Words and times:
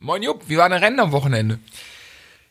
Moin 0.00 0.22
Jupp, 0.22 0.48
wie 0.48 0.56
war 0.56 0.68
dein 0.68 0.80
Rennen 0.80 1.00
am 1.00 1.10
Wochenende? 1.10 1.58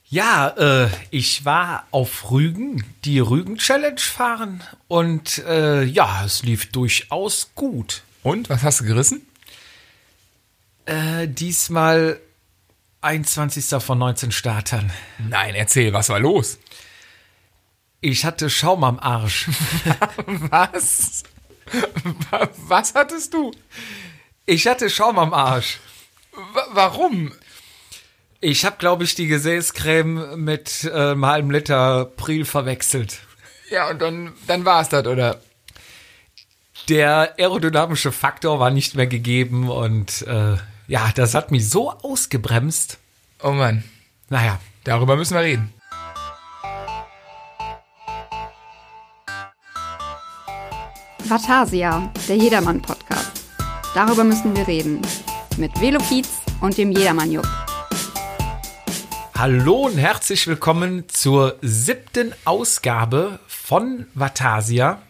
Ja, 0.09 0.49
äh, 0.57 0.89
ich 1.11 1.45
war 1.45 1.87
auf 1.91 2.29
Rügen, 2.29 2.83
die 3.05 3.19
Rügen-Challenge 3.19 3.99
fahren 3.99 4.63
und 4.89 5.37
äh, 5.45 5.83
ja, 5.83 6.25
es 6.25 6.43
lief 6.43 6.69
durchaus 6.73 7.51
gut. 7.55 8.03
Und, 8.21 8.49
was 8.49 8.63
hast 8.63 8.81
du 8.81 8.83
gerissen? 8.83 9.25
Äh, 10.85 11.29
diesmal 11.29 12.19
21. 12.99 13.81
von 13.81 13.97
19 13.97 14.33
Startern. 14.33 14.91
Nein, 15.17 15.55
erzähl, 15.55 15.93
was 15.93 16.09
war 16.09 16.19
los? 16.19 16.59
Ich 18.01 18.25
hatte 18.25 18.49
Schaum 18.49 18.83
am 18.83 18.99
Arsch. 18.99 19.47
was? 20.27 21.23
Was 22.67 22.93
hattest 22.93 23.33
du? 23.33 23.51
Ich 24.45 24.67
hatte 24.67 24.89
Schaum 24.89 25.17
am 25.17 25.33
Arsch. 25.33 25.79
Warum? 26.71 27.31
Ich 28.39 28.65
habe, 28.65 28.77
glaube 28.77 29.03
ich, 29.03 29.15
die 29.15 29.27
Gesäßcreme 29.27 30.35
mit 30.37 30.83
äh, 30.83 30.91
einem 30.91 31.25
halben 31.25 31.51
Liter 31.51 32.05
Pril 32.05 32.45
verwechselt. 32.45 33.19
Ja, 33.69 33.89
und 33.89 34.01
dann, 34.01 34.33
dann 34.45 34.63
war 34.63 34.81
es 34.81 34.89
das, 34.89 35.05
oder? 35.07 35.41
Der 36.89 37.33
aerodynamische 37.37 38.11
Faktor 38.11 38.59
war 38.59 38.69
nicht 38.69 38.95
mehr 38.95 39.07
gegeben 39.07 39.69
und 39.69 40.21
äh, 40.27 40.55
ja, 40.87 41.11
das 41.15 41.33
hat 41.33 41.51
mich 41.51 41.69
so 41.69 41.91
ausgebremst. 41.91 42.99
Oh 43.41 43.51
Mann. 43.51 43.83
Naja. 44.29 44.59
Darüber 44.87 45.17
müssen 45.17 45.33
wir 45.33 45.41
reden. 45.41 45.73
Vatasia, 51.25 52.09
der 52.29 52.37
Jedermann-Podcast. 52.37 53.43
Darüber 53.93 54.23
müssen 54.23 54.55
wir 54.55 54.65
reden. 54.65 55.01
Mit 55.57 55.81
Velo 55.81 55.99
Pietz 55.99 56.29
und 56.61 56.77
dem 56.77 56.91
Jedermann-Jupp. 56.91 57.47
Hallo 59.35 59.87
und 59.87 59.97
herzlich 59.97 60.45
willkommen 60.45 61.09
zur 61.09 61.57
siebten 61.63 62.31
Ausgabe 62.45 63.39
von 63.47 64.05
Vatasia. 64.13 65.01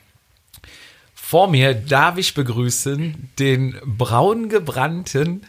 Vor 1.14 1.50
mir 1.50 1.74
darf 1.74 2.18
ich 2.18 2.34
begrüßen 2.34 3.30
den 3.38 3.78
braun 3.84 4.48
gebrannten 4.48 5.46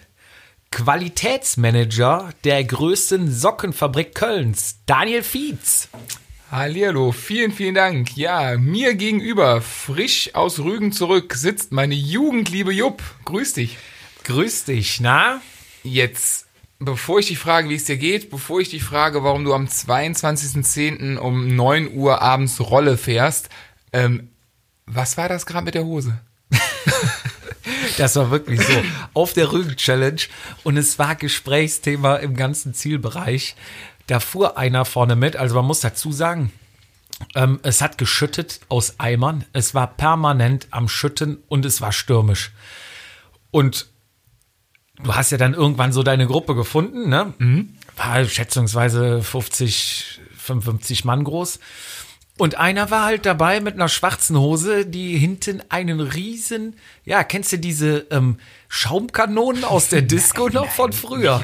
Qualitätsmanager 0.72 2.30
der 2.42 2.64
größten 2.64 3.30
Sockenfabrik 3.30 4.16
Kölns, 4.16 4.80
Daniel 4.86 5.22
Fietz. 5.22 5.88
Hallihallo, 6.50 7.12
vielen, 7.12 7.52
vielen 7.52 7.76
Dank. 7.76 8.16
Ja, 8.16 8.58
mir 8.58 8.94
gegenüber, 8.94 9.60
frisch 9.60 10.34
aus 10.34 10.58
Rügen 10.58 10.90
zurück, 10.90 11.34
sitzt 11.34 11.70
meine 11.70 11.94
Jugendliebe 11.94 12.72
Jupp. 12.72 13.00
Grüß 13.24 13.52
dich. 13.52 13.78
Grüß 14.28 14.64
dich, 14.64 15.00
na? 15.00 15.40
Jetzt, 15.82 16.48
bevor 16.78 17.18
ich 17.18 17.28
dich 17.28 17.38
frage, 17.38 17.70
wie 17.70 17.76
es 17.76 17.86
dir 17.86 17.96
geht, 17.96 18.28
bevor 18.28 18.60
ich 18.60 18.68
dich 18.68 18.84
frage, 18.84 19.24
warum 19.24 19.42
du 19.42 19.54
am 19.54 19.64
22.10. 19.64 21.16
um 21.16 21.56
9 21.56 21.94
Uhr 21.94 22.20
abends 22.20 22.60
Rolle 22.60 22.98
fährst, 22.98 23.48
ähm, 23.94 24.28
was 24.84 25.16
war 25.16 25.30
das 25.30 25.46
gerade 25.46 25.64
mit 25.64 25.74
der 25.74 25.84
Hose? 25.84 26.20
Das 27.96 28.16
war 28.16 28.30
wirklich 28.30 28.60
so. 28.60 28.72
Auf 29.12 29.32
der 29.32 29.50
Rügen-Challenge. 29.50 30.20
Und 30.62 30.76
es 30.76 30.98
war 30.98 31.16
Gesprächsthema 31.16 32.16
im 32.16 32.36
ganzen 32.36 32.72
Zielbereich. 32.72 33.56
Da 34.06 34.20
fuhr 34.20 34.56
einer 34.56 34.84
vorne 34.84 35.16
mit. 35.16 35.36
Also 35.36 35.56
man 35.56 35.64
muss 35.64 35.80
dazu 35.80 36.12
sagen, 36.12 36.52
ähm, 37.34 37.60
es 37.62 37.80
hat 37.80 37.98
geschüttet 37.98 38.60
aus 38.68 39.00
Eimern. 39.00 39.44
Es 39.52 39.74
war 39.74 39.86
permanent 39.86 40.68
am 40.70 40.88
Schütten 40.88 41.38
und 41.48 41.64
es 41.64 41.80
war 41.80 41.92
stürmisch. 41.92 42.52
Und 43.50 43.88
du 45.02 45.14
hast 45.14 45.30
ja 45.30 45.38
dann 45.38 45.54
irgendwann 45.54 45.92
so 45.92 46.02
deine 46.02 46.26
Gruppe 46.26 46.54
gefunden, 46.54 47.08
ne? 47.08 47.34
War 47.96 48.24
schätzungsweise 48.24 49.22
50, 49.22 50.20
55 50.36 51.04
Mann 51.04 51.24
groß. 51.24 51.58
Und 52.38 52.56
einer 52.56 52.92
war 52.92 53.04
halt 53.04 53.26
dabei 53.26 53.58
mit 53.58 53.74
einer 53.74 53.88
schwarzen 53.88 54.38
Hose, 54.38 54.86
die 54.86 55.18
hinten 55.18 55.60
einen 55.70 55.98
riesen, 55.98 56.76
ja, 57.04 57.24
kennst 57.24 57.50
du 57.52 57.58
diese 57.58 58.06
ähm, 58.12 58.38
Schaumkanonen 58.68 59.64
aus 59.64 59.88
der 59.88 60.02
Disco 60.14 60.48
noch 60.48 60.70
von 60.70 60.92
früher? 60.92 61.42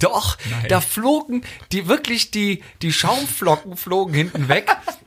Doch, 0.00 0.36
Nein. 0.50 0.66
da 0.68 0.80
flogen 0.80 1.42
die 1.70 1.86
wirklich 1.86 2.32
die 2.32 2.60
die 2.82 2.92
Schaumflocken 2.92 3.76
flogen 3.76 4.14
hinten 4.14 4.48
weg, 4.48 4.68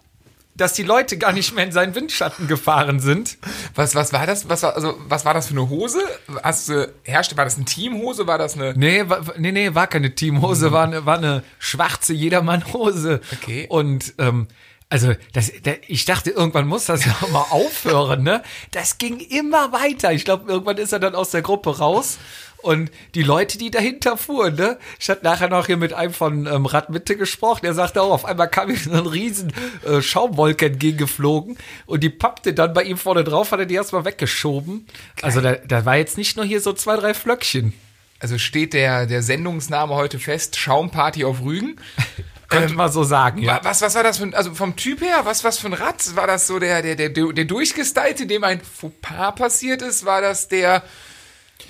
dass 0.55 0.73
die 0.73 0.83
Leute 0.83 1.17
gar 1.17 1.33
nicht 1.33 1.53
mehr 1.53 1.66
in 1.66 1.71
seinen 1.71 1.95
Windschatten 1.95 2.47
gefahren 2.47 2.99
sind. 2.99 3.38
Was, 3.75 3.93
was 3.93 4.13
war 4.13 4.25
das? 4.25 4.49
Was 4.49 4.63
war, 4.63 4.75
also, 4.75 4.97
was 5.07 5.25
war 5.25 5.33
das 5.33 5.47
für 5.47 5.53
eine 5.53 5.69
Hose? 5.69 5.99
Hast 6.43 6.69
du, 6.69 6.93
herrschte, 7.03 7.35
war 7.38 7.43
das 7.45 7.57
eine 7.57 7.66
Teamhose? 7.66 8.25
War 8.25 8.38
das 8.38 8.55
eine, 8.55 8.73
Nee, 8.75 9.07
war, 9.07 9.21
nee, 9.38 9.51
nee, 9.51 9.75
war 9.75 9.88
keine 9.88 10.16
Teamhose, 10.16 10.71
war 10.71 10.85
eine, 10.85 11.05
war 11.05 11.17
eine 11.17 11.43
schwarze 11.59 12.13
Jedermannhose. 12.13 13.19
Okay. 13.33 13.66
Und 13.69 14.13
ähm, 14.17 14.47
also 14.88 15.13
das, 15.33 15.51
da, 15.63 15.71
ich 15.88 16.05
dachte, 16.05 16.29
irgendwann 16.29 16.67
muss 16.67 16.85
das 16.85 17.05
ja 17.05 17.16
mal 17.31 17.47
aufhören, 17.49 18.23
ne? 18.23 18.43
Das 18.72 18.97
ging 18.97 19.19
immer 19.19 19.72
weiter. 19.73 20.13
Ich 20.13 20.25
glaube, 20.25 20.49
irgendwann 20.49 20.77
ist 20.77 20.93
er 20.93 20.99
dann 20.99 21.16
aus 21.16 21.31
der 21.31 21.41
Gruppe 21.41 21.79
raus. 21.79 22.17
Und 22.66 22.90
die 23.14 23.22
Leute, 23.24 23.58
die 23.58 23.70
dahinter 23.72 24.18
fuhren, 24.18 24.56
ne? 24.56 24.78
Ich 25.00 25.09
hatte 25.09 25.24
nachher 25.24 25.50
noch 25.50 25.68
hier 25.68 25.78
mit 25.78 25.94
einem 25.94 26.14
von 26.14 26.48
ähm, 26.48 26.66
Radmitte 26.66 27.16
gesprochen, 27.16 27.62
der 27.64 27.74
sagte 27.74 28.02
auch, 28.02 28.12
auf 28.12 28.26
einmal 28.26 28.50
kam 28.50 28.70
ihm 28.70 28.76
so 28.84 28.92
ein 28.92 29.06
riesen 29.06 29.53
äh, 29.86 30.02
Schaumwolke 30.02 30.66
entgegengeflogen 30.66 31.58
und 31.86 32.02
die 32.03 32.09
pappte 32.09 32.53
dann 32.53 32.74
bei 32.74 32.84
ihm 32.84 32.98
vorne 32.98 33.24
drauf, 33.24 33.52
hat 33.52 33.59
er 33.59 33.66
die 33.66 33.76
erstmal 33.76 34.03
weggeschoben. 34.06 34.88
Also 35.22 35.42
da, 35.42 35.53
da 35.56 35.86
war 35.86 35.98
jetzt 35.98 36.18
nicht 36.18 36.36
nur 36.38 36.46
hier 36.46 36.59
so 36.59 36.74
zwei, 36.74 36.96
drei 36.98 37.14
Flöckchen. 37.14 37.74
also 38.20 38.38
steht 38.40 38.74
der, 38.74 39.06
der 39.06 39.22
Sendungsname 39.22 39.94
heute 39.94 40.18
fest, 40.20 40.56
Schaumparty 40.58 41.24
auf 41.26 41.42
Rügen. 41.44 41.76
Könnte 42.47 42.74
man 42.76 42.92
so 42.92 43.03
sagen, 43.03 43.40
ja. 43.42 43.56
Wa- 43.58 43.62
Was, 43.64 43.82
was 43.82 43.96
war 43.96 44.03
das 44.03 44.18
für 44.18 44.24
ein, 44.24 44.34
also 44.36 44.53
vom 44.53 44.76
Typ 44.76 45.02
her, 45.02 45.22
was, 45.24 45.44
was 45.44 45.58
für 45.58 45.68
ein 45.68 45.74
Rad? 45.74 46.16
War 46.16 46.28
das 46.28 46.46
so 46.47 46.59
der, 46.59 46.82
der, 46.84 46.96
der, 46.96 47.09
der 47.09 47.46
Durchgestylte, 47.46 48.28
dem 48.28 48.44
ein 48.44 48.62
Fauxpas 48.62 49.34
passiert 49.36 49.82
ist? 49.82 50.06
War 50.06 50.22
das 50.22 50.47
der, 50.47 50.84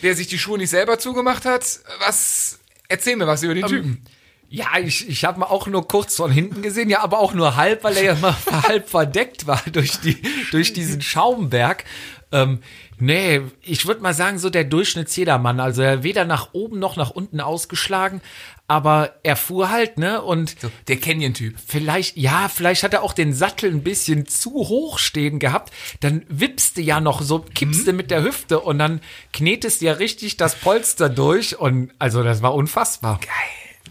der 0.01 0.15
sich 0.15 0.27
die 0.27 0.37
Schuhe 0.37 0.57
nicht 0.57 0.69
selber 0.69 0.99
zugemacht 0.99 1.45
hat? 1.45 1.79
Was, 1.99 2.59
erzähl 2.87 3.15
mir 3.15 3.27
was 3.27 3.43
über 3.43 3.53
den 3.53 3.65
Typen. 3.65 4.05
Ja, 4.47 4.77
ich, 4.77 5.09
ich 5.09 5.25
habe 5.25 5.39
mal 5.39 5.47
auch 5.47 5.67
nur 5.67 5.87
kurz 5.87 6.15
von 6.15 6.31
hinten 6.31 6.61
gesehen, 6.61 6.89
ja, 6.89 7.01
aber 7.01 7.19
auch 7.19 7.33
nur 7.33 7.55
halb, 7.55 7.83
weil 7.83 7.97
er 7.97 8.03
ja 8.03 8.15
mal 8.15 8.35
halb 8.67 8.87
verdeckt 8.87 9.47
war 9.47 9.61
durch, 9.71 9.99
die, 9.99 10.21
durch 10.51 10.71
diesen 10.71 11.01
Schaumberg. 11.01 11.83
Ähm, 12.31 12.59
nee, 12.99 13.41
ich 13.61 13.85
würde 13.85 14.01
mal 14.01 14.13
sagen, 14.13 14.39
so 14.39 14.49
der 14.49 14.63
Durchschnittsjedermann. 14.63 15.59
Also 15.59 15.81
er 15.81 16.03
weder 16.03 16.25
nach 16.25 16.49
oben 16.53 16.79
noch 16.79 16.97
nach 16.97 17.11
unten 17.11 17.39
ausgeschlagen, 17.39 18.21
aber 18.67 19.15
er 19.23 19.35
fuhr 19.35 19.69
halt, 19.69 19.97
ne? 19.97 20.21
Und 20.21 20.59
So, 20.59 20.71
der 20.87 20.97
Canyon-Typ. 20.97 21.55
Vielleicht, 21.65 22.17
ja, 22.17 22.49
vielleicht 22.49 22.83
hat 22.83 22.93
er 22.93 23.03
auch 23.03 23.13
den 23.13 23.33
Sattel 23.33 23.71
ein 23.71 23.83
bisschen 23.83 24.25
zu 24.25 24.51
hoch 24.51 24.97
stehen 24.97 25.39
gehabt. 25.39 25.71
Dann 25.99 26.23
wippst 26.29 26.77
du 26.77 26.81
ja 26.81 26.99
noch 26.99 27.21
so, 27.21 27.39
kippst 27.39 27.87
du 27.87 27.93
mit 27.93 28.09
der 28.09 28.23
Hüfte 28.23 28.59
und 28.59 28.79
dann 28.79 29.01
knetest 29.33 29.81
ja 29.81 29.93
richtig 29.93 30.37
das 30.37 30.55
Polster 30.55 31.09
durch. 31.09 31.59
Und 31.59 31.91
also 31.99 32.23
das 32.23 32.41
war 32.41 32.55
unfassbar. 32.55 33.19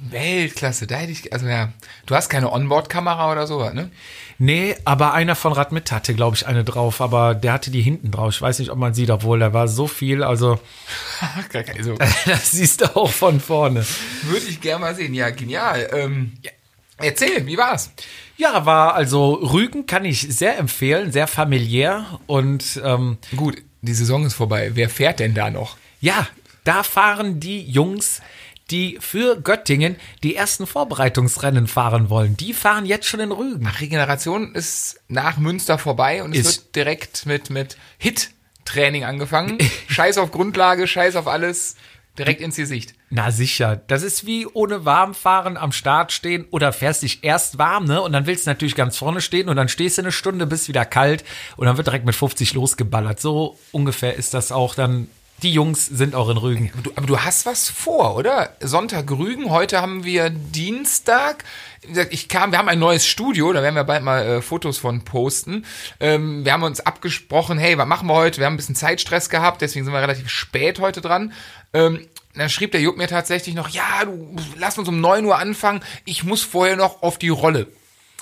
Weltklasse, 0.01 0.87
da 0.87 0.97
hätte 0.97 1.13
ich, 1.13 1.33
also 1.33 1.47
ja, 1.47 1.73
du 2.07 2.15
hast 2.15 2.29
keine 2.29 2.53
Onboard-Kamera 2.53 3.31
oder 3.33 3.47
sowas, 3.47 3.75
ne? 3.75 3.91
Nee, 4.39 4.75
aber 4.85 5.15
einer 5.15 5.37
von 5.37 5.53
Radmit 5.53 5.93
hatte, 5.93 6.15
glaube 6.15 6.37
ich, 6.37 6.47
eine 6.47 6.65
drauf, 6.65 7.01
aber 7.01 7.35
der 7.35 7.53
hatte 7.53 7.71
die 7.71 7.83
hinten 7.83 8.11
drauf. 8.11 8.35
Ich 8.35 8.43
weiß 8.43 8.59
nicht, 8.59 8.71
ob 8.71 8.79
man 8.79 8.93
sieht, 8.93 9.11
obwohl 9.11 9.39
da 9.39 9.53
war 9.53 9.69
so 9.69 9.87
viel, 9.87 10.23
also 10.25 10.59
Also, 11.79 11.95
das 12.27 12.51
siehst 12.51 12.81
du 12.81 12.97
auch 12.97 13.11
von 13.11 13.41
vorne. 13.41 13.85
würde 14.23 14.47
ich 14.49 14.61
gerne 14.61 14.81
mal 14.81 14.95
sehen. 14.95 15.15
Ja, 15.15 15.31
genial. 15.31 15.89
Ähm, 15.93 16.33
erzähl, 16.99 17.47
wie 17.47 17.57
war's? 17.57 17.93
Ja, 18.37 18.67
war 18.67 18.95
also 18.95 19.35
Rügen 19.35 19.87
kann 19.87 20.05
ich 20.05 20.21
sehr 20.21 20.59
empfehlen, 20.59 21.13
sehr 21.13 21.29
familiär 21.29 22.19
und 22.27 22.81
ähm, 22.85 23.19
Gut, 23.37 23.63
die 23.83 23.95
Saison 23.95 24.27
ist 24.27 24.35
vorbei. 24.35 24.73
Wer 24.75 24.91
fährt 24.91 25.21
denn 25.21 25.35
da 25.35 25.51
noch? 25.51 25.77
ja, 26.01 26.27
da 26.65 26.83
fahren 26.83 27.41
die 27.41 27.63
Jungs, 27.63 28.23
die 28.71 28.97
für 29.01 29.41
Göttingen 29.41 29.97
die 30.23 30.35
ersten 30.37 30.67
Vorbereitungsrennen 30.67 31.67
fahren 31.67 32.09
wollen. 32.11 32.37
Die 32.37 32.55
fahren 32.55 32.87
jetzt 32.87 33.07
schon 33.07 33.21
in 33.21 33.33
Rügen. 33.33 33.67
Ach, 33.71 33.81
Regeneration 33.81 34.55
ist 34.55 35.01
nach 35.09 35.37
Münster 35.37 35.79
vorbei 35.79 36.23
und 36.23 36.33
es 36.35 36.47
Ist- 36.47 36.57
wird 36.65 36.77
direkt 36.77 37.27
mit, 37.27 37.51
mit 37.51 37.77
Hit-Training 37.99 39.05
angefangen. 39.05 39.59
Scheiß 39.89 40.19
auf 40.19 40.31
Grundlage, 40.31 40.87
Scheiß 40.87 41.17
auf 41.17 41.27
alles, 41.27 41.77
direkt 42.19 42.41
ins 42.41 42.57
Gesicht. 42.57 42.95
Na 43.11 43.31
sicher, 43.31 43.77
das 43.77 44.03
ist 44.03 44.27
wie 44.27 44.47
ohne 44.47 44.85
Warmfahren 44.85 45.57
am 45.57 45.71
Start 45.73 46.11
stehen 46.13 46.47
oder 46.51 46.73
fährst 46.73 47.03
dich 47.03 47.23
erst 47.23 47.59
warm, 47.59 47.85
ne? 47.85 48.01
Und 48.03 48.13
dann 48.13 48.27
willst 48.27 48.47
du 48.47 48.51
natürlich 48.51 48.75
ganz 48.75 48.97
vorne 48.97 49.21
stehen 49.21 49.49
und 49.49 49.57
dann 49.57 49.69
stehst 49.69 49.99
du 49.99 50.03
eine 50.03 50.11
Stunde, 50.13 50.47
bist 50.47 50.69
wieder 50.69 50.85
kalt 50.85 51.23
und 51.57 51.67
dann 51.67 51.77
wird 51.77 51.87
direkt 51.87 52.07
mit 52.07 52.15
50 52.15 52.55
losgeballert. 52.55 53.21
So 53.21 53.59
ungefähr 53.73 54.15
ist 54.17 54.33
das 54.35 54.51
auch 54.53 54.75
dann. 54.75 55.09
Die 55.43 55.53
Jungs 55.53 55.87
sind 55.87 56.15
auch 56.15 56.31
in 56.31 56.37
Rügen. 56.37 56.73
Du, 56.83 56.93
aber 56.95 57.07
du 57.07 57.19
hast 57.21 57.45
was 57.45 57.69
vor, 57.69 58.17
oder? 58.17 58.57
Sonntag 58.61 59.11
Rügen, 59.11 59.51
heute 59.51 59.83
haben 59.83 60.05
wir 60.05 60.31
Dienstag. 60.31 61.45
Ich 62.11 62.29
kam, 62.29 62.53
wir 62.53 62.59
haben 62.59 62.69
ein 62.69 62.79
neues 62.79 63.07
Studio, 63.07 63.53
da 63.53 63.63
werden 63.63 63.75
wir 63.75 63.85
bald 63.85 64.03
mal 64.03 64.25
äh, 64.25 64.43
Fotos 64.43 64.79
von 64.79 65.05
posten. 65.05 65.67
Ähm, 66.01 66.45
wir 66.45 66.53
haben 66.53 66.63
uns 66.63 66.81
abgesprochen, 66.81 67.59
hey, 67.59 67.77
was 67.77 67.87
machen 67.87 68.09
wir 68.09 68.15
heute? 68.15 68.39
Wir 68.39 68.47
haben 68.47 68.55
ein 68.55 68.57
bisschen 68.57 68.77
Zeitstress 68.77 69.29
gehabt, 69.29 69.61
deswegen 69.61 69.85
sind 69.85 69.93
wir 69.93 70.01
relativ 70.01 70.31
spät 70.31 70.79
heute 70.79 71.01
dran. 71.03 71.33
Ähm, 71.75 72.07
dann 72.35 72.49
schrieb 72.49 72.73
der 72.73 72.81
Jupp 72.81 72.97
mir 72.97 73.09
tatsächlich 73.09 73.55
noch, 73.55 73.69
ja, 73.69 74.05
du, 74.05 74.35
lass 74.57 74.79
uns 74.79 74.89
um 74.89 75.01
9 75.01 75.25
Uhr 75.25 75.39
anfangen, 75.39 75.83
ich 76.05 76.25
muss 76.25 76.43
vorher 76.43 76.77
noch 76.77 77.03
auf 77.03 77.19
die 77.19 77.29
Rolle. 77.29 77.67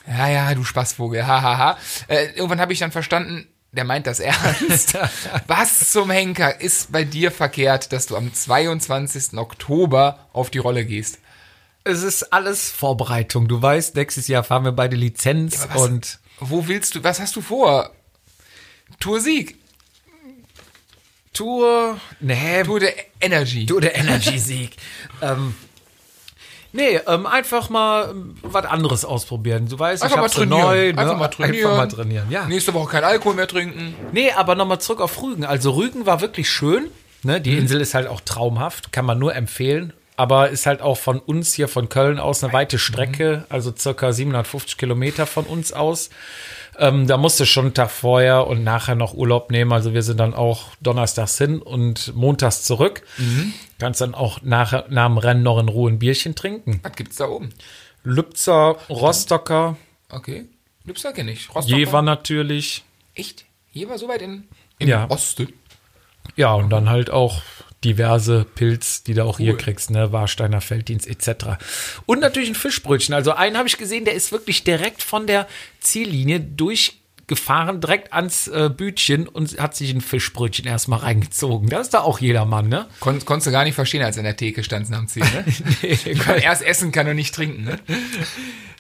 Ja, 0.09 0.29
ja, 0.29 0.55
du 0.55 0.65
Spaßvogel, 0.65 1.27
hahaha. 1.27 1.59
Ha, 1.59 1.59
ha. 1.59 1.79
Äh, 2.09 2.33
irgendwann 2.35 2.61
habe 2.61 2.73
ich 2.73 2.79
dann 2.79 2.91
verstanden, 2.91 3.47
der 3.73 3.85
meint 3.85 4.07
das 4.07 4.21
ernst. 4.21 4.97
Was 5.47 5.91
zum 5.91 6.11
Henker 6.11 6.61
ist 6.61 6.93
bei 6.93 7.05
dir 7.05 7.31
verkehrt, 7.31 7.93
dass 7.93 8.07
du 8.07 8.17
am 8.17 8.33
22. 8.33 9.39
Oktober 9.39 10.29
auf 10.33 10.51
die 10.51 10.59
Rolle 10.59 10.85
gehst? 10.85 11.19
Es 11.85 12.03
ist 12.03 12.33
alles 12.33 12.71
Vorbereitung. 12.71 13.49
Du 13.49 13.61
weißt, 13.61 13.97
nächstes 13.97 14.29
Jahr 14.29 14.45
fahren 14.45 14.65
wir 14.65 14.73
beide 14.73 14.95
Lizenz 14.97 15.67
was- 15.73 15.81
und 15.83 16.19
Wo 16.39 16.69
willst 16.69 16.95
du, 16.95 17.03
was 17.03 17.19
hast 17.21 17.35
du 17.35 17.41
vor? 17.41 17.91
Tour 19.01 19.21
Sieg, 19.21 19.57
Tour. 21.33 21.99
Nee, 22.21 22.63
Tour 22.63 22.81
der 22.81 22.95
Energy. 23.21 23.67
Tour 23.67 23.81
der 23.81 23.97
Energy-Sieg. 23.97 24.77
ähm, 25.23 25.55
nee, 26.73 27.01
ähm, 27.07 27.27
einfach 27.27 27.71
mal 27.71 28.11
ähm, 28.11 28.35
was 28.43 28.65
anderes 28.67 29.05
ausprobieren. 29.05 29.69
Du 29.69 29.79
weißt, 29.79 30.03
Einfach 30.03 30.17
ich 30.17 30.21
mal 30.21 30.25
hab's 30.25 30.35
so 30.35 30.41
trainieren. 30.43 30.61
neu. 30.63 30.93
Ne? 30.93 30.99
Einfach 30.99 31.19
mal 31.19 31.29
trainieren. 31.29 31.71
Einfach 31.71 31.77
mal 31.77 31.89
trainieren, 31.89 32.31
ja. 32.31 32.47
Nächste 32.47 32.75
Woche 32.75 32.91
kein 32.91 33.05
Alkohol 33.05 33.35
mehr 33.35 33.49
trinken. 33.49 33.95
Nee, 34.13 34.31
aber 34.33 34.55
nochmal 34.55 34.81
zurück 34.81 35.01
auf 35.01 35.23
Rügen. 35.23 35.45
Also 35.45 35.73
Rügen 35.73 36.07
war 36.07 36.21
wirklich 36.21 36.51
schön. 36.51 36.89
Ne? 37.23 37.41
Die 37.41 37.57
Insel 37.57 37.81
ist 37.81 37.95
halt 37.95 38.09
auch 38.09 38.21
traumhaft, 38.21 38.93
kann 38.93 39.05
man 39.05 39.19
nur 39.19 39.35
empfehlen. 39.35 39.93
Aber 40.17 40.51
ist 40.51 40.67
halt 40.67 40.83
auch 40.83 40.99
von 40.99 41.19
uns 41.21 41.55
hier 41.55 41.69
von 41.69 41.89
Köln 41.89 42.19
aus 42.19 42.45
eine 42.45 42.53
weite 42.53 42.79
Strecke, 42.79 43.45
also 43.49 43.73
circa 43.77 44.13
750 44.13 44.77
Kilometer 44.77 45.25
von 45.27 45.45
uns 45.47 45.73
aus. 45.73 46.11
Ähm, 46.79 47.07
da 47.07 47.17
musste 47.17 47.47
schon 47.47 47.67
einen 47.67 47.75
Tag 47.75 47.91
vorher 47.91 48.47
und 48.47 48.63
nachher 48.63 48.95
noch 48.95 49.15
Urlaub 49.15 49.51
nehmen. 49.51 49.73
Also 49.73 49.95
wir 49.95 50.03
sind 50.03 50.19
dann 50.21 50.35
auch 50.35 50.69
donnerstags 50.81 51.39
hin 51.39 51.61
und 51.63 52.15
montags 52.15 52.63
zurück. 52.63 53.03
Kannst 53.83 54.01
dann 54.01 54.15
auch 54.15 54.41
nachher, 54.43 54.85
nach 54.91 55.09
dem 55.09 55.19
Rennen 55.19 55.43
noch 55.43 55.59
in 55.59 55.69
Ruhe 55.69 55.91
ein 55.91 55.99
Bierchen 55.99 56.37
trinken. 56.37 56.79
Was 56.85 56.93
gibt's 56.95 57.17
da 57.17 57.27
oben? 57.29 57.49
Lübzer, 58.05 58.77
Rostocker, 58.89 59.77
Okay. 60.09 60.45
Lübster 60.85 61.13
kenne 61.13 61.33
ich. 61.33 61.53
Rostocker. 61.53 61.77
Jever 61.79 62.01
natürlich. 62.03 62.85
Echt? 63.17 63.45
Jever 63.73 63.99
so 63.99 64.07
weit 64.07 64.23
in, 64.23 64.45
im 64.79 64.89
Ja. 64.89 65.11
Osten? 65.11 65.53
Ja, 66.37 66.55
und 66.55 66.71
dann 66.71 66.89
halt 66.91 67.11
auch 67.11 67.43
diverse 67.83 68.45
Pilz, 68.45 69.03
die 69.03 69.15
du 69.15 69.25
auch 69.25 69.39
hier 69.39 69.55
Cool. 69.55 69.59
kriegst, 69.59 69.91
ne, 69.91 70.13
Warsteiner 70.13 70.61
Felddienst 70.61 71.09
etc. 71.09 71.57
Und 72.07 72.21
natürlich 72.21 72.51
ein 72.51 72.55
Fischbrötchen. 72.55 73.15
Also 73.17 73.33
einen 73.33 73.57
habe 73.59 73.67
ich 73.67 73.79
gesehen, 73.79 74.05
der 74.05 74.15
ist 74.15 74.31
wirklich 74.31 74.63
direkt 74.63 75.03
von 75.03 75.27
der 75.27 75.49
Ziellinie 75.81 76.39
durchgefahren, 77.37 77.81
direkt 77.81 78.13
ans 78.13 78.49
äh, 78.49 78.71
Bütchen 78.75 79.27
und 79.29 79.59
hat 79.59 79.75
sich 79.75 79.91
ein 79.93 80.01
Fischbrötchen 80.01 80.67
erstmal 80.67 81.01
reingezogen. 81.01 81.69
Das 81.69 81.83
ist 81.89 81.95
da 81.95 82.01
auch 82.01 82.19
jedermann, 82.21 82.69
ne? 82.69 82.87
Kon 83.01 83.25
konntest 83.25 83.47
du 83.49 83.51
gar 83.53 83.65
nicht 83.65 83.75
verstehen, 83.75 84.03
als 84.03 84.17
er 84.17 84.21
in 84.21 84.25
der 84.25 84.37
Theke 84.37 84.63
stand 84.65 84.93
am 84.93 85.09
Ziel, 85.09 85.23
ne? 85.25 85.45
Nee, 85.83 86.15
Kann 86.15 86.39
erst 86.39 86.63
essen, 86.63 86.93
kann 86.93 87.09
und 87.09 87.17
nicht 87.17 87.35
trinken, 87.35 87.65
ne? 87.65 87.79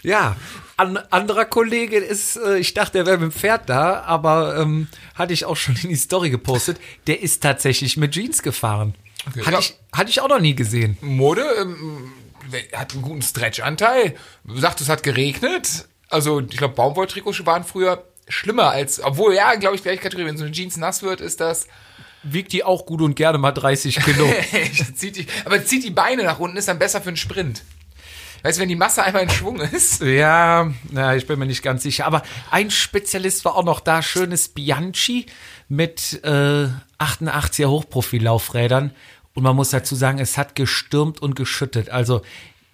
Ja, 0.03 0.37
an 0.77 0.97
anderer 0.97 1.45
Kollege 1.45 1.97
ist, 1.97 2.37
äh, 2.37 2.59
ich 2.59 2.75
dachte, 2.75 2.99
er 2.99 3.07
wäre 3.07 3.19
mit 3.19 3.33
dem 3.33 3.39
Pferd 3.39 3.69
da, 3.69 4.01
aber 4.03 4.59
ähm, 4.59 4.89
hatte 5.15 5.33
ich 5.33 5.45
auch 5.45 5.57
schon 5.57 5.77
in 5.83 5.89
die 5.91 5.97
Story 5.97 6.31
gepostet. 6.31 6.79
Der 7.07 7.23
ist 7.23 7.43
tatsächlich 7.43 7.97
mit 7.97 8.13
Jeans 8.13 8.43
gefahren. 8.43 8.95
Okay. 9.29 9.41
Hatte, 9.43 9.53
Ja. 9.53 9.59
ich, 9.61 9.75
hatte 9.93 10.11
ich 10.11 10.21
auch 10.21 10.29
noch 10.29 10.41
nie 10.41 10.55
gesehen. 10.57 10.99
Mode 11.01 11.45
ähm, 11.61 12.13
hat 12.75 12.93
einen 12.95 13.03
guten 13.03 13.23
Stretch-Anteil. 13.23 14.17
Du 14.45 14.59
sagst, 14.59 14.81
es 14.81 14.89
hat 14.89 15.03
geregnet. 15.05 15.87
Also, 16.09 16.41
ich 16.41 16.57
glaube, 16.59 16.75
Baumwolltrikots 16.75 17.47
waren 17.47 17.63
früher 17.65 18.05
schlimmer 18.33 18.71
als, 18.71 19.01
obwohl, 19.01 19.35
ja, 19.35 19.55
glaube 19.55 19.77
ich, 19.77 19.83
gleich 19.83 20.01
Kategorie, 20.01 20.27
wenn 20.27 20.37
so 20.37 20.45
eine 20.45 20.53
Jeans 20.53 20.77
nass 20.77 21.03
wird, 21.03 21.21
ist 21.21 21.41
das, 21.41 21.67
Wiegt 22.25 22.53
die 22.53 22.63
auch 22.63 22.87
gut 22.87 23.03
und 23.03 23.17
gerne 23.17 23.37
mal 23.37 23.51
30 23.51 23.97
Kilo. 23.97 24.33
zieht 24.95 25.17
die, 25.17 25.27
aber 25.45 25.65
zieht 25.65 25.83
die 25.83 25.91
Beine 25.91 26.23
nach 26.23 26.39
unten, 26.39 26.57
ist 26.57 26.69
dann 26.69 26.79
besser 26.79 27.01
für 27.01 27.09
einen 27.09 27.17
Sprint. 27.17 27.65
Weißt 28.45 28.59
du, 28.59 28.63
wenn 28.63 28.69
die 28.69 28.77
Masse 28.77 29.03
einmal 29.03 29.25
in 29.25 29.31
Schwung 29.31 29.61
ist, 29.61 30.03
ja, 30.03 30.73
na, 30.91 31.17
ich 31.17 31.27
bin 31.27 31.39
mir 31.39 31.47
nicht 31.47 31.63
ganz 31.63 31.83
sicher. 31.83 32.07
Aber 32.07 32.23
ein 32.51 32.71
Spezialist 32.71 33.45
war 33.45 33.57
auch 33.57 33.65
noch 33.65 33.81
da, 33.81 34.03
schönes 34.03 34.49
Bianchi 34.49 35.27
mit 35.69 36.21
äh, 36.25 36.69
88er 36.99 37.67
Hochprofillaufrädern. 37.67 38.93
Und 39.35 39.43
man 39.43 39.57
muss 39.57 39.71
dazu 39.71 39.95
sagen, 39.95 40.19
es 40.19 40.39
hat 40.39 40.55
gestürmt 40.55 41.21
und 41.21 41.35
geschüttet. 41.35 41.91
Also 41.91 42.23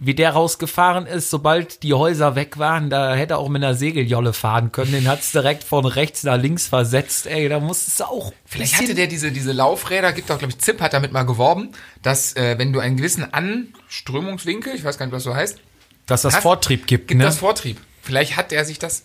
wie 0.00 0.14
der 0.14 0.30
rausgefahren 0.30 1.06
ist, 1.06 1.28
sobald 1.28 1.82
die 1.82 1.92
Häuser 1.92 2.36
weg 2.36 2.58
waren, 2.58 2.88
da 2.88 3.14
hätte 3.14 3.34
er 3.34 3.38
auch 3.38 3.48
mit 3.48 3.64
einer 3.64 3.74
Segeljolle 3.74 4.32
fahren 4.32 4.70
können. 4.70 4.92
Den 4.92 5.08
hat's 5.08 5.32
direkt 5.32 5.64
von 5.64 5.84
rechts 5.84 6.22
nach 6.22 6.36
links 6.36 6.68
versetzt. 6.68 7.26
Ey, 7.26 7.48
da 7.48 7.58
musstest 7.58 7.98
du 8.00 8.04
auch. 8.04 8.32
Vielleicht 8.44 8.76
hatte 8.78 8.94
der 8.94 9.08
diese, 9.08 9.32
diese 9.32 9.50
Laufräder, 9.52 10.12
gibt 10.12 10.30
auch, 10.30 10.38
glaube 10.38 10.52
ich, 10.52 10.58
Zip 10.60 10.80
hat 10.80 10.92
damit 10.92 11.12
mal 11.12 11.24
geworben, 11.24 11.70
dass 12.02 12.36
äh, 12.36 12.56
wenn 12.58 12.72
du 12.72 12.78
einen 12.78 12.96
gewissen 12.96 13.32
Anströmungswinkel, 13.32 14.74
ich 14.74 14.84
weiß 14.84 14.98
gar 14.98 15.06
nicht, 15.06 15.12
was 15.14 15.24
so 15.24 15.34
heißt, 15.34 15.58
dass 16.06 16.22
das 16.22 16.34
hast- 16.36 16.42
Vortrieb 16.42 16.86
gibt, 16.86 17.08
gibt 17.08 17.18
ne? 17.18 17.24
das 17.24 17.38
Vortrieb. 17.38 17.78
Vielleicht 18.00 18.36
hat 18.36 18.52
er 18.52 18.64
sich 18.64 18.78
das 18.78 19.04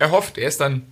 erhofft. 0.00 0.36
Er 0.36 0.48
ist 0.48 0.60
dann 0.60 0.82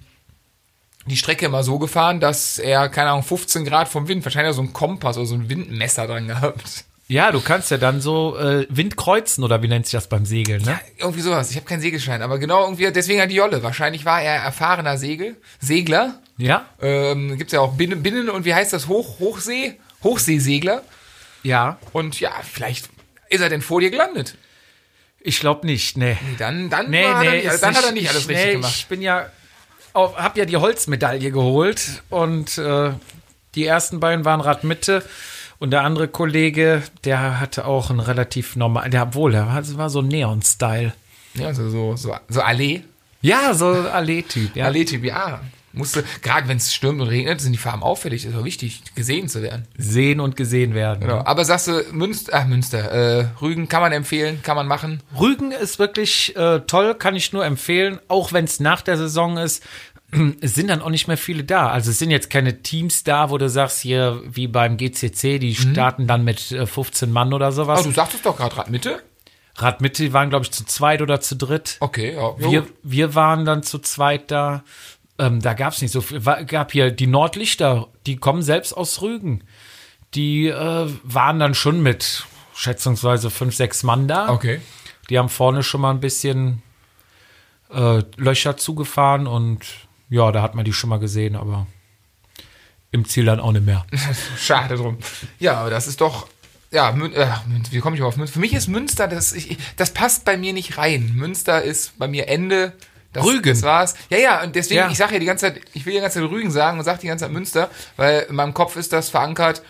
die 1.07 1.17
Strecke 1.17 1.47
immer 1.47 1.65
so 1.65 1.81
gefahren, 1.81 2.21
dass 2.21 2.59
er, 2.59 2.89
keine 2.89 3.11
Ahnung, 3.11 3.25
15 3.25 3.65
Grad 3.65 3.89
vom 3.89 4.07
Wind, 4.07 4.25
wahrscheinlich 4.25 4.51
hat 4.51 4.57
so 4.57 4.63
ein 4.63 4.73
Kompass 4.73 5.17
oder 5.17 5.27
so 5.27 5.35
ein 5.35 5.51
Windmesser 5.51 6.07
dran 6.07 6.29
gehabt. 6.29 6.85
Ja, 7.09 7.31
du 7.33 7.41
kannst 7.41 7.71
ja 7.71 7.77
dann 7.77 8.01
so 8.01 8.39
äh, 8.39 8.67
Wind 8.71 8.97
kreuzen 8.97 9.45
oder 9.45 9.63
wie 9.63 9.69
nennt 9.69 9.87
sich 9.87 9.93
das 9.93 10.09
beim 10.09 10.25
Segeln, 10.25 10.63
ne? 10.63 10.79
Irgendwie 10.99 11.21
sowas. 11.21 11.51
Ich 11.51 11.57
habe 11.57 11.67
keinen 11.67 11.81
Segelschein, 11.81 12.23
aber 12.23 12.39
genau 12.39 12.63
irgendwie, 12.65 12.91
deswegen 12.91 13.21
hat 13.21 13.31
die 13.31 13.35
Jolle. 13.35 13.63
Wahrscheinlich 13.63 14.05
war 14.05 14.23
er 14.23 14.37
erfahrener 14.43 14.97
Segel, 14.97 15.37
Segler. 15.61 16.21
Ja, 16.39 16.65
Ähm, 16.81 17.37
gibt's 17.37 17.53
ja 17.53 17.61
auch 17.61 17.75
Binnen, 17.75 18.03
Binnen 18.03 18.31
und 18.31 18.45
wie 18.47 18.55
heißt 18.55 18.73
das? 18.73 18.89
Hoch, 18.89 19.19
Hochsee? 19.19 19.79
Hochseesegler. 20.03 20.83
ja. 21.43 21.79
Und 21.93 22.19
ja, 22.19 22.33
vielleicht 22.51 22.89
ist 23.29 23.41
er 23.41 23.49
denn 23.51 23.63
vor 23.63 23.81
dir 23.81 23.91
gelandet. 23.91 24.37
Ich 25.21 25.39
glaube 25.39 25.67
nicht, 25.67 25.97
nee. 25.97 26.17
Nee, 26.21 26.37
Dann, 26.39 26.69
dann, 26.71 26.91
Nee, 26.91 27.05
war 27.05 27.23
er 27.25 27.31
nee, 27.31 27.37
nicht, 27.39 27.49
also 27.51 27.65
dann 27.67 27.77
hat 27.77 27.85
er 27.85 27.93
nicht 27.93 28.09
alles 28.09 28.27
nee, 28.27 28.35
richtig 28.35 28.53
gemacht. 28.55 28.75
Ich 28.77 28.87
bin 28.87 29.03
ja, 29.03 29.31
auf, 29.93 30.17
hab 30.17 30.37
ja 30.37 30.45
die 30.47 30.57
Holzmedaille 30.57 31.31
geholt 31.31 32.03
und 32.11 32.59
äh, 32.59 32.91
die 33.55 33.67
ersten 33.67 34.01
beiden 34.01 34.25
waren 34.25 34.41
Radmitte 34.41 35.05
und 35.63 35.71
der 35.71 35.85
andere 35.85 36.09
Kollege, 36.09 36.83
der 37.05 37.39
hatte 37.39 37.67
auch 37.67 37.91
ein 37.91 38.01
relativ 38.01 38.57
normal, 38.57 38.91
der 38.91 39.05
obwohl, 39.05 39.31
der 39.31 39.47
war, 39.47 39.91
so 39.91 40.03
Neon-Style. 40.03 40.93
Ja, 41.35 41.47
also 41.47 41.71
so, 41.71 41.95
so, 41.95 42.17
so 42.29 42.41
Allee. 42.41 42.83
Ja, 43.21 43.55
so 43.55 43.67
Allee-Typ, 43.67 44.57
ja. 44.57 44.65
Allee-Typ, 44.65 45.05
ja. 45.05 45.41
Musste, 45.73 46.03
gerade 46.21 46.49
wenn 46.49 46.57
es 46.57 46.75
stürmt 46.75 47.01
und 47.01 47.07
regnet, 47.07 47.41
sind 47.41 47.53
die 47.53 47.59
Farben 47.59 47.85
auffällig. 47.85 48.27
Ist 48.27 48.35
auch 48.35 48.45
wichtig, 48.45 48.83
gesehen 48.97 49.29
zu 49.29 49.41
werden. 49.41 49.69
Sehen 49.79 50.19
und 50.19 50.35
gesehen 50.35 50.75
werden. 50.75 50.99
Genau. 50.99 51.25
Aber 51.25 51.45
sagst 51.45 51.69
du, 51.69 51.81
Münster, 51.93 52.33
ach, 52.35 52.47
Münster, 52.47 52.91
äh, 52.91 53.27
Rügen 53.41 53.69
kann 53.69 53.83
man 53.83 53.93
empfehlen, 53.93 54.43
kann 54.43 54.57
man 54.57 54.67
machen. 54.67 55.01
Rügen 55.19 55.53
ist 55.53 55.79
wirklich 55.79 56.35
äh, 56.37 56.59
toll, 56.67 56.97
kann 56.97 57.15
ich 57.15 57.33
nur 57.33 57.45
empfehlen, 57.45 58.01
auch 58.09 58.33
wenn 58.33 58.47
es 58.47 58.59
nach 58.59 58.83
der 58.83 58.97
Saison 58.99 59.39
ist. 59.39 59.63
Es 60.41 60.55
sind 60.55 60.69
dann 60.69 60.83
auch 60.83 60.91
nicht 60.91 61.09
mehr 61.09 61.17
viele 61.17 61.45
da. 61.45 61.71
Also 61.71 61.91
es 61.91 61.99
sind 61.99 62.11
jetzt 62.11 62.29
keine 62.31 62.63
Teams 62.63 63.03
da, 63.05 63.31
wo 63.31 63.39
du 63.39 63.49
sagst, 63.49 63.81
hier 63.81 64.23
wie 64.27 64.47
beim 64.47 64.77
GCC, 64.77 65.39
die 65.39 65.55
starten 65.55 66.07
dann 66.07 66.25
mit 66.25 66.53
äh, 66.53 66.67
15 66.67 67.11
Mann 67.11 67.33
oder 67.33 67.51
sowas. 67.53 67.81
Aber 67.81 67.89
du 67.89 67.95
sagtest 67.95 68.27
doch 68.27 68.37
gerade 68.37 68.57
Radmitte. 68.57 69.03
Radmitte 69.57 70.03
die 70.05 70.13
waren, 70.13 70.31
glaube 70.31 70.45
ich, 70.45 70.51
zu 70.51 70.65
zweit 70.65 71.03
oder 71.03 71.21
zu 71.21 71.37
dritt. 71.37 71.77
Okay, 71.81 72.15
ja. 72.15 72.39
Wir, 72.39 72.67
wir 72.83 73.15
waren 73.15 73.45
dann 73.45 73.63
zu 73.63 73.79
zweit 73.79 74.31
da. 74.31 74.65
Ähm, 75.19 75.41
da 75.41 75.55
gab 75.55 75.73
es 75.73 75.83
nicht 75.83 75.93
so 75.93 76.01
viel. 76.01 76.21
Gab 76.21 76.73
hier 76.73 76.91
die 76.91 77.07
Nordlichter, 77.07 77.89
die 78.07 78.17
kommen 78.17 78.43
selbst 78.43 78.73
aus 78.73 79.03
Rügen. 79.03 79.45
Die 80.15 80.49
äh, 80.49 80.89
waren 81.05 81.39
dann 81.39 81.55
schon 81.55 81.83
mit 81.83 82.27
schätzungsweise 82.55 83.31
fünf, 83.31 83.55
sechs 83.55 83.83
Mann 83.83 84.09
da. 84.09 84.29
Okay. 84.31 84.61
Die 85.11 85.19
haben 85.19 85.29
vorne 85.29 85.63
schon 85.63 85.81
mal 85.81 85.91
ein 85.91 86.01
bisschen 86.01 86.63
äh, 87.73 88.03
Löcher 88.17 88.57
zugefahren 88.57 89.27
und 89.27 89.65
ja, 90.13 90.31
da 90.31 90.43
hat 90.43 90.55
man 90.55 90.65
die 90.67 90.75
schon 90.75 90.91
mal 90.91 90.99
gesehen, 90.99 91.37
aber 91.37 91.67
im 92.91 93.07
Ziel 93.07 93.25
dann 93.25 93.41
auch 93.41 93.53
nicht 93.53 93.65
mehr. 93.65 93.87
Schade 94.39 94.77
drum. 94.77 94.99
Ja, 95.39 95.55
aber 95.55 95.71
das 95.71 95.87
ist 95.87 96.03
doch. 96.03 96.29
Ja, 96.71 96.93
Mün 96.93 97.13
äh, 97.15 97.27
wie 97.71 97.81
komme 97.81 97.97
ich 97.97 98.03
auf 98.03 98.17
Münster? 98.19 98.35
Für 98.35 98.41
mich 98.41 98.53
ist 98.53 98.69
Münster, 98.69 99.09
das, 99.09 99.33
ich, 99.33 99.57
das 99.77 99.93
passt 99.93 100.25
bei 100.27 100.37
mir 100.37 100.53
nicht 100.53 100.77
rein. 100.77 101.13
Münster 101.15 101.63
ist 101.63 101.99
bei 101.99 102.09
mir 102.09 102.29
Ende. 102.29 102.75
Das, 103.15 103.25
Rügen. 103.25 103.49
Das 103.51 103.63
war's. 103.63 103.95
Ja, 104.11 104.19
ja, 104.19 104.43
und 104.43 104.55
deswegen, 104.55 104.81
Ja. 104.81 104.91
ich 104.91 104.97
sage 104.99 105.15
ja 105.15 105.19
die 105.19 105.27
ganze 105.27 105.47
Zeit, 105.47 105.61
ich 105.75 105.85
will 105.87 105.95
die 105.95 106.01
ganze 106.01 106.21
Zeit 106.21 106.31
Rügen 106.31 106.51
sagen 106.51 106.79
und 106.79 106.85
sage 106.85 107.01
die 107.01 107.07
ganze 107.09 107.25
Zeit 107.25 107.33
Münster, 107.33 107.71
weil 107.97 108.27
in 108.29 108.35
meinem 108.35 108.55
Kopf 108.55 108.77
ist 108.77 108.93
das 108.93 109.09
verankert. 109.11 109.63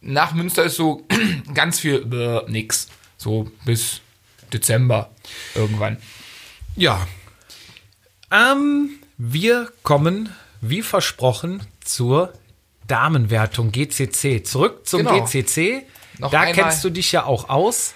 Nach 0.00 0.32
Münster 0.32 0.64
ist 0.64 0.76
so 0.76 1.04
ganz 1.54 1.80
viel 1.80 2.06
äh, 2.12 2.50
nix. 2.50 2.88
So 3.16 3.50
bis 3.64 4.00
Dezember 4.52 5.10
irgendwann. 5.54 5.98
Ja. 6.76 7.06
Ähm, 8.32 8.99
wir 9.22 9.70
kommen, 9.82 10.30
wie 10.62 10.80
versprochen, 10.80 11.62
zur 11.84 12.32
Damenwertung 12.86 13.70
GCC. 13.70 14.42
Zurück 14.42 14.86
zum 14.86 15.00
Genau. 15.00 15.20
GCC. 15.20 15.82
Noch 16.18 16.30
da 16.30 16.40
einmal. 16.40 16.54
kennst 16.54 16.82
du 16.82 16.90
dich 16.90 17.12
ja 17.12 17.24
auch 17.24 17.50
aus. 17.50 17.94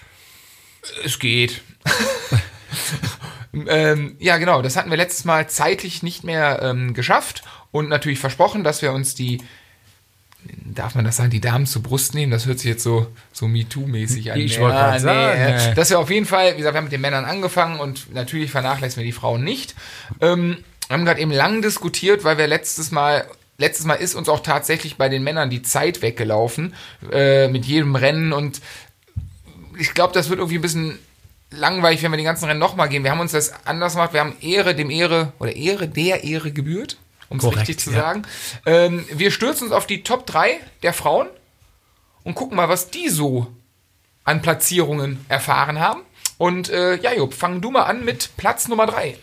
Es 1.03 1.19
geht. 1.19 1.63
ähm, 3.67 4.17
ja, 4.19 4.37
genau, 4.37 4.61
das 4.61 4.77
hatten 4.77 4.91
wir 4.91 4.99
letztes 4.99 5.25
Mal 5.25 5.49
zeitlich 5.49 6.03
nicht 6.03 6.25
mehr 6.25 6.61
ähm, 6.63 6.93
geschafft 6.93 7.43
und 7.71 7.89
natürlich 7.89 8.19
versprochen, 8.19 8.63
dass 8.63 8.83
wir 8.83 8.93
uns 8.93 9.15
die 9.15 9.43
darf 10.47 10.95
man 10.95 11.05
das 11.05 11.17
sagen, 11.17 11.31
die 11.31 11.41
Damen 11.41 11.67
zur 11.67 11.83
Brust 11.83 12.15
nehmen? 12.15 12.31
Das 12.31 12.47
hört 12.47 12.59
sich 12.59 12.69
jetzt 12.69 12.83
so, 12.83 13.07
so 13.33 13.47
MeToo-mäßig 13.47 14.33
an. 14.33 14.41
Ich 14.41 14.61
wollte 14.61 14.77
gerade 14.77 15.01
sagen, 15.01 15.39
äh, 15.39 15.71
äh. 15.71 15.75
Das 15.75 15.91
wäre 15.91 16.01
auf 16.01 16.11
jeden 16.11 16.27
Fall, 16.27 16.53
wie 16.53 16.59
gesagt, 16.59 16.75
wir 16.75 16.79
haben 16.79 16.85
mit 16.85 16.93
den 16.93 17.01
Männern 17.01 17.25
angefangen 17.25 17.81
und 17.81 18.13
natürlich 18.13 18.51
vernachlässigen 18.51 19.03
wir 19.03 19.07
die 19.07 19.13
Frauen 19.13 19.43
nicht. 19.43 19.75
Ähm, 20.21 20.59
wir 20.59 20.59
haben 20.91 21.05
gerade 21.05 21.21
eben 21.21 21.31
lang 21.31 21.63
diskutiert, 21.63 22.25
weil 22.25 22.39
wir 22.39 22.47
letztes 22.47 22.91
Mal, 22.91 23.27
letztes 23.59 23.87
Mal 23.87 23.95
ist 23.95 24.15
uns 24.15 24.29
auch 24.29 24.41
tatsächlich 24.41 24.97
bei 24.97 25.09
den 25.09 25.23
Männern 25.23 25.51
die 25.51 25.63
Zeit 25.63 26.03
weggelaufen, 26.03 26.75
äh, 27.11 27.49
mit 27.49 27.65
jedem 27.65 27.97
Rennen 27.97 28.33
und 28.33 28.61
ich 29.79 29.95
glaube, 29.95 30.13
das 30.13 30.29
wird 30.29 30.39
irgendwie 30.39 30.59
ein 30.59 30.63
bisschen 30.63 30.99
langweilig, 31.51 32.03
wenn 32.03 32.13
wir 32.13 32.17
die 32.17 32.25
ganzen 32.25 32.47
Rennen 32.47 32.61
nochmal 32.61 32.89
gehen. 32.89 33.05
Wir 33.05 33.11
haben 33.11 33.21
uns 33.21 33.33
das 33.33 33.53
anders 33.67 33.95
gemacht. 33.95 34.13
Wir 34.13 34.21
haben 34.21 34.37
Ehre 34.41 34.75
dem 34.75 34.91
Ehre 34.91 35.33
oder 35.39 35.55
Ehre 35.55 35.89
der 35.89 36.25
Ehre 36.25 36.53
gebührt, 36.53 36.97
um 37.29 37.39
es 37.39 37.57
richtig 37.57 37.79
zu 37.79 37.91
ja. 37.91 38.01
sagen. 38.01 38.23
Ähm, 38.67 39.05
wir 39.13 39.31
stürzen 39.31 39.65
uns 39.65 39.73
auf 39.73 39.87
die 39.87 40.03
Top 40.03 40.27
3 40.27 40.59
der 40.83 40.93
Frauen 40.93 41.29
und 42.23 42.35
gucken 42.35 42.57
mal, 42.57 42.69
was 42.69 42.91
die 42.91 43.09
so 43.09 43.49
an 44.25 44.43
Platzierungen 44.43 45.25
erfahren 45.29 45.81
haben. 45.81 46.01
Und 46.39 46.69
äh, 46.71 46.97
ja, 46.97 47.13
Jupp, 47.15 47.35
fang 47.35 47.61
du 47.61 47.71
mal 47.71 47.85
an 47.85 48.05
mit 48.05 48.31
Platz 48.37 48.69
Nummer 48.69 48.87
3. 48.87 49.17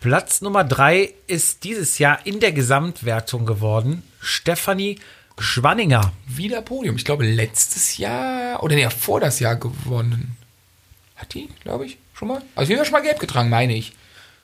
Platz 0.00 0.42
Nummer 0.42 0.62
drei 0.62 1.14
ist 1.26 1.64
dieses 1.64 1.98
Jahr 1.98 2.24
in 2.24 2.38
der 2.38 2.52
Gesamtwertung 2.52 3.46
geworden. 3.46 4.04
Stefanie 4.20 5.00
Schwanninger. 5.38 6.12
Wieder 6.26 6.62
Podium. 6.62 6.96
Ich 6.96 7.04
glaube, 7.04 7.24
letztes 7.24 7.98
Jahr 7.98 8.62
oder 8.62 8.76
nee, 8.76 8.88
vor 8.90 9.20
das 9.20 9.40
Jahr 9.40 9.56
gewonnen. 9.56 10.36
Hat 11.16 11.34
die, 11.34 11.48
glaube 11.62 11.86
ich, 11.86 11.98
schon 12.14 12.28
mal? 12.28 12.42
Also, 12.54 12.68
wir 12.68 12.78
haben 12.78 12.84
schon 12.84 12.92
mal 12.92 13.02
gelb 13.02 13.18
getragen, 13.18 13.48
meine 13.48 13.74
ich. 13.74 13.92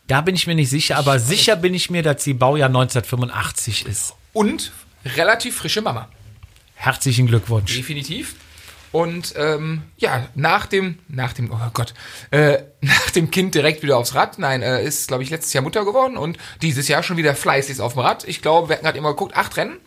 Da 0.08 0.20
bin 0.20 0.34
ich 0.34 0.46
mir 0.46 0.54
nicht 0.56 0.70
sicher, 0.70 0.96
aber 0.96 1.18
sicher 1.18 1.56
bin 1.56 1.72
ich 1.72 1.88
mir, 1.88 2.02
dass 2.02 2.24
sie 2.24 2.34
Baujahr 2.34 2.68
1985 2.68 3.86
ist. 3.86 4.14
Und 4.32 4.72
relativ 5.04 5.56
frische 5.56 5.82
Mama. 5.82 6.08
Herzlichen 6.74 7.26
Glückwunsch. 7.26 7.74
Definitiv. 7.74 8.34
Und 8.94 9.34
ähm, 9.36 9.82
ja, 9.96 10.28
nach 10.36 10.66
dem, 10.66 11.00
nach 11.08 11.32
dem, 11.32 11.50
oh 11.50 11.70
Gott, 11.72 11.94
äh, 12.30 12.58
nach 12.80 13.10
dem 13.10 13.32
Kind 13.32 13.56
direkt 13.56 13.82
wieder 13.82 13.96
aufs 13.96 14.14
Rad. 14.14 14.38
Nein, 14.38 14.62
äh, 14.62 14.84
ist, 14.84 15.08
glaube 15.08 15.24
ich, 15.24 15.30
letztes 15.30 15.52
Jahr 15.52 15.64
Mutter 15.64 15.84
geworden 15.84 16.16
und 16.16 16.38
dieses 16.62 16.86
Jahr 16.86 17.02
schon 17.02 17.16
wieder 17.16 17.34
fleißig 17.34 17.80
auf 17.80 17.94
dem 17.94 18.02
Rad. 18.02 18.22
Ich 18.28 18.40
glaube, 18.40 18.68
wir 18.68 18.76
hatten 18.76 18.84
gerade 18.84 18.98
immer 18.98 19.10
geguckt, 19.10 19.34
acht 19.34 19.56
Rennen 19.56 19.78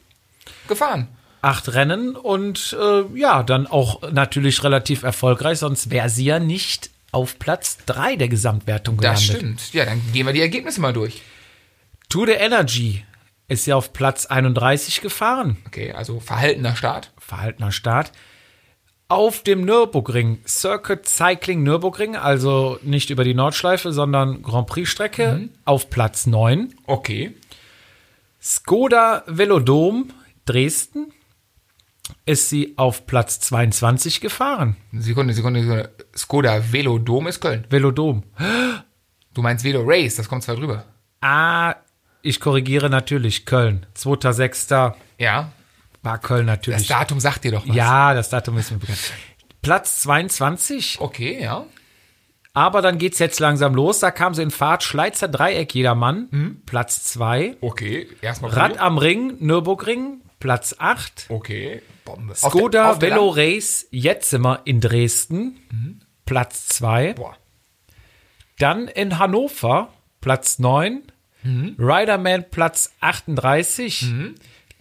gefahren. 0.68 1.08
Acht 1.42 1.74
Rennen 1.74 2.18
und 2.18 2.76
äh, 2.78 3.04
ja, 3.18 3.44
dann 3.44 3.66
auch 3.66 4.12
natürlich 4.12 4.62
relativ 4.66 5.04
erfolgreich, 5.04 5.60
sonst 5.60 5.90
wäre 5.90 6.10
sie 6.10 6.26
ja 6.26 6.40
nicht 6.40 6.90
auf 7.14 7.40
Platz 7.40 7.78
drei 7.86 8.18
der 8.18 8.28
Gesamtwertung 8.28 8.98
gelandet. 8.98 9.30
Das 9.30 9.38
stimmt. 9.38 9.74
Ja, 9.74 9.86
dann 9.86 10.02
gehen 10.12 10.26
wir 10.26 10.34
die 10.34 10.42
Ergebnisse 10.42 10.82
mal 10.82 10.92
durch. 10.92 11.22
Tour 12.10 12.26
de 12.26 12.36
Energy 12.36 13.06
ist 13.48 13.68
ja 13.68 13.78
auf 13.78 13.94
Platz 13.94 14.26
31 14.26 15.00
gefahren. 15.00 15.56
Okay, 15.66 15.94
also 15.94 16.20
verhaltener 16.20 16.76
Start. 16.76 17.14
verhaltener 17.18 17.72
Start. 17.72 18.12
Auf 19.10 19.42
dem 19.42 19.62
Nürburgring, 19.64 20.40
Circuit 20.46 21.08
Cycling 21.08 21.64
Nürburgring, 21.64 22.18
also 22.18 22.78
nicht 22.82 23.10
über 23.10 23.24
die 23.24 23.34
Nordschleife, 23.34 23.94
sondern 23.94 24.42
Grand 24.42 24.68
Prix-Strecke, 24.68 25.48
auf 25.64 25.90
Platz 25.90 26.28
9. 26.28 26.74
Okay. 26.86 27.34
Skoda 28.42 29.24
Velodrom 29.28 30.12
Dresden 30.46 31.14
ist 32.26 32.50
sie 32.50 32.74
auf 32.78 33.06
Platz 33.06 33.40
22 33.40 34.22
gefahren. 34.22 34.76
Sekunde, 34.94 35.34
Sekunde, 35.34 35.62
Sekunde. 35.62 35.90
Skoda 36.16 36.72
Velodom 36.72 37.28
ist 37.28 37.40
Köln. 37.40 37.66
Velodrom. 37.70 38.24
Du 39.34 39.42
meinst 39.42 39.64
Velo 39.64 39.84
Race, 39.86 40.16
das 40.16 40.28
kommt 40.28 40.44
zwar 40.44 40.56
drüber. 40.56 40.84
Ah, 41.22 41.76
ich 42.22 42.40
korrigiere 42.40 42.90
natürlich 42.90 43.46
Köln. 43.46 43.86
2.6. 43.96 44.94
Ja. 45.18 45.52
War 46.04 46.18
Köln 46.20 46.48
Das 46.48 46.58
natürlich. 46.58 46.88
Datum 46.88 47.20
sagt 47.20 47.44
dir 47.44 47.51
doch 47.51 47.68
was. 47.68 47.75
Ja, 47.75 48.13
das 48.13 48.30
Datum 48.30 48.58
ist 48.58 48.72
mir 48.72 48.77
bekannt. 48.77 49.00
Platz 49.62 50.01
22 50.01 50.98
Okay, 51.01 51.42
ja. 51.42 51.66
Aber 52.54 52.82
dann 52.82 52.98
geht's 52.98 53.20
jetzt 53.20 53.39
langsam 53.39 53.75
los. 53.75 54.00
Da 54.00 54.10
kam 54.12 54.34
sie 54.34 54.42
in 54.42 54.50
Fahrt. 54.51 54.82
Schleizer 54.84 55.27
Dreieck, 55.27 55.75
jedermann. 55.75 56.62
Platz 56.66 57.04
2. 57.04 57.58
Okay, 57.62 58.08
erstmal 58.22 58.50
Rad 58.51 58.77
am 58.80 58.98
Ring, 58.98 59.36
Nürburgring. 59.39 60.22
Platz 60.39 60.75
8. 60.80 61.25
Okay, 61.30 61.82
Bombe. 62.06 62.34
Auf 62.34 62.39
Skoda 62.51 62.70
der- 62.84 62.92
auf 62.92 63.00
der 63.00 63.12
Velo 63.12 63.30
Race 63.30 63.88
Jetzimer 63.92 64.62
in 64.66 64.82
Dresden. 64.82 65.60
Platz 66.25 66.68
2. 66.70 67.13
Boah. 67.13 67.36
Dann 68.60 68.88
in 68.88 69.20
Hannover. 69.20 69.89
Platz 70.22 70.58
9. 70.60 71.04
Riderman 71.77 72.46
Platz 72.50 72.92
38. 73.01 74.06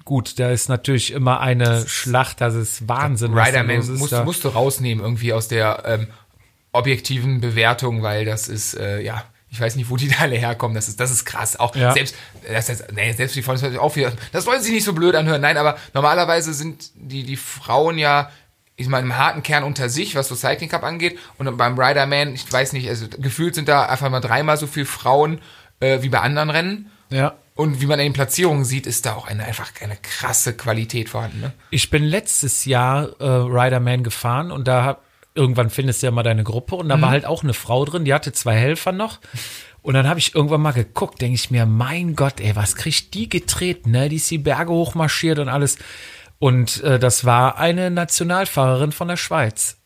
Gut, 0.06 0.38
da 0.38 0.50
ist 0.50 0.68
natürlich 0.68 1.12
immer 1.12 1.40
eine 1.40 1.84
Schlacht, 1.88 2.40
das 2.40 2.54
ist 2.54 2.88
Wahnsinn. 2.88 3.36
Riderman 3.36 3.80
ist 3.80 3.88
musst, 3.88 4.24
musst 4.24 4.44
du 4.44 4.48
rausnehmen 4.48 5.04
irgendwie 5.04 5.32
aus 5.32 5.48
der 5.48 5.82
ähm, 5.84 6.06
objektiven 6.70 7.40
Bewertung, 7.40 8.04
weil 8.04 8.24
das 8.24 8.46
ist, 8.46 8.74
äh, 8.74 9.00
ja, 9.00 9.24
ich 9.50 9.60
weiß 9.60 9.74
nicht, 9.74 9.90
wo 9.90 9.96
die 9.96 10.06
da 10.06 10.18
alle 10.20 10.36
herkommen. 10.36 10.76
Das 10.76 10.86
ist, 10.86 11.00
das 11.00 11.10
ist 11.10 11.24
krass. 11.24 11.58
Auch 11.58 11.74
Ja. 11.74 11.92
selbst, 11.92 12.14
das 12.48 12.68
heißt, 12.68 12.92
nee, 12.92 13.12
selbst 13.14 13.34
die 13.34 13.42
Frauen, 13.42 13.58
das 13.58 13.68
sich 13.68 13.80
auch 13.80 13.96
wieder, 13.96 14.12
das 14.30 14.46
wollen 14.46 14.62
sich 14.62 14.72
nicht 14.72 14.84
so 14.84 14.92
blöd 14.92 15.16
anhören. 15.16 15.40
Nein, 15.40 15.56
aber 15.56 15.76
normalerweise 15.92 16.54
sind 16.54 16.92
die, 16.94 17.24
die 17.24 17.36
Frauen 17.36 17.98
ja, 17.98 18.30
ich 18.76 18.86
meine, 18.86 19.06
im 19.06 19.16
harten 19.16 19.42
Kern 19.42 19.64
unter 19.64 19.88
sich, 19.88 20.14
was 20.14 20.28
so 20.28 20.36
Cycling 20.36 20.68
Cup 20.68 20.84
angeht. 20.84 21.18
Und 21.36 21.56
beim 21.56 21.76
Riderman, 21.76 22.32
ich 22.32 22.52
weiß 22.52 22.74
nicht, 22.74 22.88
also 22.88 23.06
gefühlt 23.18 23.56
sind 23.56 23.68
da 23.68 23.86
einfach 23.86 24.08
mal 24.08 24.20
dreimal 24.20 24.56
so 24.56 24.68
viele 24.68 24.86
Frauen 24.86 25.40
äh, 25.80 26.02
wie 26.02 26.10
bei 26.10 26.20
anderen 26.20 26.50
Rennen. 26.50 26.90
Ja. 27.10 27.34
Und 27.56 27.80
wie 27.80 27.86
man 27.86 27.98
in 27.98 28.08
den 28.08 28.12
Platzierungen 28.12 28.64
sieht, 28.66 28.86
ist 28.86 29.06
da 29.06 29.14
auch 29.14 29.26
eine, 29.26 29.44
einfach 29.44 29.72
eine 29.80 29.96
krasse 29.96 30.54
Qualität 30.54 31.08
vorhanden. 31.08 31.40
Ne? 31.40 31.52
Ich 31.70 31.88
bin 31.88 32.04
letztes 32.04 32.66
Jahr 32.66 33.18
äh, 33.18 33.24
Riderman 33.24 34.04
gefahren 34.04 34.52
und 34.52 34.68
da 34.68 34.84
hab, 34.84 35.04
irgendwann 35.34 35.70
findest 35.70 36.02
du 36.02 36.06
ja 36.06 36.10
mal 36.10 36.22
deine 36.22 36.44
Gruppe 36.44 36.76
und 36.76 36.90
da 36.90 37.00
war 37.00 37.10
halt 37.10 37.24
auch 37.24 37.42
eine 37.42 37.54
Frau 37.54 37.84
drin, 37.86 38.04
die 38.04 38.12
hatte 38.12 38.32
zwei 38.32 38.54
Helfer 38.54 38.92
noch. 38.92 39.20
Und 39.80 39.94
dann 39.94 40.08
habe 40.08 40.18
ich 40.18 40.34
irgendwann 40.34 40.60
mal 40.60 40.72
geguckt, 40.72 41.22
denke 41.22 41.36
ich 41.36 41.50
mir, 41.50 41.64
mein 41.64 42.14
Gott, 42.14 42.40
ey, 42.40 42.56
was 42.56 42.74
kriegt 42.74 43.14
die 43.14 43.28
getreten, 43.28 43.92
ne? 43.92 44.08
Die 44.08 44.16
ist 44.16 44.30
die 44.30 44.38
Berge 44.38 44.72
hochmarschiert 44.72 45.38
und 45.38 45.48
alles. 45.48 45.78
Und 46.38 46.82
äh, 46.82 46.98
das 46.98 47.24
war 47.24 47.58
eine 47.58 47.90
Nationalfahrerin 47.90 48.92
von 48.92 49.08
der 49.08 49.16
Schweiz. 49.16 49.78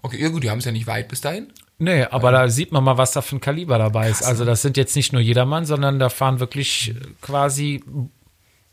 Okay, 0.00 0.20
ja 0.20 0.28
gut, 0.30 0.42
die 0.42 0.50
haben 0.50 0.58
es 0.58 0.64
ja 0.64 0.72
nicht 0.72 0.86
weit 0.86 1.08
bis 1.08 1.20
dahin. 1.20 1.52
Nee, 1.82 2.04
aber 2.04 2.30
da 2.30 2.48
sieht 2.48 2.70
man 2.70 2.84
mal, 2.84 2.96
was 2.96 3.10
da 3.10 3.22
für 3.22 3.34
ein 3.34 3.40
Kaliber 3.40 3.76
dabei 3.76 4.08
ist. 4.08 4.22
Also 4.22 4.44
das 4.44 4.62
sind 4.62 4.76
jetzt 4.76 4.94
nicht 4.94 5.12
nur 5.12 5.20
jedermann, 5.20 5.64
sondern 5.64 5.98
da 5.98 6.10
fahren 6.10 6.38
wirklich 6.38 6.90
äh, 6.90 6.94
quasi 7.20 7.82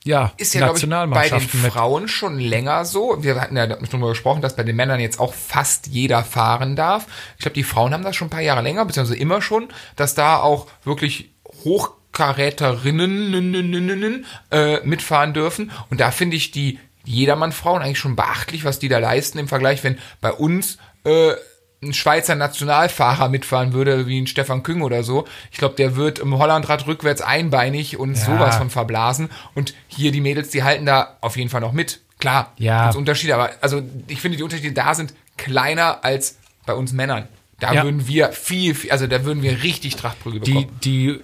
ja, 0.05 0.31
ist 0.37 0.53
ja, 0.53 0.71
ich, 0.71 0.87
bei 0.87 1.27
den. 1.27 1.41
Frauen 1.41 2.07
schon 2.07 2.39
länger 2.39 2.85
so. 2.85 3.17
Wir 3.21 3.41
hatten 3.41 3.57
ja 3.57 3.65
darüber 3.65 4.09
gesprochen, 4.09 4.41
dass 4.41 4.55
bei 4.55 4.63
den 4.63 4.75
Männern 4.75 4.99
jetzt 4.99 5.19
auch 5.19 5.33
fast 5.33 5.87
jeder 5.87 6.23
fahren 6.23 6.75
darf. 6.75 7.07
Ich 7.37 7.41
glaube, 7.41 7.55
die 7.55 7.63
Frauen 7.63 7.93
haben 7.93 8.03
das 8.03 8.15
schon 8.15 8.27
ein 8.27 8.31
paar 8.31 8.41
Jahre 8.41 8.61
länger, 8.61 8.85
beziehungsweise 8.85 9.19
immer 9.19 9.41
schon, 9.41 9.69
dass 9.95 10.13
da 10.13 10.37
auch 10.37 10.67
wirklich 10.83 11.31
Hochkaräterinnen 11.65 14.23
äh, 14.51 14.85
mitfahren 14.85 15.33
dürfen. 15.33 15.71
Und 15.89 15.99
da 15.99 16.11
finde 16.11 16.37
ich 16.37 16.51
die 16.51 16.77
Jedermann-Frauen 17.05 17.81
eigentlich 17.81 17.99
schon 17.99 18.15
beachtlich, 18.15 18.65
was 18.65 18.77
die 18.77 18.87
da 18.87 18.99
leisten 18.99 19.39
im 19.39 19.47
Vergleich, 19.47 19.83
wenn 19.83 19.97
bei 20.21 20.31
uns 20.31 20.77
äh, 21.03 21.33
ein 21.81 21.93
Schweizer 21.93 22.36
Nationalfahrer 22.36 23.29
mitfahren 23.29 23.71
würde, 23.74 24.05
wie 24.07 24.19
ein 24.19 24.27
Stefan 24.27 24.63
Küng 24.63 24.81
oder 24.81 25.03
so. 25.03 25.25
Ich 25.51 25.57
glaube, 25.57 25.75
der 25.75 25.95
wird 25.95 26.19
im 26.19 26.38
Hollandrad 26.38 26.88
rückwärts 26.88 27.21
einbeinig 27.21 27.98
und 27.98 28.15
sowas 28.15 28.57
von 28.57 28.69
verblasen. 28.69 29.29
Und 29.55 29.74
hier 29.88 30.12
die 30.12 30.19
Mädels, 30.21 30.50
die 30.50 30.63
halten 30.63 30.86
da 30.86 31.17
auf 31.21 31.38
jeden 31.38 31.50
Fall 31.50 31.62
noch 31.62 31.71
mit. 31.71 32.01
Klar, 32.19 32.51
Ja. 32.57 32.83
gibt's 32.83 32.98
Unterschiede, 32.98 33.33
aber 33.36 33.51
also 33.62 33.81
ich 34.07 34.19
finde, 34.19 34.38
die 34.38 34.43
Unterschiede 34.43 34.74
da 34.74 34.93
sind 34.93 35.13
kleiner 35.38 36.03
als 36.03 36.38
bei 36.65 36.74
uns 36.74 36.91
Männern. 36.91 37.29
Da 37.62 37.74
Ja. 37.74 37.83
würden 37.83 38.07
wir 38.07 38.33
viel, 38.33 38.75
viel, 38.75 38.91
also 38.91 39.07
da 39.07 39.24
würden 39.24 39.41
wir 39.41 39.63
richtig 39.63 39.95
Trachtprügel 39.95 40.41
die, 40.41 40.51
bekommen. 40.53 40.79
die, 40.83 41.19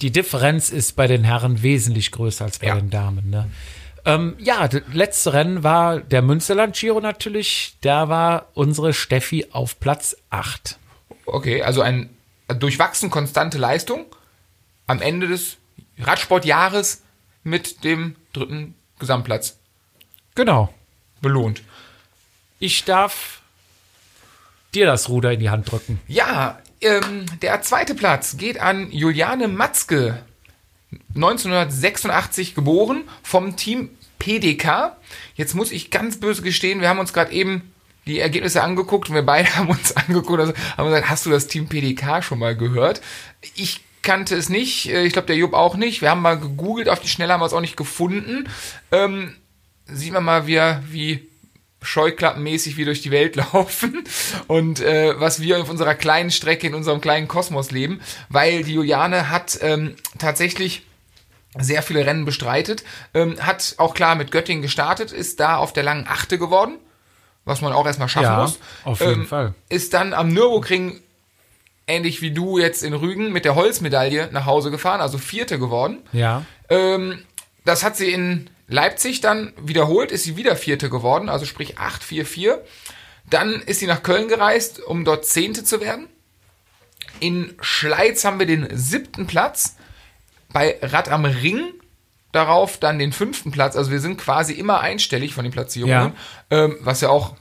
die 0.00 0.12
Differenz 0.12 0.70
ist 0.70 0.94
bei 0.94 1.08
den 1.08 1.24
Herren 1.24 1.62
wesentlich 1.64 2.12
größer 2.12 2.44
als 2.44 2.60
bei 2.60 2.68
Ja. 2.68 2.76
den 2.76 2.90
Damen. 2.90 3.30
Ne? 3.30 3.50
Ähm, 4.04 4.36
ja, 4.38 4.68
das 4.68 4.82
letzte 4.92 5.32
Rennen 5.32 5.62
war 5.62 6.00
der 6.00 6.22
Münsterland 6.22 6.76
Giro 6.76 7.00
natürlich. 7.00 7.76
Da 7.80 8.08
war 8.08 8.46
unsere 8.54 8.92
Steffi 8.92 9.46
auf 9.52 9.78
Platz 9.80 10.16
8. 10.30 10.78
Okay, 11.26 11.62
also 11.62 11.82
ein 11.82 12.10
durchwachsen 12.48 13.10
konstante 13.10 13.58
Leistung 13.58 14.06
am 14.86 15.02
Ende 15.02 15.28
des 15.28 15.56
Radsportjahres 15.98 17.02
mit 17.42 17.84
dem 17.84 18.16
dritten 18.32 18.74
Gesamtplatz 18.98 19.58
Genau. 20.34 20.72
belohnt. 21.20 21.62
Ich 22.58 22.84
darf 22.84 23.40
dir 24.74 24.86
das 24.86 25.08
Ruder 25.08 25.32
in 25.32 25.40
die 25.40 25.50
Hand 25.50 25.70
drücken. 25.70 26.00
Ja, 26.06 26.60
ähm, 26.80 27.26
der 27.42 27.60
zweite 27.62 27.94
Platz 27.94 28.36
geht 28.36 28.60
an 28.60 28.90
Juliane 28.90 29.48
Matzke, 29.48 30.22
1986 31.14 32.54
geboren, 32.54 33.04
vom 33.22 33.56
Team 33.56 33.90
PDK. 34.18 34.96
Jetzt 35.34 35.54
muss 35.54 35.72
ich 35.72 35.90
ganz 35.90 36.20
böse 36.20 36.42
gestehen, 36.42 36.80
wir 36.80 36.88
haben 36.88 36.98
uns 36.98 37.12
gerade 37.12 37.32
eben 37.32 37.72
die 38.06 38.20
Ergebnisse 38.20 38.62
angeguckt 38.62 39.08
und 39.08 39.14
wir 39.14 39.22
beide 39.22 39.54
haben 39.56 39.68
uns 39.68 39.96
angeguckt, 39.96 40.40
also 40.40 40.52
haben 40.76 40.86
gesagt, 40.86 41.10
hast 41.10 41.26
du 41.26 41.30
das 41.30 41.46
Team 41.46 41.68
PDK 41.68 42.22
schon 42.22 42.38
mal 42.38 42.56
gehört? 42.56 43.00
Ich 43.54 43.82
kannte 44.02 44.36
es 44.36 44.48
nicht, 44.48 44.88
äh, 44.88 45.04
ich 45.04 45.12
glaube 45.12 45.26
der 45.26 45.36
Jupp 45.36 45.52
auch 45.52 45.76
nicht. 45.76 46.00
Wir 46.00 46.10
haben 46.10 46.22
mal 46.22 46.38
gegoogelt, 46.38 46.88
auf 46.88 47.00
die 47.00 47.08
Schnelle 47.08 47.32
haben 47.32 47.40
wir 47.40 47.46
es 47.46 47.52
auch 47.52 47.60
nicht 47.60 47.76
gefunden. 47.76 48.48
Ähm, 48.90 49.34
sieht 49.86 50.12
man 50.12 50.24
mal, 50.24 50.46
wie, 50.46 50.60
wie 50.90 51.28
scheuklappenmäßig 51.82 52.76
wir 52.76 52.84
durch 52.84 53.02
die 53.02 53.10
Welt 53.10 53.36
laufen 53.52 54.04
und 54.46 54.80
äh, 54.80 55.18
was 55.18 55.40
wir 55.40 55.60
auf 55.60 55.70
unserer 55.70 55.94
kleinen 55.94 56.30
Strecke 56.30 56.66
in 56.66 56.74
unserem 56.74 57.00
kleinen 57.00 57.28
Kosmos 57.28 57.70
leben, 57.70 58.00
weil 58.28 58.64
die 58.64 58.74
Juliane 58.74 59.30
hat 59.30 59.58
ähm, 59.62 59.96
tatsächlich 60.18 60.82
sehr 61.56 61.82
viele 61.82 62.04
Rennen 62.04 62.24
bestreitet, 62.24 62.84
ähm, 63.14 63.36
hat 63.40 63.74
auch 63.78 63.94
klar 63.94 64.14
mit 64.14 64.30
Göttingen 64.30 64.62
gestartet, 64.62 65.12
ist 65.12 65.40
da 65.40 65.56
auf 65.56 65.72
der 65.72 65.82
langen 65.82 66.06
Achte 66.08 66.38
geworden, 66.38 66.78
was 67.44 67.60
man 67.60 67.72
auch 67.72 67.86
erstmal 67.86 68.08
schaffen 68.08 68.24
Ja, 68.24 68.42
muss. 68.42 68.58
auf 68.84 69.00
jeden 69.00 69.22
ähm, 69.22 69.26
Fall. 69.26 69.54
Ist 69.68 69.94
dann 69.94 70.12
am 70.12 70.28
Nürburgring 70.28 71.00
ähnlich 71.86 72.20
wie 72.20 72.30
du 72.30 72.58
jetzt 72.58 72.82
in 72.82 72.92
Rügen 72.92 73.32
mit 73.32 73.44
der 73.44 73.54
Holzmedaille 73.54 74.28
nach 74.30 74.46
Hause 74.46 74.70
gefahren, 74.70 75.00
also 75.00 75.16
Vierte 75.18 75.58
geworden. 75.58 75.98
Ja. 76.12 76.44
Ähm, 76.68 77.24
das 77.64 77.82
hat 77.82 77.96
sie 77.96 78.12
in 78.12 78.50
Leipzig 78.68 79.20
dann 79.20 79.52
wiederholt, 79.60 80.12
ist 80.12 80.24
sie 80.24 80.36
wieder 80.36 80.54
Vierte 80.54 80.90
geworden, 80.90 81.28
also 81.28 81.46
sprich 81.46 81.78
8-4-4. 81.78 82.58
Dann 83.28 83.62
ist 83.62 83.80
sie 83.80 83.86
nach 83.86 84.02
Köln 84.02 84.28
gereist, 84.28 84.80
um 84.80 85.04
dort 85.04 85.26
Zehnte 85.26 85.64
zu 85.64 85.80
werden. 85.80 86.08
In 87.20 87.54
Schleiz 87.60 88.24
haben 88.24 88.38
wir 88.38 88.46
den 88.46 88.68
siebten 88.76 89.26
Platz. 89.26 89.76
Bei 90.52 90.78
Rad 90.82 91.08
am 91.08 91.24
Ring 91.24 91.72
darauf 92.32 92.78
dann 92.78 92.98
den 92.98 93.12
fünften 93.12 93.50
Platz. 93.50 93.74
Also 93.76 93.90
wir 93.90 94.00
sind 94.00 94.18
quasi 94.18 94.52
immer 94.52 94.80
einstellig 94.80 95.34
von 95.34 95.44
den 95.44 95.52
Platzierungen, 95.52 96.12
Ähm, 96.50 96.76
was 96.80 97.00
ja 97.00 97.08
auch 97.08 97.34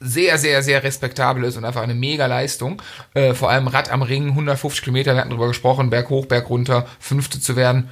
sehr, 0.00 0.38
sehr, 0.38 0.62
sehr 0.62 0.82
respektabel 0.82 1.44
ist 1.44 1.56
und 1.56 1.64
einfach 1.64 1.82
eine 1.82 1.94
mega 1.94 2.26
Leistung. 2.26 2.80
Äh, 3.14 3.34
vor 3.34 3.50
allem 3.50 3.68
Rad 3.68 3.90
am 3.90 4.02
Ring, 4.02 4.28
150 4.30 4.82
Kilometer, 4.82 5.14
wir 5.14 5.20
hatten 5.20 5.30
drüber 5.30 5.48
gesprochen, 5.48 5.90
Berg 5.90 6.08
hoch, 6.08 6.26
Berg 6.26 6.48
runter, 6.48 6.86
Fünfte 6.98 7.40
zu 7.40 7.54
werden. 7.54 7.90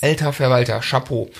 Alter 0.00 0.32
Verwalter, 0.32 0.80
Chapeau. 0.80 1.30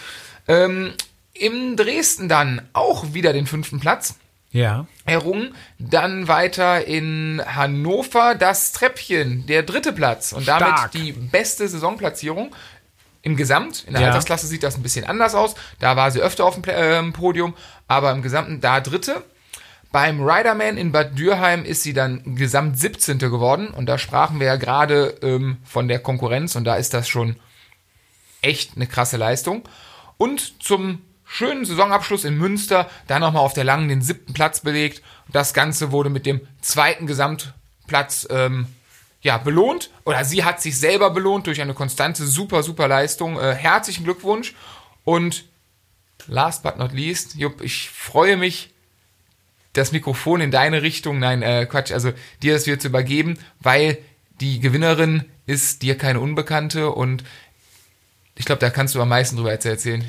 Ähm, 0.47 0.93
Im 1.35 1.77
Dresden 1.77 2.29
dann 2.29 2.63
auch 2.73 3.13
wieder 3.15 3.33
den 3.33 3.47
fünften 3.47 3.79
Platz 3.81 4.15
Ja. 4.51 4.87
errungen. 5.05 5.55
Dann 5.79 6.27
weiter 6.27 6.85
in 6.87 7.41
Hannover 7.47 8.35
das 8.35 8.73
Treppchen, 8.73 9.47
der 9.47 9.63
dritte 9.63 9.93
Platz 9.93 10.33
und 10.33 10.49
damit 10.49 10.67
Stark. 10.79 10.93
die 10.93 11.13
beste 11.13 11.69
Saisonplatzierung 11.69 12.55
im 13.23 13.37
Gesamt. 13.37 13.85
In 13.87 13.93
der 13.93 14.03
Ja. 14.03 14.09
Altersklasse 14.09 14.47
sieht 14.47 14.63
das 14.63 14.77
ein 14.77 14.83
bisschen 14.83 15.05
anders 15.05 15.35
aus. 15.35 15.55
Da 15.79 15.97
war 15.97 16.11
sie 16.11 16.21
öfter 16.21 16.45
auf 16.45 16.55
dem 16.55 16.65
ähm, 16.67 17.13
Podium, 17.13 17.55
aber 17.87 18.11
im 18.13 18.23
Gesamten 18.23 18.61
da 18.61 18.81
dritte. 18.81 19.23
Beim 19.93 20.21
Riderman 20.23 20.77
in 20.77 20.93
Bad 20.93 21.19
Dürheim 21.19 21.65
ist 21.65 21.83
sie 21.83 21.95
dann 21.95 22.35
gesamt 22.37 22.79
17. 22.79 23.19
geworden 23.19 23.69
und 23.69 23.87
da 23.87 23.97
sprachen 23.97 24.39
wir 24.41 24.47
ja 24.49 24.57
gerade 24.57 25.15
ähm, 25.23 25.59
von 25.65 25.89
der 25.89 25.99
Konkurrenz 26.01 26.57
und 26.57 26.65
da 26.65 26.77
ist 26.77 26.93
das 26.95 27.09
schon 27.09 27.37
echt 28.43 28.77
eine 28.77 28.87
krasse 28.87 29.17
Leistung. 29.17 29.63
Und 30.17 30.63
zum 30.63 31.03
schönen 31.25 31.65
Saisonabschluss 31.65 32.25
in 32.25 32.37
Münster 32.39 32.91
dann 33.07 33.21
nochmal 33.21 33.43
auf 33.43 33.53
der 33.53 33.65
langen 33.65 33.89
den 33.89 34.03
siebten 34.03 34.33
Platz 34.33 34.61
belegt. 34.61 35.03
Das 35.31 35.55
Ganze 35.55 35.93
wurde 35.93 36.11
mit 36.11 36.27
dem 36.27 36.41
zweiten 36.61 37.07
Gesamtplatz 37.07 38.27
ähm, 38.31 38.67
ja, 39.21 39.39
belohnt. 39.39 39.91
Oder 40.05 40.25
sie 40.25 40.45
hat 40.45 40.61
sich 40.61 40.79
selber 40.79 41.11
belohnt 41.11 41.47
durch 41.47 41.61
eine 41.61 41.75
konstante, 41.75 42.27
super, 42.27 42.63
super 42.63 42.89
Leistung. 42.89 43.39
Äh, 43.39 43.55
herzlichen 43.55 44.05
Glückwunsch. 44.05 44.55
Und 45.05 45.45
last 46.27 46.63
but 46.63 46.79
not 46.79 46.93
least, 46.93 47.35
Jupp, 47.37 47.61
ich 47.61 47.91
freue 47.91 48.37
mich, 48.37 48.71
das 49.73 49.93
Mikrofon 49.93 50.41
in 50.41 50.51
deine 50.51 50.83
Richtung, 50.83 51.19
nein, 51.19 51.43
äh, 51.43 51.67
Quatsch, 51.67 51.93
also 51.93 52.13
dir 52.43 52.55
das 52.55 52.67
wieder 52.67 52.79
zu 52.79 52.89
übergeben, 52.89 53.39
weil 53.61 53.99
die 54.41 54.61
Gewinnerin 54.61 55.25
ist 55.47 55.83
dir 55.83 55.97
keine 55.97 56.21
Unbekannte 56.21 56.91
und 56.91 57.25
ich 58.39 58.45
glaube, 58.45 58.61
da 58.61 58.71
kannst 58.71 58.95
du 58.95 59.03
am 59.03 59.09
meisten 59.09 59.37
drüber 59.37 59.53
erzählen. 59.53 60.09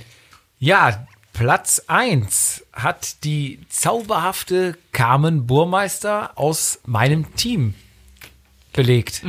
Ja, 0.59 1.07
Platz 1.33 1.83
1 1.87 2.63
hat 2.73 3.23
die 3.23 3.59
zauberhafte 3.69 4.77
Carmen 4.91 5.47
Burmeister 5.47 6.37
aus 6.37 6.79
meinem 6.85 7.35
Team 7.35 7.73
belegt. 8.73 9.23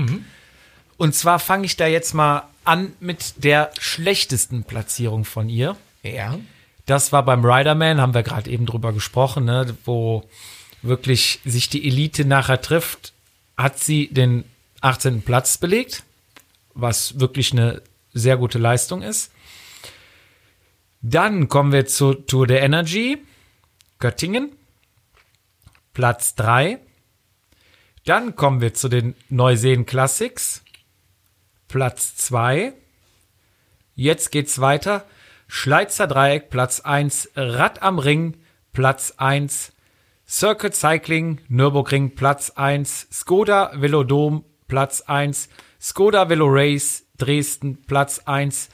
Und 0.97 1.15
zwar 1.15 1.39
fange 1.39 1.67
ich 1.67 1.77
da 1.77 1.87
jetzt 1.87 2.15
mal 2.15 2.45
an 2.65 2.93
mit 3.01 3.43
der 3.43 3.71
schlechtesten 3.79 4.65
Platzierung 4.65 5.25
von 5.25 5.49
ihr. 5.49 5.77
Ja. 6.03 6.39
Das 6.85 7.13
war 7.13 7.25
beim 7.25 7.45
Riderman, 7.45 8.01
haben 8.01 8.15
wir 8.15 8.23
gerade 8.23 8.51
eben 8.51 8.67
drüber 8.67 8.93
gesprochen, 8.93 9.45
ne, 9.45 9.77
wo 9.85 10.25
wirklich 10.83 11.41
sich 11.45 11.69
die 11.69 11.87
Elite 11.87 12.25
nachher 12.25 12.61
trifft, 12.61 13.13
hat 13.57 13.79
sie 13.79 14.09
den 14.09 14.45
18. 14.81 15.23
Platz 15.23 15.59
belegt, 15.59 16.03
was 16.75 17.21
wirklich 17.21 17.53
eine 17.53 17.83
sehr 18.13 18.37
gute 18.37 18.59
Leistung 18.59 19.03
ist. 19.03 19.33
Dann 21.03 21.49
kommen 21.49 21.73
wir 21.73 21.87
zur 21.87 22.27
Tour 22.27 22.47
de 22.47 22.59
Energy, 22.59 23.19
Göttingen, 23.99 24.53
Platz 25.95 26.35
3. 26.35 26.79
Dann 28.05 28.37
kommen 28.37 28.61
wir 28.61 28.75
zu 28.75 28.89
den 28.89 29.15
Neuseen 29.29 29.87
Classics, 29.87 30.63
Platz 31.69 32.17
2. 32.17 32.75
Jetzt 33.95 34.31
geht's 34.31 34.61
weiter. 34.61 35.05
Schleizer 35.47 36.07
Dreieck, 36.07 36.51
Platz 36.51 36.81
1. 36.81 37.31
Rad 37.35 37.83
am 37.83 37.99
Ring, 37.99 38.37
Platz 38.73 39.15
1. 39.17 39.73
Circuit 40.27 40.75
Cycling, 40.75 41.41
Nürburgring, 41.49 42.15
Platz 42.15 42.51
1. 42.51 43.09
Skoda 43.13 43.73
Velodom, 43.75 44.45
Platz 44.69 45.01
1. 45.03 45.49
Skoda 45.81 46.29
Velo 46.29 46.47
Race, 46.49 47.05
Dresden, 47.21 47.83
Platz 47.87 48.21
1. 48.25 48.69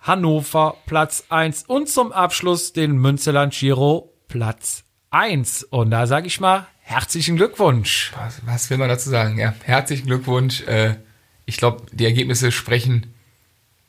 Hannover, 0.00 0.76
Platz 0.86 1.24
1. 1.28 1.64
Und 1.66 1.88
zum 1.88 2.12
Abschluss 2.12 2.72
den 2.72 2.96
Münsterland 2.96 3.54
Giro, 3.54 4.12
Platz 4.28 4.84
1. 5.10 5.64
Und 5.64 5.90
da 5.90 6.06
sage 6.06 6.26
ich 6.26 6.40
mal, 6.40 6.66
herzlichen 6.80 7.36
Glückwunsch. 7.36 8.12
Was, 8.16 8.40
was 8.44 8.70
will 8.70 8.78
man 8.78 8.88
dazu 8.88 9.10
sagen? 9.10 9.38
Ja, 9.38 9.54
herzlichen 9.62 10.06
Glückwunsch. 10.06 10.62
Äh, 10.62 10.96
ich 11.44 11.56
glaube, 11.56 11.86
die 11.92 12.04
Ergebnisse 12.04 12.50
sprechen 12.50 13.14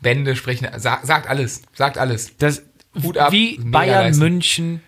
Bände, 0.02 0.36
sprechen, 0.36 0.68
sa 0.78 1.00
sagt 1.02 1.28
alles, 1.28 1.64
sagt 1.74 1.98
alles. 1.98 2.38
Das, 2.38 2.64
Hut 3.02 3.18
ab, 3.18 3.32
wie 3.32 3.58
Bayern 3.58 4.06
Leistung. 4.06 4.24
München 4.24 4.84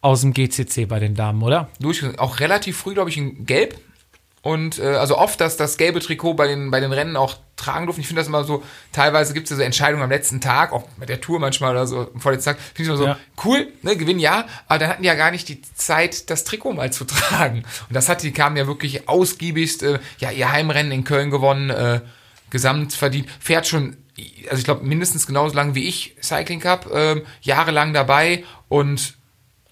aus 0.00 0.20
dem 0.20 0.32
GCC 0.32 0.86
bei 0.86 1.00
den 1.00 1.14
Damen, 1.14 1.42
oder? 1.42 1.68
durch, 1.80 2.04
auch 2.18 2.40
relativ 2.40 2.76
früh, 2.76 2.94
glaube 2.94 3.10
ich, 3.10 3.16
in 3.16 3.46
Gelb. 3.46 3.80
Und 4.42 4.78
äh, 4.78 4.94
also 4.94 5.16
oft, 5.18 5.40
dass 5.40 5.56
das 5.56 5.76
gelbe 5.76 6.00
Trikot 6.00 6.34
bei 6.34 6.48
den, 6.48 6.70
bei 6.70 6.80
den 6.80 6.92
Rennen 6.92 7.16
auch 7.16 7.36
tragen 7.62 7.86
durften. 7.86 8.00
Ich 8.00 8.06
finde 8.08 8.20
das 8.20 8.28
immer 8.28 8.44
so, 8.44 8.62
teilweise 8.92 9.34
gibt 9.34 9.44
es 9.46 9.50
ja 9.50 9.56
so 9.56 9.62
Entscheidungen 9.62 10.02
am 10.02 10.10
letzten 10.10 10.40
Tag, 10.40 10.72
auch 10.72 10.88
mit 10.98 11.08
der 11.08 11.20
Tour 11.20 11.38
manchmal 11.38 11.70
oder 11.72 11.86
so, 11.86 12.10
vor 12.18 12.32
letzten 12.32 12.50
Tag. 12.50 12.58
Finde 12.60 12.82
ich 12.82 12.88
immer 12.88 12.96
so, 12.96 13.06
Ja. 13.06 13.18
cool, 13.44 13.68
ne, 13.82 13.96
Gewinn 13.96 14.18
ja, 14.18 14.46
aber 14.68 14.78
dann 14.80 14.88
hatten 14.90 15.02
die 15.02 15.08
ja 15.08 15.14
gar 15.14 15.30
nicht 15.30 15.48
die 15.48 15.62
Zeit, 15.62 16.28
das 16.30 16.44
Trikot 16.44 16.72
mal 16.72 16.92
zu 16.92 17.04
tragen. 17.06 17.58
Und 17.88 17.94
das 17.94 18.08
hat 18.08 18.22
die 18.22 18.32
kamen 18.32 18.56
ja 18.56 18.66
wirklich 18.66 19.08
ausgiebigst, 19.08 19.82
äh, 19.82 19.98
ja, 20.18 20.30
ihr 20.30 20.50
Heimrennen 20.50 20.92
in 20.92 21.04
Köln 21.04 21.30
gewonnen, 21.30 21.70
äh, 21.70 22.00
gesamt 22.50 22.92
verdient, 22.92 23.28
fährt 23.40 23.66
schon, 23.66 23.96
also 24.50 24.58
ich 24.58 24.64
glaube, 24.64 24.84
mindestens 24.84 25.26
genauso 25.26 25.54
lang 25.54 25.74
wie 25.74 25.88
ich 25.88 26.16
Cycling 26.22 26.60
Cup, 26.60 26.90
ähm, 26.92 27.22
jahrelang 27.40 27.92
dabei 27.94 28.44
und 28.68 29.14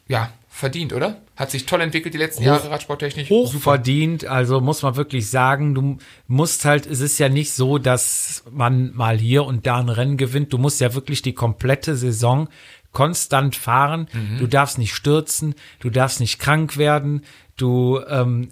ja, 0.09 0.33
verdient, 0.49 0.93
oder? 0.93 1.21
Hat 1.41 1.51
sich 1.51 1.65
toll 1.65 1.81
entwickelt 1.81 2.13
die 2.13 2.19
letzten 2.19 2.43
Jahre 2.43 2.71
radsporttechnisch. 2.71 3.31
hochverdient. 3.31 4.27
Also 4.27 4.61
muss 4.61 4.83
man 4.83 4.97
wirklich 4.97 5.31
sagen, 5.31 5.75
du 5.75 5.97
musst 6.27 6.67
halt, 6.67 6.87
es 6.87 7.01
ist 7.01 7.19
ja 7.19 7.31
nicht 7.31 7.53
so, 7.53 7.79
dass 7.79 8.45
man 8.51 8.95
mal 8.95 9.17
hier 9.17 9.47
und 9.47 9.67
da 9.67 9.79
ein 9.79 9.89
Rennen 9.89 10.19
gewinnt. 10.19 10.53
Du 10.53 10.59
musst 10.59 10.83
ja 10.83 10.93
wirklich 10.93 11.23
die 11.23 11.33
komplette 11.33 11.97
Saison 11.97 12.51
konstant 12.93 13.57
fahren. 13.57 14.09
Du 14.39 14.47
darfst 14.47 14.77
nicht 14.77 14.93
stürzen, 14.95 15.55
du 15.79 15.89
darfst 15.89 16.21
nicht 16.21 16.41
krank 16.41 16.77
werden, 16.77 17.23
du 17.57 18.01
ähm, 18.07 18.51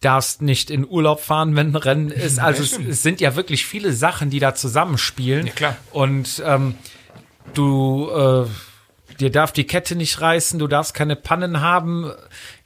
darfst 0.00 0.40
nicht 0.40 0.70
in 0.70 0.86
Urlaub 0.86 1.18
fahren, 1.18 1.56
wenn 1.56 1.70
ein 1.70 1.76
Rennen 1.76 2.10
ist. 2.12 2.38
Also 2.38 2.62
es, 2.62 2.78
es 2.78 3.02
sind 3.02 3.20
ja 3.20 3.34
wirklich 3.34 3.66
viele 3.66 3.92
Sachen, 3.92 4.30
die 4.30 4.38
da 4.38 4.54
zusammenspielen. 4.54 5.48
Ja, 5.48 5.52
klar. 5.52 5.76
Und 5.90 6.40
ähm, 6.46 6.76
du 7.54 8.08
äh, 8.10 8.46
dir 9.20 9.30
darf 9.30 9.52
die 9.52 9.64
Kette 9.66 9.96
nicht 9.96 10.20
reißen, 10.20 10.58
du 10.58 10.66
darfst 10.66 10.94
keine 10.94 11.16
Pannen 11.16 11.60
haben. 11.60 12.12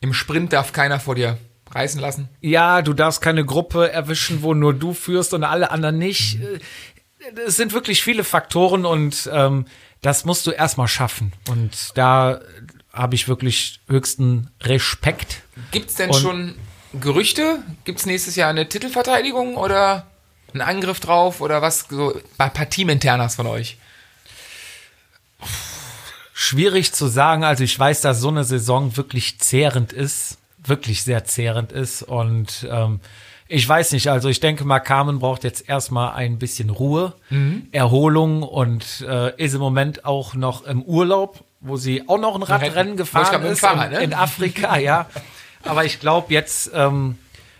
Im 0.00 0.12
Sprint 0.14 0.52
darf 0.52 0.72
keiner 0.72 1.00
vor 1.00 1.14
dir 1.14 1.38
reißen 1.70 2.00
lassen. 2.00 2.28
Ja, 2.40 2.82
du 2.82 2.94
darfst 2.94 3.20
keine 3.20 3.44
Gruppe 3.44 3.90
erwischen, 3.92 4.42
wo 4.42 4.54
nur 4.54 4.72
du 4.74 4.94
führst 4.94 5.34
und 5.34 5.44
alle 5.44 5.70
anderen 5.70 5.98
nicht. 5.98 6.40
Äh, 6.40 6.60
Es 7.46 7.56
sind 7.56 7.72
wirklich 7.72 8.02
viele 8.02 8.24
Faktoren 8.24 8.84
und 8.86 9.28
ähm, 9.32 9.66
das 10.00 10.24
musst 10.24 10.46
du 10.46 10.50
erstmal 10.52 10.88
schaffen. 10.88 11.32
Und 11.48 11.90
da 11.98 12.40
habe 12.92 13.14
ich 13.16 13.28
wirklich 13.28 13.80
höchsten 13.88 14.50
Respekt. 14.62 15.42
Gibt's 15.72 15.94
denn 15.96 16.10
Und- 16.10 16.20
schon 16.20 16.54
Gerüchte? 16.98 17.58
Gibt's 17.84 18.06
nächstes 18.06 18.34
Jahr 18.36 18.48
eine 18.48 18.66
Titelverteidigung 18.68 19.56
oder 19.56 20.06
einen 20.54 20.62
Angriff 20.62 21.00
drauf 21.00 21.42
oder 21.42 21.60
was? 21.60 21.86
So 21.90 22.14
ein 22.38 22.52
paar 22.52 22.70
Teaminternas 22.70 23.34
von 23.34 23.46
euch. 23.46 23.76
Schwierig 26.40 26.92
zu 26.92 27.08
sagen. 27.08 27.42
Also 27.42 27.64
ich 27.64 27.76
weiß, 27.76 28.00
dass 28.00 28.20
so 28.20 28.28
eine 28.28 28.44
Saison 28.44 28.96
wirklich 28.96 29.40
zehrend 29.40 29.92
ist, 29.92 30.38
wirklich 30.64 31.02
sehr 31.02 31.24
zehrend 31.24 31.72
ist. 31.72 32.04
Und 32.04 32.64
ähm, 32.70 33.00
ich 33.48 33.68
weiß 33.68 33.90
nicht, 33.90 34.06
also 34.06 34.28
ich 34.28 34.38
denke 34.38 34.64
mal, 34.64 34.78
Carmen 34.78 35.18
braucht 35.18 35.42
jetzt 35.42 35.68
erstmal 35.68 36.12
ein 36.12 36.38
bisschen 36.38 36.70
Ruhe, 36.70 37.14
Erholung 37.72 38.44
und 38.44 39.00
äh, 39.00 39.34
ist 39.36 39.54
im 39.54 39.60
Moment 39.60 40.04
auch 40.04 40.34
noch 40.34 40.64
im 40.64 40.82
Urlaub. 40.82 41.42
wo 41.58 41.76
sie 41.76 42.08
auch 42.08 42.18
noch 42.18 42.36
ein 42.36 42.44
Radrennen 42.44 42.96
gefahren 42.96 43.42
ist 43.42 43.58
Fahrrad, 43.58 43.90
in, 43.90 43.98
ne? 43.98 44.04
in 44.04 44.14
Afrika, 44.14 44.78
ja. 44.78 45.06
Aber 45.64 45.84
ich 45.84 45.98
glaube, 45.98 46.32
jetzt 46.32 46.70
ähm, 46.72 47.18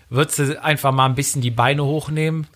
wird 0.09 0.31
sie 0.31 0.57
einfach 0.57 0.93
mal 0.93 1.05
ein 1.05 1.15
bisschen 1.15 1.41
die 1.41 1.51
Beine 1.51 1.83
hochnehmen. 1.83 2.47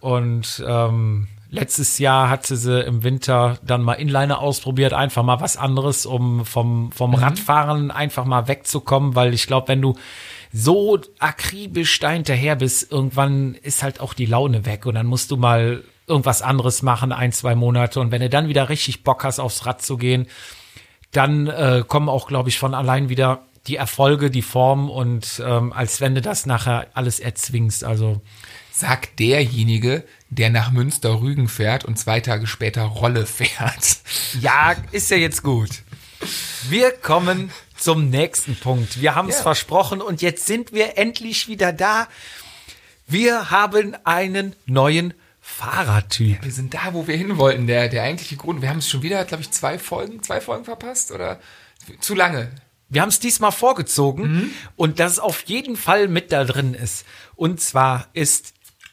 Und 0.00 0.62
ähm, 0.66 1.28
letztes 1.52 1.98
Jahr 1.98 2.28
hatte 2.30 2.56
sie 2.56 2.80
im 2.80 3.04
Winter 3.04 3.58
dann 3.62 3.82
mal 3.82 3.94
Inliner 3.94 4.40
ausprobiert, 4.40 4.92
einfach 4.94 5.22
mal 5.22 5.40
was 5.40 5.56
anderes, 5.56 6.06
um 6.06 6.44
vom, 6.44 6.86
Mhm. 6.86 6.92
vom 6.92 7.14
Radfahren 7.14 7.90
einfach 7.90 8.24
mal 8.24 8.48
wegzukommen, 8.48 9.14
weil 9.14 9.34
ich 9.34 9.46
glaube, 9.46 9.68
wenn 9.68 9.82
du 9.82 9.94
so 10.52 10.98
akribisch 11.18 11.98
da 12.00 12.10
hinterher 12.10 12.56
bist, 12.56 12.90
irgendwann 12.90 13.54
ist 13.54 13.82
halt 13.82 14.00
auch 14.00 14.14
die 14.14 14.26
Laune 14.26 14.66
weg 14.66 14.86
und 14.86 14.94
dann 14.94 15.06
musst 15.06 15.30
du 15.30 15.36
mal 15.36 15.84
irgendwas 16.06 16.42
anderes 16.42 16.82
machen, 16.82 17.12
ein, 17.12 17.32
zwei 17.32 17.54
Monate. 17.54 18.00
Und 18.00 18.10
wenn 18.10 18.20
du 18.20 18.28
dann 18.28 18.48
wieder 18.48 18.68
richtig 18.68 19.04
Bock 19.04 19.22
hast, 19.24 19.38
aufs 19.38 19.64
Rad 19.66 19.82
zu 19.82 19.96
gehen, 19.96 20.26
dann 21.12 21.46
äh, 21.46 21.84
kommen 21.86 22.08
auch, 22.08 22.26
glaube 22.26 22.48
ich, 22.48 22.58
von 22.58 22.74
allein 22.74 23.08
wieder 23.08 23.40
die 23.66 23.76
Erfolge, 23.76 24.30
die 24.30 24.42
Form 24.42 24.90
und 24.90 25.40
ähm, 25.46 25.72
als 25.72 26.00
wenn 26.00 26.14
du 26.14 26.20
das 26.20 26.46
nachher 26.46 26.88
alles 26.94 27.20
erzwingst. 27.20 27.84
Also 27.84 28.20
Sagt 28.72 29.18
derjenige, 29.20 30.04
der 30.30 30.48
nach 30.50 30.70
Münster-Rügen 30.70 31.48
fährt 31.48 31.84
und 31.84 31.98
zwei 31.98 32.20
Tage 32.20 32.46
später 32.46 32.82
Rolle 32.84 33.26
fährt. 33.26 33.98
ja, 34.40 34.74
ist 34.92 35.10
ja 35.10 35.16
jetzt 35.18 35.42
gut. 35.42 35.70
Wir 36.68 36.90
kommen 36.92 37.50
zum 37.76 38.08
nächsten 38.10 38.56
Punkt. 38.56 39.00
Wir 39.00 39.14
haben 39.14 39.28
es 39.28 39.36
Ja. 39.36 39.42
versprochen 39.42 40.00
und 40.00 40.22
jetzt 40.22 40.46
sind 40.46 40.72
wir 40.72 40.96
endlich 40.96 41.48
wieder 41.48 41.72
da. 41.72 42.08
Wir 43.06 43.50
haben 43.50 43.94
einen 44.04 44.54
neuen 44.66 45.12
Fahrertyp. 45.40 46.42
Wir 46.44 46.52
sind 46.52 46.72
da, 46.72 46.94
wo 46.94 47.06
wir 47.06 47.16
hin 47.16 47.36
wollten. 47.36 47.66
Der, 47.66 47.88
der 47.88 48.04
eigentliche 48.04 48.36
Grund. 48.36 48.62
Wir 48.62 48.70
haben 48.70 48.78
es 48.78 48.88
schon 48.88 49.02
wieder, 49.02 49.24
glaube 49.24 49.42
ich, 49.42 49.50
zwei 49.50 49.78
Folgen, 49.78 50.22
zwei 50.22 50.40
Folgen 50.40 50.64
verpasst 50.64 51.10
oder 51.10 51.40
zu 52.00 52.14
lange. 52.14 52.50
Wir 52.88 53.02
haben 53.02 53.08
es 53.08 53.18
diesmal 53.20 53.52
vorgezogen 53.52 54.54
und 54.76 55.00
dass 55.00 55.12
es 55.12 55.18
auf 55.18 55.42
jeden 55.46 55.76
Fall 55.76 56.08
mit 56.08 56.30
da 56.30 56.44
drin 56.44 56.74
ist. 56.74 57.04
Und 57.34 57.60
zwar 57.60 58.06
ist 58.12 58.52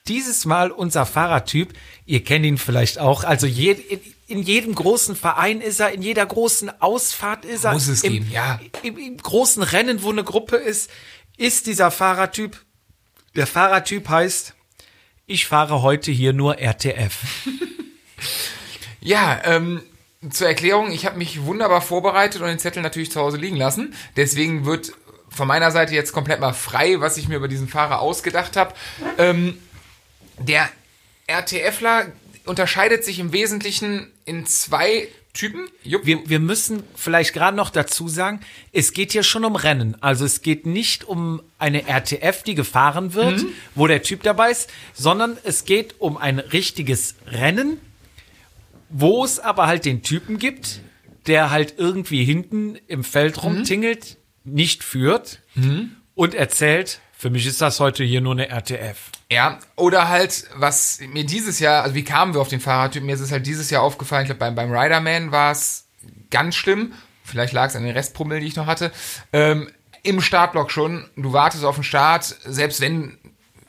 dieses 0.09 0.45
Mal 0.45 0.71
unser 0.71 1.05
Fahrertyp, 1.05 1.73
ihr 2.05 2.23
kennt 2.23 2.45
ihn 2.45 2.57
vielleicht 2.57 2.99
auch, 2.99 3.23
also 3.23 3.47
je, 3.47 3.71
in, 3.71 3.99
in 4.27 4.41
jedem 4.43 4.75
großen 4.75 5.15
Verein 5.15 5.61
ist 5.61 5.79
er, 5.79 5.91
in 5.91 6.01
jeder 6.01 6.25
großen 6.25 6.81
Ausfahrt 6.81 7.45
ist 7.45 7.63
er. 7.63 7.73
Muss 7.73 7.87
es 7.87 8.03
im, 8.03 8.13
geben, 8.13 8.31
ja. 8.31 8.59
Im, 8.83 8.97
Im 8.97 9.17
großen 9.17 9.63
Rennen, 9.63 10.03
wo 10.03 10.09
eine 10.09 10.23
Gruppe 10.23 10.57
ist, 10.57 10.89
ist 11.37 11.67
dieser 11.67 11.91
Fahrertyp. 11.91 12.59
Der 13.35 13.47
Fahrertyp 13.47 14.09
heißt, 14.09 14.55
ich 15.27 15.45
fahre 15.45 15.83
heute 15.83 16.11
hier 16.11 16.33
nur 16.33 16.59
RTF. 16.59 17.15
Ja, 19.01 19.39
ähm, 19.45 19.81
zur 20.29 20.47
Erklärung, 20.47 20.91
ich 20.91 21.05
habe 21.05 21.17
mich 21.17 21.43
wunderbar 21.43 21.81
vorbereitet 21.81 22.41
und 22.41 22.47
den 22.47 22.59
Zettel 22.59 22.83
natürlich 22.83 23.11
zu 23.11 23.21
Hause 23.21 23.37
liegen 23.37 23.55
lassen. 23.55 23.93
Deswegen 24.17 24.65
wird 24.65 24.91
von 25.29 25.47
meiner 25.47 25.71
Seite 25.71 25.93
jetzt 25.93 26.11
komplett 26.11 26.39
mal 26.39 26.53
frei, 26.53 26.99
was 26.99 27.17
ich 27.17 27.27
mir 27.27 27.37
über 27.37 27.47
diesen 27.47 27.67
Fahrer 27.67 27.99
ausgedacht 28.01 28.57
habe. 28.57 28.73
Ähm, 29.17 29.57
der 30.41 30.69
RTFler 31.27 32.11
unterscheidet 32.45 33.03
sich 33.03 33.19
im 33.19 33.31
Wesentlichen 33.31 34.11
in 34.25 34.45
zwei 34.45 35.07
Typen. 35.33 35.67
Jupp. 35.83 36.05
Wir, 36.05 36.27
wir 36.27 36.39
müssen 36.39 36.83
vielleicht 36.95 37.33
gerade 37.33 37.55
noch 37.55 37.69
dazu 37.69 38.07
sagen, 38.07 38.39
es 38.73 38.93
geht 38.93 39.11
hier 39.11 39.23
schon 39.23 39.45
um 39.45 39.55
Rennen. 39.55 39.95
Also 40.01 40.25
es 40.25 40.41
geht 40.41 40.65
nicht 40.65 41.03
um 41.03 41.41
eine 41.59 41.87
RTF, 41.87 42.43
die 42.43 42.55
gefahren 42.55 43.13
wird, 43.13 43.45
wo 43.75 43.85
der 43.85 44.01
Typ 44.01 44.23
dabei 44.23 44.49
ist, 44.49 44.69
sondern 44.93 45.37
es 45.43 45.65
geht 45.65 45.95
um 45.99 46.17
ein 46.17 46.39
richtiges 46.39 47.15
Rennen, 47.27 47.77
wo 48.89 49.23
es 49.23 49.39
aber 49.39 49.67
halt 49.67 49.85
den 49.85 50.01
Typen 50.01 50.39
gibt, 50.39 50.81
der 51.27 51.51
halt 51.51 51.75
irgendwie 51.77 52.25
hinten 52.25 52.79
im 52.87 53.03
Feld 53.03 53.43
rumtingelt, 53.43 54.17
nicht 54.43 54.83
führt 54.83 55.41
und 56.15 56.33
erzählt, 56.33 57.01
für 57.19 57.29
mich 57.29 57.45
ist 57.45 57.59
das 57.59 57.81
heute 57.81 58.05
hier 58.05 58.21
nur 58.21 58.31
eine 58.31 58.47
RTF. 58.49 58.97
Ja, 59.29 59.59
oder 59.75 60.07
halt, 60.07 60.45
was 60.55 60.99
mir 61.01 61.25
dieses 61.25 61.59
Jahr, 61.59 61.83
also 61.83 61.93
wie 61.93 62.05
kamen 62.05 62.33
wir 62.33 62.39
auf 62.39 62.47
den 62.47 62.61
Fahrradtyp? 62.61 63.03
Mir 63.03 63.13
ist 63.13 63.19
es 63.19 63.33
halt 63.33 63.45
dieses 63.45 63.69
Jahr 63.69 63.83
aufgefallen, 63.83 64.21
ich 64.23 64.27
glaube, 64.27 64.39
beim, 64.39 64.55
beim 64.55 64.71
Riderman 64.71 65.33
war 65.33 65.51
es 65.51 65.89
ganz 66.31 66.55
schlimm. 66.55 66.93
Vielleicht 67.25 67.51
lag 67.51 67.67
es 67.67 67.75
an 67.75 67.83
den 67.83 67.91
Restpromille, 67.91 68.39
die 68.39 68.47
ich 68.47 68.55
noch 68.55 68.67
hatte. 68.67 68.93
Ähm, 69.33 69.69
Im 70.01 70.21
Startblock 70.21 70.71
schon, 70.71 71.09
du 71.17 71.33
wartest 71.33 71.65
auf 71.65 71.75
den 71.75 71.83
Start, 71.83 72.23
selbst 72.45 72.79
wenn, 72.79 73.17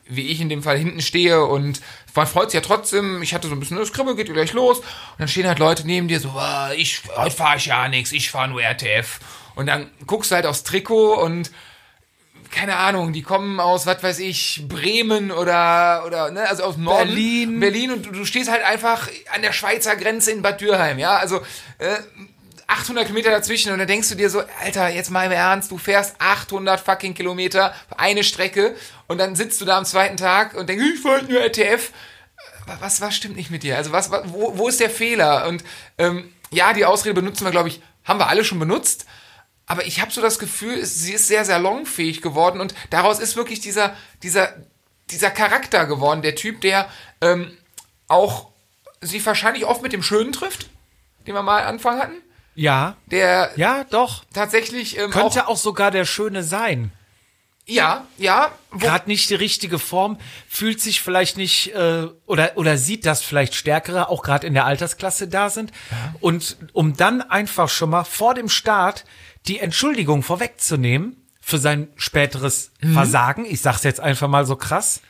wie 0.06 0.28
ich 0.28 0.40
in 0.40 0.48
dem 0.48 0.62
Fall, 0.62 0.78
hinten 0.78 1.00
stehe 1.00 1.44
und 1.44 1.80
man 2.14 2.28
freut 2.28 2.52
sich 2.52 2.60
ja 2.60 2.64
trotzdem, 2.64 3.20
ich 3.20 3.34
hatte 3.34 3.48
so 3.48 3.54
ein 3.54 3.58
bisschen, 3.58 3.78
das 3.78 3.92
Kribbel 3.92 4.14
geht 4.14 4.32
gleich 4.32 4.52
los 4.52 4.78
und 4.78 4.86
dann 5.18 5.26
stehen 5.26 5.48
halt 5.48 5.58
Leute 5.58 5.84
neben 5.84 6.06
dir 6.06 6.20
so, 6.20 6.28
"Ah, 6.36 6.70
ich, 6.76 7.02
heute 7.16 7.34
fahre 7.34 7.56
ich 7.56 7.66
ja 7.66 7.88
nichts, 7.88 8.12
ich 8.12 8.30
fahre 8.30 8.48
nur 8.48 8.62
RTF. 8.62 9.18
Und 9.56 9.66
dann 9.66 9.90
guckst 10.06 10.30
du 10.30 10.36
halt 10.36 10.46
aufs 10.46 10.62
Trikot 10.62 11.14
und 11.14 11.50
keine 12.50 12.76
Ahnung, 12.76 13.12
die 13.12 13.22
kommen 13.22 13.60
aus, 13.60 13.86
was 13.86 14.02
weiß 14.02 14.18
ich, 14.18 14.64
Bremen 14.68 15.30
oder, 15.30 16.04
oder, 16.06 16.30
ne, 16.30 16.48
also 16.48 16.64
aus 16.64 16.76
Norden. 16.76 17.08
Berlin. 17.08 17.60
Berlin 17.60 17.92
und 17.92 18.06
du, 18.06 18.10
du 18.10 18.24
stehst 18.24 18.50
halt 18.50 18.64
einfach 18.64 19.08
an 19.34 19.42
der 19.42 19.52
Schweizer 19.52 19.96
Grenze 19.96 20.32
in 20.32 20.42
Bad 20.42 20.60
Dürheim, 20.60 20.98
ja, 20.98 21.16
also, 21.16 21.40
äh, 21.78 21.96
800 22.70 23.04
Kilometer 23.06 23.30
dazwischen 23.30 23.72
und 23.72 23.78
dann 23.78 23.88
denkst 23.88 24.08
du 24.10 24.14
dir 24.14 24.30
so, 24.30 24.42
Alter, 24.60 24.88
jetzt 24.90 25.10
mal 25.10 25.26
im 25.26 25.32
Ernst, 25.32 25.72
du 25.72 25.78
fährst 25.78 26.14
800 26.20 26.78
fucking 26.78 27.14
Kilometer 27.14 27.74
für 27.88 27.98
eine 27.98 28.22
Strecke 28.22 28.76
und 29.08 29.18
dann 29.18 29.34
sitzt 29.34 29.60
du 29.60 29.64
da 29.64 29.76
am 29.76 29.84
zweiten 29.84 30.16
Tag 30.16 30.54
und 30.54 30.68
denkst, 30.68 30.84
ich 30.94 31.04
wollte 31.04 31.32
nur 31.32 31.40
RTF. 31.40 31.90
Was, 32.78 33.00
was 33.00 33.16
stimmt 33.16 33.34
nicht 33.34 33.50
mit 33.50 33.64
dir? 33.64 33.76
Also 33.76 33.90
was, 33.90 34.12
was 34.12 34.22
wo, 34.26 34.56
wo 34.56 34.68
ist 34.68 34.78
der 34.78 34.90
Fehler? 34.90 35.48
Und 35.48 35.64
ähm, 35.98 36.32
ja, 36.52 36.72
die 36.72 36.84
Ausrede 36.84 37.14
benutzen 37.14 37.44
wir, 37.44 37.50
glaube 37.50 37.68
ich, 37.68 37.80
haben 38.04 38.20
wir 38.20 38.28
alle 38.28 38.44
schon 38.44 38.60
benutzt. 38.60 39.06
Aber 39.70 39.87
ich 39.87 40.00
habe 40.00 40.11
so 40.11 40.20
das 40.20 40.40
Gefühl, 40.40 40.85
sie 40.85 41.12
ist 41.12 41.28
sehr 41.28 41.44
salonfähig 41.44 42.22
geworden 42.22 42.61
und 42.61 42.74
daraus 42.90 43.20
ist 43.20 43.37
wirklich 43.37 43.61
dieser, 43.61 43.94
dieser, 44.24 44.52
dieser 45.11 45.30
Charakter 45.30 45.87
geworden, 45.87 46.22
der 46.22 46.35
Typ, 46.35 46.61
der 46.61 46.88
ähm, 47.20 47.56
auch 48.09 48.48
sich 49.00 49.24
wahrscheinlich 49.24 49.64
oft 49.66 49.80
mit 49.80 49.92
dem 49.92 50.02
Schönen 50.02 50.33
trifft, 50.33 50.70
den 51.24 51.35
wir 51.35 51.42
mal 51.42 51.62
am 51.62 51.68
Anfang 51.68 52.00
hatten. 52.00 52.16
Ja, 52.56 52.96
Der 53.12 53.52
ja, 53.54 53.85
doch. 53.85 54.24
tatsächlich 54.35 54.98
ähm, 54.98 55.12
Könnte 55.12 55.46
auch, 55.46 55.52
auch 55.52 55.56
sogar 55.56 55.92
der 55.92 56.04
Schöne 56.04 56.42
sein. 56.42 56.90
ja, 57.64 58.04
ja, 58.18 58.50
gerade 58.76 59.09
nicht 59.09 59.30
die 59.30 59.37
richtige 59.37 59.78
Form, 59.78 60.18
fühlt 60.48 60.80
sich 60.80 61.00
vielleicht 61.00 61.37
nicht 61.37 61.72
äh, 61.76 62.09
oder 62.26 62.56
oder 62.56 62.76
sieht, 62.76 63.06
dass 63.06 63.22
vielleicht 63.22 63.54
Stärkere 63.54 64.09
auch 64.09 64.24
gerade 64.24 64.48
in 64.48 64.54
der 64.54 64.64
Altersklasse 64.64 65.28
da 65.28 65.48
sind 65.48 65.70
und 66.20 66.56
um 66.72 66.96
dann 66.96 67.22
einfach 67.22 67.68
schon 67.68 67.90
mal 67.90 68.02
vor 68.02 68.35
dem 68.35 68.48
Start 68.48 69.04
die 69.46 69.59
Entschuldigung 69.59 70.22
vorwegzunehmen 70.22 71.16
für 71.40 71.59
sein 71.59 71.88
späteres 71.96 72.70
Versagen, 72.92 73.44
ich 73.44 73.61
sag's 73.62 73.83
jetzt 73.83 74.00
einfach 74.00 74.29
mal 74.29 74.46
so 74.46 74.57
krass, 74.57 75.00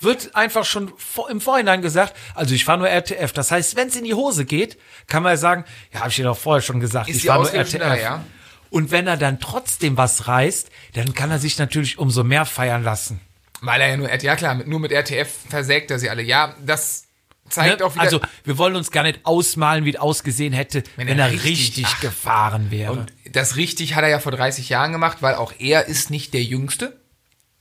wird 0.00 0.34
einfach 0.36 0.64
schon 0.64 0.92
im 1.30 1.40
Vorhinein 1.40 1.80
gesagt, 1.82 2.14
also 2.34 2.54
ich 2.54 2.64
fahre 2.64 2.78
nur 2.78 2.88
RTF. 2.88 3.32
Das 3.32 3.50
heißt, 3.50 3.76
wenn 3.76 3.88
es 3.88 3.96
in 3.96 4.04
die 4.04 4.14
Hose 4.14 4.44
geht, 4.44 4.78
kann 5.06 5.22
man 5.22 5.32
ja 5.32 5.36
sagen, 5.38 5.64
ja, 5.92 6.00
habe 6.00 6.10
ich 6.10 6.16
dir 6.16 6.24
doch 6.24 6.36
vorher 6.36 6.60
schon 6.62 6.80
gesagt, 6.80 7.08
Ist 7.08 7.16
ich 7.16 7.26
fahre 7.26 7.42
nur 7.42 7.52
RTF. 7.52 7.70
schneller, 7.70 8.00
ja? 8.00 8.24
Und 8.68 8.90
wenn 8.90 9.06
er 9.06 9.16
dann 9.16 9.40
trotzdem 9.40 9.96
was 9.96 10.28
reißt, 10.28 10.70
dann 10.94 11.14
kann 11.14 11.30
er 11.30 11.38
sich 11.38 11.56
natürlich 11.58 11.98
umso 11.98 12.24
mehr 12.24 12.44
feiern 12.44 12.82
lassen. 12.84 13.20
weil 13.62 13.80
er 13.80 13.88
ja 13.88 13.96
nur, 13.96 14.14
ja 14.14 14.36
klar, 14.36 14.54
mit, 14.54 14.66
nur 14.68 14.80
mit 14.80 14.92
RTF 14.92 15.28
versägt 15.48 15.90
er 15.90 15.98
sie 15.98 16.10
alle. 16.10 16.22
Ja, 16.22 16.54
das 16.64 17.05
zeigt 17.48 17.80
Ne? 17.80 17.86
auch 17.86 17.94
wieder. 17.94 18.02
Also, 18.02 18.20
wir 18.44 18.58
wollen 18.58 18.76
uns 18.76 18.90
gar 18.90 19.02
nicht 19.02 19.20
ausmalen, 19.24 19.84
wie 19.84 19.90
es 19.90 19.96
ausgesehen 19.96 20.52
hätte, 20.52 20.82
wenn, 20.96 21.06
Wenn 21.08 21.18
er 21.18 21.26
er 21.26 21.32
richtig, 21.32 21.86
richtig- 21.86 22.00
gefahren 22.00 22.70
wäre. 22.70 22.92
und 22.92 23.12
das 23.32 23.56
richtig 23.56 23.94
hat 23.94 24.02
er 24.04 24.08
ja 24.10 24.18
vor 24.18 24.32
30 24.32 24.68
Jahren 24.68 24.92
gemacht, 24.92 25.18
weil 25.20 25.34
auch 25.34 25.52
er 25.58 25.86
ist 25.86 26.10
nicht 26.10 26.32
der 26.34 26.42
Jüngste. 26.42 26.98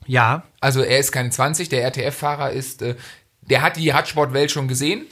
ja, 0.08 0.43
Also 0.60 0.82
er 0.82 1.00
ist 1.00 1.12
keine 1.12 1.30
20, 1.32 1.69
der 1.69 1.84
RTF-Fahrer 1.84 2.52
ist, 2.52 2.82
äh, 2.82 2.95
der 3.41 3.62
hat 3.62 3.78
die 3.78 3.89
Radsportwelt 3.89 4.52
schon 4.52 4.67
gesehen. 4.67 5.06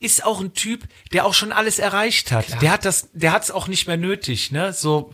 ist 0.00 0.24
auch 0.24 0.40
ein 0.40 0.54
Typ, 0.54 0.84
der 1.12 1.26
auch 1.26 1.34
schon 1.34 1.50
alles 1.50 1.80
erreicht 1.80 2.30
hat. 2.30 2.62
Der 2.62 2.70
hat 2.70 2.84
das, 2.84 3.08
der 3.14 3.32
hat 3.32 3.42
es 3.42 3.50
auch 3.50 3.66
nicht 3.66 3.88
mehr 3.88 3.96
nötig, 3.96 4.52
ne? 4.52 4.72
So, 4.72 5.12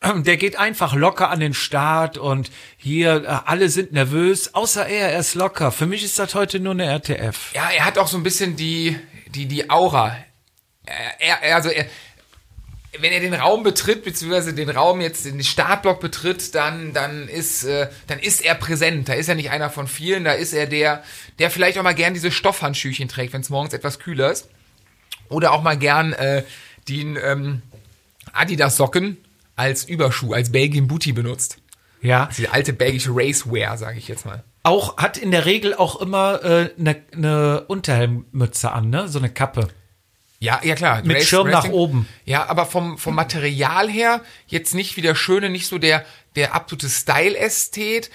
der 0.16 0.36
geht 0.36 0.56
einfach 0.56 0.94
locker 0.94 1.30
an 1.30 1.40
den 1.40 1.54
Start 1.54 2.18
und 2.18 2.50
hier 2.76 3.24
äh, 3.24 3.26
alle 3.46 3.68
sind 3.68 3.92
nervös, 3.92 4.54
außer 4.54 4.86
er, 4.86 5.12
er 5.12 5.18
ist 5.18 5.34
locker. 5.34 5.72
Für 5.72 5.86
mich 5.86 6.04
ist 6.04 6.18
das 6.18 6.34
heute 6.34 6.60
nur 6.60 6.72
eine 6.72 6.86
RTF. 6.86 7.54
Ja, 7.54 7.70
er 7.70 7.84
hat 7.84 7.98
auch 7.98 8.08
so 8.08 8.16
ein 8.16 8.22
bisschen 8.22 8.56
die, 8.56 8.98
die, 9.34 9.46
die 9.46 9.70
Aura. 9.70 10.16
Er, 10.86 11.42
er, 11.42 11.56
also 11.56 11.70
er, 11.70 11.86
wenn 12.98 13.12
er 13.12 13.20
den 13.20 13.34
Raum 13.34 13.62
betritt, 13.62 14.04
beziehungsweise 14.04 14.54
den 14.54 14.70
Raum 14.70 15.00
jetzt 15.00 15.24
den 15.24 15.42
Startblock 15.42 16.00
betritt, 16.00 16.54
dann, 16.54 16.92
dann 16.92 17.28
ist, 17.28 17.64
äh, 17.64 17.88
dann 18.06 18.18
ist 18.18 18.44
er 18.44 18.54
präsent. 18.54 19.08
Da 19.08 19.14
ist 19.14 19.28
er 19.28 19.34
nicht 19.34 19.50
einer 19.50 19.70
von 19.70 19.88
vielen, 19.88 20.24
da 20.24 20.32
ist 20.32 20.52
er 20.52 20.66
der, 20.66 21.02
der 21.38 21.50
vielleicht 21.50 21.78
auch 21.78 21.82
mal 21.82 21.94
gern 21.94 22.14
diese 22.14 22.30
Stoffhandschüchen 22.30 23.08
trägt, 23.08 23.32
wenn 23.32 23.40
es 23.40 23.50
morgens 23.50 23.74
etwas 23.74 23.98
kühler 23.98 24.30
ist. 24.30 24.48
Oder 25.28 25.52
auch 25.52 25.62
mal 25.62 25.76
gern 25.76 26.12
äh, 26.12 26.44
den 26.88 27.16
ähm, 27.20 27.62
Adidas-Socken 28.32 29.16
als 29.56 29.84
Überschuh, 29.84 30.32
als 30.32 30.52
Belgian 30.52 30.88
Booty 30.88 31.12
benutzt. 31.12 31.58
Ja. 32.00 32.28
Diese 32.36 32.52
alte 32.52 32.72
belgische 32.72 33.10
Racewear, 33.12 33.78
sage 33.78 33.98
ich 33.98 34.08
jetzt 34.08 34.26
mal. 34.26 34.44
Auch 34.62 34.96
hat 34.98 35.16
in 35.16 35.30
der 35.30 35.44
Regel 35.46 35.74
auch 35.74 36.00
immer 36.00 36.40
eine 36.42 36.68
äh, 36.68 36.70
ne- 36.76 37.02
ne 37.14 37.64
Unterhelmmütze 37.66 38.72
an, 38.72 38.90
ne? 38.90 39.08
So 39.08 39.18
eine 39.18 39.30
Kappe. 39.30 39.68
Ja, 40.40 40.60
ja 40.62 40.74
klar. 40.74 41.02
Mit 41.04 41.16
Race- 41.16 41.26
Schirm 41.28 41.48
nach 41.48 41.64
Racing. 41.64 41.72
oben. 41.72 42.08
Ja, 42.24 42.46
aber 42.48 42.66
vom, 42.66 42.98
vom 42.98 43.14
Material 43.14 43.88
her 43.90 44.20
jetzt 44.46 44.74
nicht 44.74 44.96
wie 44.96 45.02
der 45.02 45.14
Schöne, 45.14 45.48
nicht 45.50 45.66
so 45.66 45.78
der, 45.78 46.04
der 46.36 46.54
absolute 46.54 46.88
Style-Ästhet. 46.88 48.10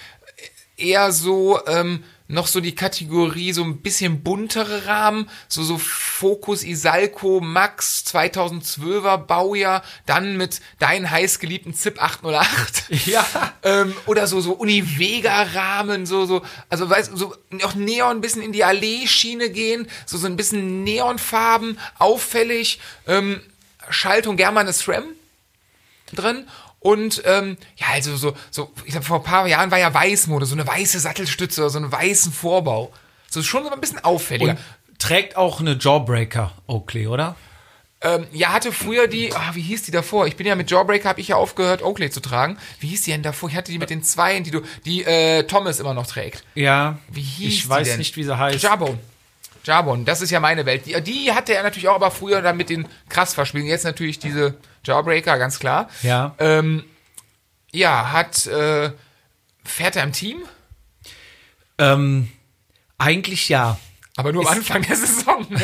Eher 0.78 1.12
so, 1.12 1.60
ähm, 1.68 2.04
noch 2.30 2.46
so 2.46 2.62
die 2.62 2.76
Kategorie, 2.76 3.54
so 3.54 3.64
ein 3.64 3.82
bisschen 3.82 4.22
buntere 4.22 4.86
Rahmen, 4.86 5.28
so, 5.48 5.64
so 5.64 5.80
Focus 5.80 6.64
Isalco 6.64 7.40
Max 7.42 8.04
2012er 8.08 9.18
Baujahr, 9.18 9.84
dann 10.06 10.38
mit 10.38 10.62
deinen 10.78 11.10
heißgeliebten 11.10 11.74
ZIP 11.74 12.02
808. 12.02 12.84
Ja. 13.06 13.26
ähm, 13.64 13.96
oder 14.06 14.28
so, 14.28 14.40
so 14.42 14.52
Univega-Rahmen, 14.54 16.06
so, 16.06 16.26
so, 16.26 16.44
also 16.70 16.90
weißt 16.90 17.14
du, 17.14 17.18
so 17.18 17.36
noch 17.50 17.74
Neon 17.74 18.18
ein 18.18 18.22
bisschen 18.22 18.44
in 18.44 18.52
die 18.52 18.64
Allee-Schiene 18.64 19.50
gehen, 19.50 19.88
so, 20.06 20.18
so 20.18 20.28
ein 20.28 20.36
bisschen 20.36 20.84
Neonfarben, 20.84 21.80
auffällig, 21.98 22.80
ähm, 23.08 23.42
Schaltung 23.90 24.38
German 24.38 24.72
SRAM 24.72 25.06
drin. 26.14 26.46
Und 26.80 27.22
ähm, 27.26 27.58
ja, 27.76 27.88
also 27.92 28.16
so, 28.16 28.34
so, 28.52 28.72
ich 28.86 28.92
glaube, 28.92 29.06
vor 29.06 29.18
ein 29.18 29.24
paar 29.24 29.48
Jahren 29.48 29.70
war 29.72 29.80
ja 29.80 29.94
Weißmode, 29.94 30.46
so 30.46 30.56
eine 30.56 30.66
weiße 30.66 31.00
Sattelstütze 31.00 31.62
oder 31.62 31.70
so 31.70 31.78
einen 31.80 31.92
weißen 31.92 32.32
Vorbau. 32.32 32.92
So 33.30 33.44
schon 33.44 33.64
so 33.64 33.72
ein 33.72 33.82
bisschen 33.82 34.04
auffälliger. 34.04 34.52
Und 34.52 34.60
trägt 34.98 35.36
auch 35.36 35.60
eine 35.60 35.78
Jawbreaker 35.80 36.52
Oakley, 36.68 37.08
oder? 37.08 37.36
Ähm, 38.02 38.28
ja, 38.32 38.54
hatte 38.54 38.72
früher 38.72 39.08
die, 39.08 39.34
ah, 39.36 39.52
wie 39.56 39.62
hieß 39.62 39.84
die 39.84 39.92
davor? 39.92 40.26
Ich 40.26 40.38
bin 40.38 40.48
ja 40.48 40.56
mit 40.56 40.72
Jawbreaker, 40.72 41.10
habe 41.10 41.20
ich 41.20 41.28
ja 41.28 41.36
aufgehört, 41.36 41.84
Oakley 41.84 42.10
zu 42.10 42.22
tragen. 42.22 42.58
Wie 42.80 42.88
hieß 42.88 43.02
die 43.02 43.12
denn 43.12 43.24
davor? 43.24 43.50
Ich 43.50 43.58
hatte 43.58 43.74
die 43.74 43.78
mit 43.78 43.90
den 43.90 44.04
Zweien, 44.04 44.46
die 44.46 44.52
du, 44.52 44.62
die 44.86 45.04
äh, 45.04 45.44
Thomas 45.44 45.82
immer 45.82 45.94
noch 45.94 46.08
trägt. 46.08 46.46
Ja. 46.56 46.98
Wie 47.10 47.22
hieß 47.22 47.54
Ich 47.54 47.62
die 47.64 47.70
weiß 47.70 47.90
denn? 47.90 47.98
nicht, 47.98 48.16
wie 48.16 48.24
sie 48.24 48.38
heißt. 48.38 48.64
Jarbone. 48.64 48.98
Jarbone, 49.64 50.04
das 50.04 50.22
ist 50.22 50.32
ja 50.32 50.40
meine 50.40 50.66
Welt. 50.66 50.86
Die, 50.86 51.02
die 51.02 51.32
hatte 51.34 51.54
er 51.54 51.64
natürlich 51.64 51.88
auch 51.90 51.96
aber 51.96 52.12
früher 52.12 52.42
dann 52.42 52.58
mit 52.58 52.70
den 52.70 52.88
krass 53.10 53.34
verspielen. 53.34 53.68
Jetzt 53.68 53.84
natürlich 53.86 54.20
diese 54.20 54.56
Jawbreaker, 54.84 55.38
ganz 55.38 55.60
klar. 55.60 55.90
Ja. 56.02 56.36
Ähm, 56.40 56.84
ja, 57.72 58.12
hat, 58.12 58.48
äh, 58.48 58.92
fährt 59.64 59.96
er 59.96 60.04
im 60.04 60.14
Team? 60.14 60.42
Ähm, 61.78 62.30
eigentlich 62.98 63.50
ja. 63.50 63.78
Aber 64.16 64.34
nur 64.34 64.46
am 64.48 64.58
Anfang 64.58 64.82
der 64.82 64.98
Saison. 64.98 65.48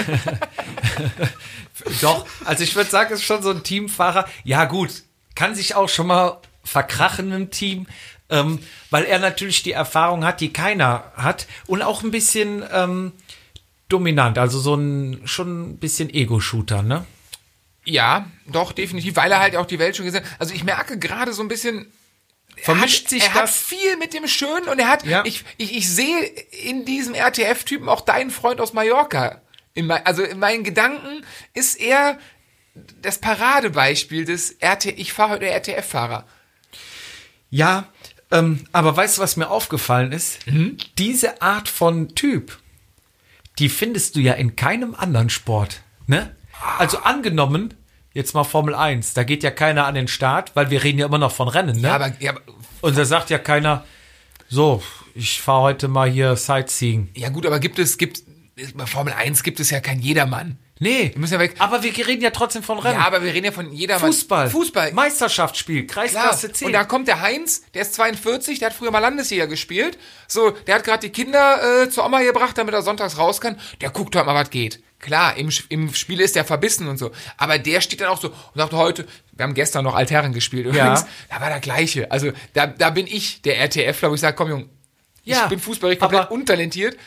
Doch, 2.02 2.26
also 2.46 2.64
ich 2.64 2.76
würde 2.76 2.90
sagen, 2.90 3.14
ist 3.14 3.24
schon 3.24 3.44
so 3.44 3.50
ein 3.50 3.64
Teamfahrer. 3.64 4.28
Ja, 4.46 4.64
gut, 4.64 5.04
kann 5.36 5.56
sich 5.56 5.76
auch 5.76 5.90
schon 5.90 6.08
mal 6.08 6.40
verkrachen 6.64 7.34
im 7.34 7.52
Team, 7.52 7.86
ähm, 8.30 8.60
weil 8.90 9.04
er 9.04 9.20
natürlich 9.20 9.64
die 9.64 9.74
Erfahrung 9.74 10.24
hat, 10.24 10.40
die 10.40 10.54
keiner 10.54 11.12
hat 11.16 11.48
und 11.68 11.82
auch 11.82 12.02
ein 12.02 12.12
bisschen 12.12 12.64
ähm, 12.72 13.12
dominant, 13.90 14.38
also 14.38 14.60
so 14.60 14.76
ein 14.76 15.22
schon 15.26 15.62
ein 15.72 15.78
bisschen 15.78 16.10
Ego-Shooter, 16.10 16.82
ne? 16.82 17.06
ja, 17.88 18.26
doch, 18.48 18.72
definitiv, 18.72 19.16
weil 19.16 19.32
er 19.32 19.40
halt 19.40 19.56
auch 19.56 19.68
die 19.68 19.78
Welt 19.78 19.96
schon 19.96 20.06
gesehen 20.08 20.24
hat. 20.26 20.32
Also 20.40 20.56
ich 20.56 20.64
merke 20.64 20.98
gerade 20.98 21.34
so 21.34 21.44
ein 21.44 21.48
bisschen, 21.48 21.92
Vermischt 22.58 23.04
hat, 23.04 23.10
sich 23.12 23.24
er 23.24 23.34
hat 23.36 23.44
das? 23.44 23.56
viel 23.58 23.98
mit 23.98 24.14
dem 24.16 24.28
Schönen 24.28 24.68
und 24.70 24.80
er 24.80 24.88
hat, 24.88 25.06
Ja. 25.06 25.24
ich, 25.24 25.44
ich, 25.58 25.76
ich 25.78 25.88
sehe 25.88 26.20
in 26.64 26.86
diesem 26.86 27.14
RTF-Typen 27.14 27.88
auch 27.88 28.02
deinen 28.02 28.32
Freund 28.32 28.60
aus 28.60 28.74
Mallorca. 28.74 29.40
In 29.76 29.86
mein, 29.86 30.04
also 30.04 30.24
in 30.24 30.40
meinen 30.40 30.64
Gedanken 30.64 31.24
ist 31.54 31.76
er 31.80 32.18
das 33.04 33.20
Paradebeispiel 33.20 34.26
des 34.26 34.56
RT, 34.64 34.86
ich 34.86 35.14
fahre 35.14 35.34
heute 35.34 35.46
RTF-Fahrer. 35.46 36.26
Ja, 37.52 37.88
ähm, 38.32 38.66
aber 38.72 38.98
weißt 38.98 39.18
du, 39.18 39.22
was 39.22 39.38
mir 39.38 39.50
aufgefallen 39.50 40.12
ist? 40.12 40.40
Diese 40.98 41.42
Art 41.44 41.70
von 41.70 42.16
Typ, 42.16 42.58
die 43.60 43.70
findest 43.70 44.16
du 44.16 44.20
ja 44.20 44.34
in 44.34 44.56
keinem 44.56 44.96
anderen 44.96 45.30
Sport, 45.30 45.82
ne? 46.08 46.36
Also 46.78 47.00
angenommen, 47.00 47.74
jetzt 48.14 48.34
mal 48.34 48.44
Formel 48.44 48.76
1, 48.76 49.14
da 49.14 49.24
geht 49.24 49.44
ja 49.44 49.52
keiner 49.52 49.86
an 49.86 49.96
den 49.96 50.08
Start, 50.08 50.56
weil 50.56 50.70
wir 50.70 50.84
reden 50.84 51.00
ja 51.00 51.06
immer 51.06 51.18
noch 51.18 51.32
von 51.32 51.48
Rennen, 51.48 51.82
ne? 51.82 51.88
Ja, 51.88 51.96
aber, 51.96 52.14
ja, 52.20 52.32
aber 52.32 52.42
Und 52.82 52.98
da 52.98 53.06
sagt 53.06 53.30
ja 53.30 53.38
keiner, 53.38 53.84
so, 54.48 54.82
ich 55.14 55.42
fahre 55.42 55.62
heute 55.62 55.88
mal 55.88 56.10
hier 56.10 56.36
Sightseeing. 56.36 57.10
ja 57.16 57.30
gut, 57.30 57.46
aber 57.46 57.60
gibt 57.60 57.80
es, 57.80 57.98
gibt, 57.98 58.24
bei 58.74 58.86
Formel 58.86 59.14
1 59.14 59.44
gibt 59.44 59.60
es 59.60 59.70
ja 59.70 59.80
kein 59.80 60.00
Jedermann. 60.00 60.58
Nee, 60.80 61.12
Wir 61.14 61.20
müssen 61.22 61.34
ja 61.34 61.40
weg. 61.40 61.56
aber 61.60 61.84
wir 61.84 61.96
reden 62.06 62.22
ja 62.22 62.32
trotzdem 62.32 62.62
von 62.62 62.80
Rennen. 62.80 63.00
Ja, 63.00 63.08
aber 63.08 63.24
wir 63.24 63.34
reden 63.34 63.46
ja 63.46 63.52
von 63.54 63.72
jedermann. 63.72 64.12
Fußball. 64.12 64.50
Fußball. 64.50 64.92
Meisterschaftsspiel, 64.92 65.88
Klar. 65.88 66.04
Kreisklasse 66.06 66.52
10. 66.52 66.68
Und 66.68 66.74
da 66.74 66.84
kommt 66.84 67.08
der 67.08 67.22
Heinz, 67.22 67.64
der 67.74 67.84
ist 67.84 67.94
42, 67.96 68.60
der 68.60 68.70
hat 68.70 68.76
früher 68.76 68.92
mal 68.92 69.00
Landesjäger 69.00 69.48
gespielt. 69.48 69.98
So, 70.28 70.52
der 70.52 70.76
hat 70.76 70.84
gerade 70.84 71.00
die 71.08 71.14
Kinder 71.14 71.84
äh, 71.84 71.90
zur 71.90 72.06
Oma 72.06 72.22
gebracht, 72.24 72.58
damit 72.58 72.74
er 72.74 72.82
sonntags 72.82 73.18
raus 73.18 73.40
kann. 73.40 73.58
Der 73.80 73.90
guckt 73.90 74.16
halt 74.18 74.26
mal, 74.26 74.36
was 74.36 74.50
geht. 74.50 74.82
Klar, 75.00 75.38
im, 75.38 75.50
im 75.70 75.94
Spiel 75.94 76.20
ist 76.20 76.36
der 76.36 76.44
verbissen 76.46 76.88
und 76.88 76.98
so. 76.98 77.12
Aber 77.38 77.58
der 77.58 77.80
steht 77.80 78.02
dann 78.02 78.08
auch 78.10 78.20
so 78.20 78.30
und 78.30 78.36
sagt 78.56 78.74
heute, 78.74 79.06
wir 79.34 79.44
haben 79.44 79.54
gestern 79.54 79.84
noch 79.86 79.96
Altherren 79.96 80.34
gespielt 80.34 80.66
übrigens. 80.66 81.02
Ja. 81.02 81.08
Da 81.30 81.42
war 81.42 81.50
der 81.50 81.60
gleiche. 81.62 82.12
Also 82.12 82.32
da, 82.54 82.68
da 82.68 82.90
bin 82.90 83.08
ich 83.08 83.42
der 83.44 83.60
RTFler, 83.60 84.10
wo 84.10 84.16
ich 84.16 84.22
sage, 84.22 84.36
komm 84.36 84.50
Junge, 84.50 84.70
Ja, 85.24 85.44
ich 85.44 85.50
bin 85.50 85.60
fußballig 85.60 86.00
komplett 86.00 86.32
untalentiert. 86.32 86.98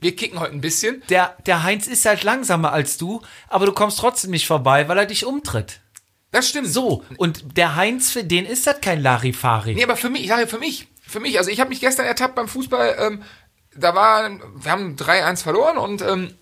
Wir 0.00 0.14
kicken 0.14 0.38
heute 0.38 0.52
ein 0.52 0.60
bisschen. 0.60 1.02
der, 1.08 1.36
der 1.46 1.64
Heinz 1.64 1.86
ist 1.86 2.04
halt 2.04 2.22
langsamer 2.22 2.72
als 2.72 2.98
du, 2.98 3.20
aber 3.48 3.66
du 3.66 3.72
kommst 3.72 3.98
trotzdem 3.98 4.30
nicht 4.30 4.46
vorbei, 4.46 4.88
weil 4.88 4.98
er 4.98 5.06
dich 5.06 5.24
umtritt. 5.24 5.80
Das 6.30 6.48
stimmt. 6.48 6.68
So, 6.68 7.04
und 7.16 7.56
der 7.56 7.74
Heinz, 7.74 8.10
für 8.10 8.22
den 8.22 8.44
ist 8.44 8.66
das 8.66 8.80
kein 8.80 9.02
Larifari. 9.02 9.74
Nee, 9.74 9.84
aber 9.84 9.96
für 9.96 10.10
mich, 10.10 10.22
ich 10.22 10.28
sage 10.28 10.46
für 10.46 10.58
mich, 10.58 10.86
für 11.06 11.20
mich, 11.20 11.38
also 11.38 11.50
ich 11.50 11.58
habe 11.58 11.70
mich 11.70 11.80
gestern 11.80 12.06
ertappt 12.06 12.34
beim 12.34 12.48
Fußball, 12.48 12.96
ähm, 12.98 13.22
da 13.74 13.94
war, 13.94 14.30
wir 14.30 14.70
haben 14.70 14.96
3-1 14.96 15.42
verloren 15.42 15.78
und 15.78 16.02
ähm, 16.02 16.34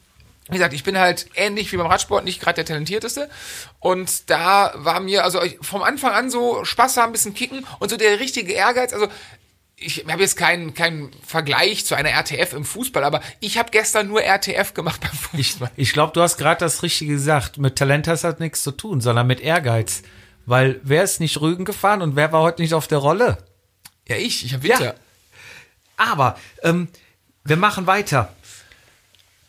wie 0.49 0.55
gesagt, 0.55 0.75
ich 0.75 0.85
bin 0.85 0.99
halt 0.99 1.27
ähnlich 1.35 1.73
wie 1.73 1.77
beim 1.77 1.87
Radsport 1.87 2.25
nicht 2.25 2.41
gerade 2.41 2.57
der 2.57 2.65
talentierteste 2.65 3.29
und 3.81 4.31
da 4.31 4.73
war 4.77 5.01
mir 5.01 5.25
also 5.25 5.41
vom 5.61 5.83
Anfang 5.83 6.13
an 6.13 6.31
so 6.31 6.65
Spaß 6.65 6.97
haben, 6.97 7.11
ein 7.11 7.13
bisschen 7.13 7.35
kicken 7.35 7.67
und 7.79 7.89
so 7.89 7.97
der 7.97 8.21
richtige 8.21 8.53
Ehrgeiz, 8.53 8.93
also 8.93 9.09
ich 9.79 10.07
habe 10.09 10.23
jetzt 10.23 10.37
keinen 10.37 10.73
keinen 10.73 11.11
Vergleich 11.25 11.85
zu 11.85 11.95
einer 11.95 12.11
RTF 12.11 12.55
im 12.55 12.65
Fußball, 12.65 13.05
aber 13.05 13.21
ich 13.41 13.59
habe 13.59 13.71
gestern 13.71 14.09
nur 14.09 14.23
RTF 14.23 14.73
gemacht 14.73 15.01
beim 15.01 15.13
Fußball. 15.13 15.71
Ich 15.77 15.93
glaube, 15.93 16.13
du 16.15 16.23
hast 16.23 16.39
gerade 16.39 16.61
das 16.61 16.83
Richtige 16.83 17.13
gesagt. 17.13 17.59
Mit 17.59 17.77
Talent 17.77 18.09
hast 18.09 18.25
das 18.25 18.39
nichts 18.39 18.63
zu 18.63 18.73
tun, 18.73 19.01
sondern 19.01 19.27
mit 19.27 19.41
Ehrgeiz. 19.41 20.03
Weil 20.47 20.81
wer 20.83 21.03
ist 21.03 21.21
nicht 21.21 21.41
Rügen 21.41 21.65
gefahren 21.65 22.01
und 22.03 22.17
wer 22.17 22.33
war 22.33 22.43
heute 22.43 22.63
nicht 22.63 22.73
auf 22.73 22.87
der 22.87 22.99
Rolle? 22.99 23.39
Ja, 24.09 24.17
ich, 24.17 24.45
ich 24.45 24.55
habe 24.55 24.63
Winter. 24.63 24.85
Ja. 24.85 24.95
Aber 25.97 26.39
ähm, 26.63 26.89
wir 27.45 27.57
machen 27.57 27.87
weiter. 27.87 28.35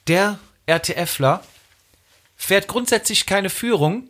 Der 0.08 0.40
RTFler 0.66 1.44
fährt 2.36 2.68
grundsätzlich 2.68 3.26
keine 3.26 3.50
Führung, 3.50 4.08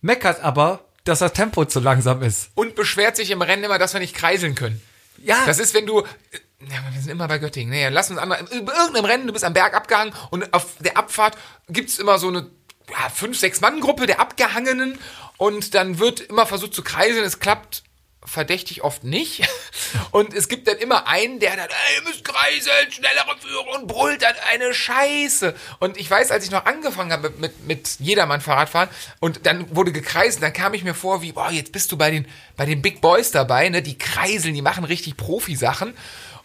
meckert 0.00 0.42
aber, 0.42 0.84
dass 1.04 1.20
das 1.20 1.32
Tempo 1.32 1.64
zu 1.64 1.80
langsam 1.80 2.22
ist. 2.22 2.50
Und 2.54 2.74
beschwert 2.74 3.16
sich 3.16 3.30
im 3.30 3.42
Rennen 3.42 3.64
immer, 3.64 3.78
dass 3.78 3.94
wir 3.94 4.00
nicht 4.00 4.14
kreiseln 4.14 4.54
können. 4.54 4.80
Ja, 5.22 5.44
Das 5.46 5.58
ist, 5.58 5.74
wenn 5.74 5.86
du. 5.86 6.00
Ja, 6.00 6.82
wir 6.92 7.00
sind 7.00 7.10
immer 7.10 7.28
bei 7.28 7.38
Göttingen. 7.38 7.70
Nee, 7.70 7.88
lass 7.88 8.10
uns 8.10 8.18
andere. 8.18 8.44
Über 8.54 8.74
irgendeinem 8.74 9.04
Rennen, 9.04 9.26
du 9.26 9.32
bist 9.32 9.44
am 9.44 9.52
Berg 9.52 9.74
abgehangen 9.74 10.14
und 10.30 10.52
auf 10.54 10.76
der 10.80 10.96
Abfahrt 10.96 11.36
gibt's 11.68 11.98
immer 11.98 12.18
so 12.18 12.28
eine 12.28 12.50
ja, 12.90 13.08
fünf, 13.10 13.38
sechs 13.38 13.60
Mann 13.60 13.80
Gruppe 13.80 14.06
der 14.06 14.20
Abgehangenen 14.20 14.98
und 15.36 15.74
dann 15.74 15.98
wird 15.98 16.20
immer 16.20 16.46
versucht 16.46 16.74
zu 16.74 16.82
kreiseln. 16.82 17.24
Es 17.24 17.38
klappt 17.40 17.84
verdächtig 18.24 18.82
oft 18.82 19.04
nicht. 19.04 19.42
Und 20.10 20.32
es 20.32 20.48
gibt 20.48 20.66
dann 20.68 20.78
immer 20.78 21.06
einen, 21.06 21.40
der 21.40 21.56
dann, 21.56 21.68
ey, 21.68 21.96
ihr 21.96 22.02
müsst 22.08 22.24
kreiseln, 22.24 22.90
schnellere 22.90 23.36
Führung 23.40 23.68
und 23.82 23.86
brüllt 23.86 24.22
dann 24.22 24.34
eine 24.52 24.72
Scheiße. 24.72 25.54
Und 25.80 25.96
ich 25.96 26.10
weiß, 26.10 26.30
als 26.30 26.44
ich 26.44 26.50
noch 26.50 26.64
angefangen 26.66 27.12
habe 27.12 27.30
mit, 27.30 27.40
mit, 27.40 27.66
mit 27.66 27.96
jedermann 28.00 28.40
Fahrradfahren 28.40 28.88
und 29.20 29.46
dann 29.46 29.74
wurde 29.76 29.92
gekreiselt, 29.92 30.42
dann 30.42 30.52
kam 30.52 30.74
ich 30.74 30.84
mir 30.84 30.94
vor 30.94 31.22
wie, 31.22 31.32
boah, 31.32 31.50
jetzt 31.50 31.72
bist 31.72 31.92
du 31.92 31.96
bei 31.96 32.10
den, 32.10 32.26
bei 32.56 32.64
den 32.66 32.80
Big 32.82 33.00
Boys 33.00 33.30
dabei, 33.30 33.68
ne? 33.68 33.82
Die 33.82 33.98
kreiseln, 33.98 34.54
die 34.54 34.62
machen 34.62 34.84
richtig 34.84 35.16
Profi-Sachen. 35.16 35.94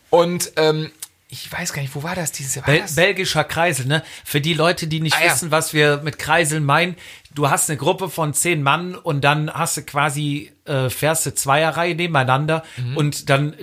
Und 0.10 0.52
ähm, 0.58 0.92
ich 1.30 1.52
weiß 1.52 1.74
gar 1.74 1.82
nicht, 1.84 1.94
wo 1.94 2.02
war 2.02 2.16
das 2.16 2.32
dieses 2.32 2.56
Jahr? 2.56 2.66
Bel 2.66 2.84
belgischer 2.96 3.44
Kreisel, 3.44 3.86
ne? 3.86 4.04
Für 4.26 4.42
die 4.42 4.54
Leute, 4.56 4.88
die 4.88 5.00
nicht 5.00 5.16
Ah, 5.16 5.26
ja. 5.26 5.34
wissen, 5.34 5.52
was 5.52 5.74
wir 5.74 5.98
mit 5.98 6.18
Kreiseln 6.18 6.64
meinen, 6.66 6.96
du 7.36 7.50
hast 7.50 7.70
eine 7.70 7.78
Gruppe 7.78 8.10
von 8.10 8.34
zehn 8.34 8.64
Mann 8.64 8.96
und 8.96 9.24
dann 9.24 9.52
hast 9.54 9.78
du 9.78 9.82
quasi, 9.84 10.52
äh, 10.66 10.90
fährst 10.90 11.26
du 11.26 11.34
Zweierreihe 11.34 11.96
nebeneinander 11.96 12.64
Mhm. 12.78 12.98
und 12.98 13.30
dann 13.30 13.54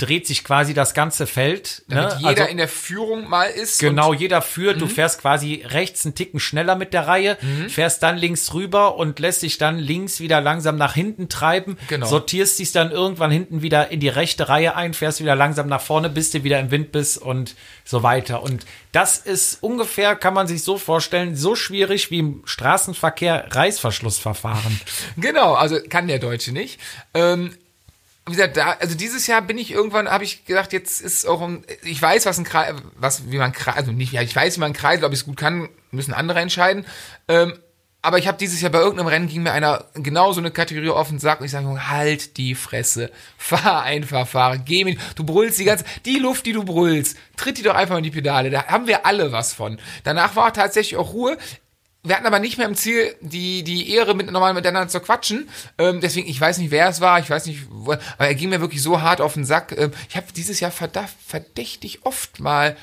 dreht 0.00 0.26
sich 0.26 0.44
quasi 0.44 0.74
das 0.74 0.94
ganze 0.94 1.26
Feld. 1.26 1.82
Damit 1.88 2.14
ne? 2.14 2.16
jeder 2.18 2.28
also, 2.28 2.44
in 2.44 2.56
der 2.56 2.68
Führung 2.68 3.28
mal 3.28 3.44
ist. 3.44 3.78
Genau, 3.78 4.12
jeder 4.12 4.42
führt. 4.42 4.76
Mhm. 4.76 4.80
Du 4.80 4.86
fährst 4.86 5.20
quasi 5.20 5.64
rechts 5.66 6.04
einen 6.04 6.14
Ticken 6.14 6.40
schneller 6.40 6.74
mit 6.74 6.92
der 6.92 7.06
Reihe, 7.06 7.36
fährst 7.68 8.02
dann 8.02 8.16
links 8.16 8.54
rüber 8.54 8.96
und 8.96 9.18
lässt 9.18 9.42
dich 9.42 9.58
dann 9.58 9.78
links 9.78 10.20
wieder 10.20 10.40
langsam 10.40 10.76
nach 10.76 10.94
hinten 10.94 11.28
treiben. 11.28 11.76
Genau. 11.88 12.06
Sortierst 12.06 12.58
dich 12.58 12.72
dann 12.72 12.90
irgendwann 12.90 13.30
hinten 13.30 13.62
wieder 13.62 13.90
in 13.90 14.00
die 14.00 14.08
rechte 14.08 14.48
Reihe 14.48 14.74
ein, 14.74 14.94
fährst 14.94 15.20
wieder 15.20 15.36
langsam 15.36 15.68
nach 15.68 15.80
vorne, 15.80 16.08
bis 16.08 16.30
du 16.30 16.42
wieder 16.44 16.58
im 16.58 16.70
Wind 16.70 16.92
bist 16.92 17.18
und 17.18 17.54
so 17.84 18.02
weiter. 18.02 18.42
Und 18.42 18.64
das 18.92 19.18
ist 19.18 19.62
ungefähr, 19.62 20.16
kann 20.16 20.34
man 20.34 20.46
sich 20.46 20.62
so 20.62 20.78
vorstellen, 20.78 21.36
so 21.36 21.54
schwierig 21.54 22.10
wie 22.10 22.18
im 22.20 22.42
Straßenverkehr 22.44 23.48
Reißverschlussverfahren. 23.50 24.80
genau, 25.16 25.54
also 25.54 25.78
kann 25.88 26.08
der 26.08 26.18
Deutsche 26.18 26.52
nicht. 26.52 26.80
Ähm, 27.14 27.52
wie 28.30 28.36
gesagt, 28.36 28.56
da, 28.56 28.76
also 28.80 28.94
dieses 28.94 29.26
Jahr 29.26 29.42
bin 29.42 29.58
ich 29.58 29.70
irgendwann, 29.70 30.08
habe 30.08 30.24
ich 30.24 30.44
gedacht, 30.44 30.72
jetzt 30.72 31.00
ist 31.00 31.26
auch 31.26 31.42
ein, 31.42 31.64
ich 31.82 32.00
weiß, 32.00 32.26
was 32.26 32.38
ein 32.38 32.44
Kreis, 32.44 32.74
was, 32.96 33.30
wie 33.30 33.38
man 33.38 33.52
Kreis, 33.52 33.76
also 33.76 33.92
nicht, 33.92 34.12
ja, 34.12 34.22
ich 34.22 34.34
weiß, 34.34 34.56
wie 34.56 34.60
man 34.60 34.72
Kreis, 34.72 35.02
ob 35.02 35.12
ich 35.12 35.20
es 35.20 35.24
gut 35.24 35.36
kann, 35.36 35.68
müssen 35.90 36.14
andere 36.14 36.40
entscheiden. 36.40 36.86
Ähm, 37.28 37.58
aber 38.02 38.18
ich 38.18 38.26
habe 38.26 38.38
dieses 38.38 38.60
Jahr 38.60 38.70
bei 38.70 38.78
irgendeinem 38.78 39.08
Rennen 39.08 39.28
ging 39.28 39.42
mir 39.42 39.52
einer 39.52 39.84
genau 39.94 40.32
so 40.32 40.40
eine 40.40 40.50
Kategorie 40.50 40.88
offen 40.88 41.18
sagt 41.18 41.40
und 41.40 41.46
ich 41.46 41.50
sage, 41.50 41.88
halt 41.88 42.38
die 42.38 42.54
Fresse, 42.54 43.10
fahr 43.36 43.82
einfach, 43.82 44.26
fahr, 44.26 44.58
geh 44.58 44.84
mit, 44.84 44.98
du 45.16 45.24
brüllst 45.24 45.58
die 45.58 45.64
ganze, 45.64 45.84
die 46.06 46.18
Luft, 46.18 46.46
die 46.46 46.52
du 46.52 46.64
brüllst, 46.64 47.18
tritt 47.36 47.58
die 47.58 47.62
doch 47.62 47.74
einfach 47.74 47.98
in 47.98 48.04
die 48.04 48.10
Pedale, 48.10 48.50
da 48.50 48.66
haben 48.66 48.86
wir 48.86 49.04
alle 49.06 49.32
was 49.32 49.52
von. 49.52 49.78
Danach 50.04 50.36
war 50.36 50.52
tatsächlich 50.52 50.96
auch 50.96 51.12
Ruhe. 51.12 51.36
Wir 52.02 52.16
hatten 52.16 52.26
aber 52.26 52.38
nicht 52.38 52.56
mehr 52.56 52.66
im 52.66 52.74
Ziel, 52.74 53.14
die, 53.20 53.62
die 53.62 53.90
Ehre 53.90 54.14
mit, 54.14 54.30
normal 54.30 54.54
miteinander 54.54 54.88
zu 54.88 55.00
quatschen. 55.00 55.50
Ähm, 55.76 56.00
deswegen, 56.00 56.28
ich 56.28 56.40
weiß 56.40 56.56
nicht, 56.58 56.70
wer 56.70 56.88
es 56.88 57.00
war, 57.02 57.18
ich 57.20 57.28
weiß 57.28 57.44
nicht, 57.46 57.66
wo, 57.70 57.92
aber 57.92 58.26
er 58.26 58.34
ging 58.34 58.48
mir 58.48 58.62
wirklich 58.62 58.82
so 58.82 59.02
hart 59.02 59.20
auf 59.20 59.34
den 59.34 59.44
Sack. 59.44 59.74
Ähm, 59.76 59.90
ich 60.08 60.16
habe 60.16 60.26
dieses 60.34 60.60
Jahr 60.60 60.72
verdächtig 60.72 62.00
oft 62.04 62.40
mal 62.40 62.76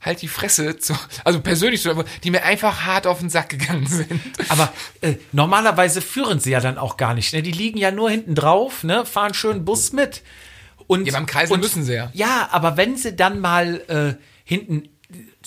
halt 0.00 0.22
die 0.22 0.28
Fresse, 0.28 0.78
zu, 0.78 0.94
also 1.24 1.40
persönlich, 1.40 1.82
zu, 1.82 2.04
die 2.22 2.30
mir 2.30 2.44
einfach 2.44 2.84
hart 2.84 3.06
auf 3.06 3.20
den 3.20 3.30
Sack 3.30 3.48
gegangen 3.48 3.86
sind. 3.88 4.20
Aber 4.48 4.72
äh, 5.00 5.14
normalerweise 5.32 6.00
führen 6.00 6.38
sie 6.38 6.50
ja 6.50 6.60
dann 6.60 6.78
auch 6.78 6.96
gar 6.96 7.14
nicht. 7.14 7.32
Ne? 7.32 7.42
Die 7.42 7.52
liegen 7.52 7.78
ja 7.78 7.90
nur 7.90 8.10
hinten 8.10 8.34
drauf, 8.34 8.84
ne? 8.84 9.06
fahren 9.06 9.34
schön 9.34 9.64
Bus 9.64 9.92
mit. 9.92 10.22
Und, 10.86 11.06
Ja, 11.06 11.12
beim 11.14 11.26
Kreisel 11.26 11.54
und, 11.54 11.60
müssen 11.60 11.84
sie 11.84 11.94
ja. 11.94 12.10
Ja, 12.14 12.48
aber 12.50 12.76
wenn 12.76 12.96
sie 12.96 13.14
dann 13.16 13.40
mal 13.40 13.82
äh, 13.88 14.22
hinten 14.44 14.88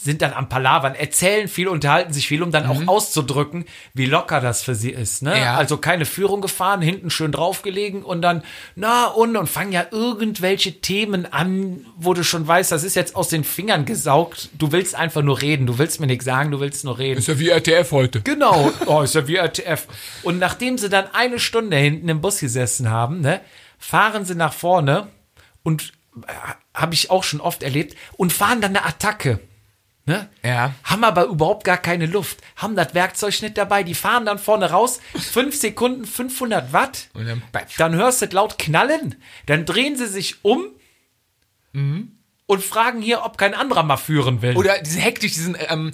sind 0.03 0.23
dann 0.23 0.33
am 0.33 0.49
Palavern, 0.49 0.95
erzählen 0.95 1.47
viel, 1.47 1.67
unterhalten 1.67 2.11
sich 2.11 2.27
viel, 2.27 2.41
um 2.41 2.51
dann 2.51 2.65
auch 2.65 2.87
auszudrücken, 2.87 3.65
wie 3.93 4.07
locker 4.07 4.41
das 4.41 4.63
für 4.63 4.73
sie 4.73 4.89
ist. 4.89 5.21
Ne? 5.21 5.35
Mhm. 5.35 5.41
Ja. 5.41 5.55
Also 5.57 5.77
keine 5.77 6.05
Führung 6.05 6.41
gefahren, 6.41 6.81
hinten 6.81 7.11
schön 7.11 7.31
draufgelegen 7.31 8.01
und 8.01 8.23
dann, 8.23 8.41
na 8.75 9.05
und, 9.05 9.37
und 9.37 9.47
fangen 9.47 9.71
ja 9.71 9.85
irgendwelche 9.91 10.81
Themen 10.81 11.31
an, 11.31 11.85
wo 11.97 12.15
du 12.15 12.23
schon 12.23 12.47
weißt, 12.47 12.71
das 12.71 12.83
ist 12.83 12.95
jetzt 12.95 13.15
aus 13.15 13.29
den 13.29 13.43
Fingern 13.43 13.85
gesaugt. 13.85 14.49
Du 14.57 14.71
willst 14.71 14.95
einfach 14.95 15.21
nur 15.21 15.39
reden, 15.39 15.67
du 15.67 15.77
willst 15.77 15.99
mir 15.99 16.07
nichts 16.07 16.25
sagen, 16.25 16.49
du 16.49 16.59
willst 16.59 16.83
nur 16.83 16.97
reden. 16.97 17.19
Ist 17.19 17.27
ja 17.27 17.37
wie 17.37 17.49
RTF 17.49 17.91
heute. 17.91 18.21
Genau, 18.21 18.71
oh, 18.87 19.01
ist 19.01 19.13
ja 19.13 19.27
wie 19.27 19.35
RTF. 19.35 19.87
Und 20.23 20.39
nachdem 20.39 20.79
sie 20.79 20.89
dann 20.89 21.05
eine 21.13 21.37
Stunde 21.37 21.77
hinten 21.77 22.09
im 22.09 22.21
Bus 22.21 22.39
gesessen 22.39 22.89
haben, 22.89 23.21
ne, 23.21 23.39
fahren 23.77 24.25
sie 24.25 24.35
nach 24.35 24.53
vorne 24.53 25.09
und 25.61 25.93
äh, 26.27 26.31
habe 26.73 26.95
ich 26.95 27.11
auch 27.11 27.23
schon 27.23 27.39
oft 27.39 27.61
erlebt 27.61 27.95
und 28.17 28.33
fahren 28.33 28.61
dann 28.61 28.75
eine 28.75 28.85
Attacke. 28.85 29.39
Ne? 30.05 30.27
Ja. 30.43 30.73
Haben 30.83 31.03
aber 31.03 31.25
überhaupt 31.25 31.63
gar 31.63 31.77
keine 31.77 32.07
Luft, 32.07 32.39
haben 32.55 32.75
das 32.75 32.93
Werkzeug 32.95 33.39
nicht 33.43 33.55
dabei, 33.57 33.83
die 33.83 33.93
fahren 33.93 34.25
dann 34.25 34.39
vorne 34.39 34.71
raus, 34.71 34.99
fünf 35.15 35.55
Sekunden, 35.55 36.05
500 36.05 36.73
Watt, 36.73 37.09
Und 37.13 37.27
dann, 37.27 37.43
dann 37.77 37.93
hörst 37.95 38.21
du 38.21 38.25
laut 38.27 38.57
knallen, 38.57 39.15
dann 39.45 39.65
drehen 39.65 39.95
sie 39.95 40.07
sich 40.07 40.43
um 40.43 40.65
Mhm. 41.73 42.17
und 42.47 42.63
fragen 42.63 43.01
hier, 43.01 43.23
ob 43.23 43.37
kein 43.37 43.53
anderer 43.53 43.83
mal 43.83 43.97
führen 43.97 44.41
will. 44.41 44.57
Oder 44.57 44.79
diese 44.79 44.99
hektisch, 44.99 45.33
diesen, 45.33 45.55
ähm, 45.69 45.93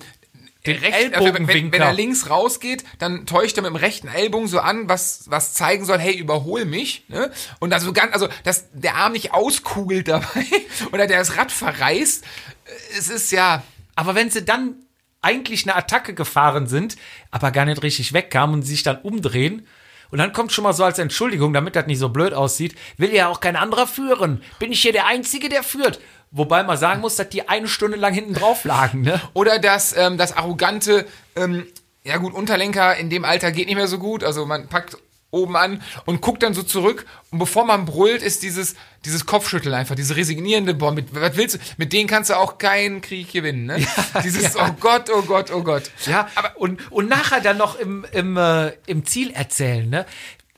Den 0.66 0.78
rechts- 0.80 0.98
Ellbogenwinkel. 1.16 1.54
wenn, 1.54 1.72
wenn 1.74 1.82
er 1.82 1.94
links 1.94 2.30
rausgeht, 2.30 2.84
dann 3.00 3.26
täuscht 3.26 3.58
er 3.58 3.64
mit 3.64 3.70
dem 3.70 3.76
rechten 3.76 4.08
Ellbogen 4.08 4.48
so 4.48 4.60
an, 4.60 4.90
was, 4.90 5.26
was 5.30 5.54
zeigen 5.54 5.86
soll, 5.86 6.00
hey, 6.00 6.18
überhol 6.18 6.66
mich, 6.66 7.04
ne? 7.10 7.32
Und 7.60 7.74
also 7.74 7.94
ganz, 7.94 8.12
also, 8.14 8.28
dass 8.44 8.66
der 8.74 8.96
Arm 8.96 9.12
nicht 9.14 9.34
auskugelt 9.34 10.08
dabei 10.08 10.46
oder 10.92 11.06
der 11.08 11.20
das 11.20 11.38
Rad 11.38 11.52
verreißt, 11.52 12.24
äh, 12.24 12.98
es 12.98 13.10
ist 13.10 13.32
ja, 13.32 13.62
Aber 13.98 14.16
wenn 14.16 14.30
sie 14.30 14.46
dann 14.46 14.76
eigentlich 15.22 15.66
eine 15.66 15.76
Attacke 15.76 16.14
gefahren 16.14 16.68
sind, 16.68 16.96
aber 17.32 17.52
gar 17.52 17.66
nicht 17.66 17.84
richtig 17.84 18.14
wegkamen 18.14 18.56
und 18.56 18.62
sich 18.62 18.84
dann 18.84 19.02
umdrehen, 19.02 19.68
und 20.10 20.20
dann 20.20 20.32
kommt 20.32 20.54
schon 20.54 20.64
mal 20.64 20.72
so 20.72 20.86
als 20.86 21.00
Entschuldigung, 21.00 21.52
damit 21.52 21.76
das 21.76 21.86
nicht 21.86 22.00
so 22.00 22.08
blöd 22.08 22.34
aussieht, 22.34 22.76
will 22.96 23.14
ja 23.14 23.28
auch 23.28 23.42
kein 23.42 23.58
anderer 23.58 23.88
führen. 23.88 24.42
Bin 24.58 24.72
ich 24.72 24.82
hier 24.82 24.94
der 24.94 25.06
Einzige, 25.06 25.50
der 25.50 25.64
führt? 25.64 26.00
Wobei 26.32 26.64
man 26.64 26.78
sagen 26.78 27.02
muss, 27.02 27.18
dass 27.18 27.28
die 27.28 27.50
eine 27.50 27.68
Stunde 27.68 27.98
lang 27.98 28.14
hinten 28.14 28.34
drauf 28.34 28.64
lagen, 28.64 29.02
ne? 29.02 29.20
oder 29.34 29.60
das, 29.60 29.96
ähm, 29.98 30.18
das 30.18 30.38
arrogante, 30.38 31.06
ähm, 31.36 31.68
ja 32.04 32.18
gut, 32.18 32.34
Unterlenker 32.34 32.96
in 32.96 33.10
dem 33.10 33.26
Alter 33.26 33.52
geht 33.52 33.68
nicht 33.68 33.76
mehr 33.76 33.88
so 33.88 33.98
gut, 33.98 34.24
also 34.24 34.46
man 34.46 34.70
packt 34.70 34.98
oben 35.32 35.58
an 35.58 35.82
und 36.06 36.22
guckt 36.22 36.44
dann 36.44 36.54
so 36.54 36.64
zurück 36.64 37.06
und 37.32 37.40
bevor 37.40 37.66
man 37.66 37.86
brüllt, 37.86 38.22
ist 38.22 38.44
dieses, 38.44 38.76
dieses 39.04 39.26
Kopfschütteln 39.26 39.76
einfach, 39.76 39.96
diese 39.96 40.16
resignierende, 40.16 40.74
boah, 40.74 40.94
mit, 40.94 41.14
was 41.14 41.36
willst 41.36 41.56
du, 41.56 41.60
mit 41.78 41.92
denen 41.92 42.08
kannst 42.08 42.30
du 42.30 42.36
auch 42.36 42.58
keinen 42.58 43.02
Krieg 43.02 43.32
gewinnen, 43.32 43.66
ne? 43.66 43.86
dieses, 44.24 44.56
oh 44.56 44.70
Gott, 44.80 45.10
oh 45.14 45.22
Gott, 45.24 45.52
oh 45.52 45.64
Gott. 45.64 45.92
Ja, 46.06 46.30
aber 46.36 46.58
und, 46.58 46.92
und 46.92 47.10
nachher 47.10 47.42
dann 47.42 47.58
noch 47.58 47.78
im, 47.78 48.06
im, 48.14 48.38
äh, 48.38 48.72
im 48.86 49.06
Ziel 49.06 49.32
erzählen, 49.32 49.90
ne? 49.90 50.06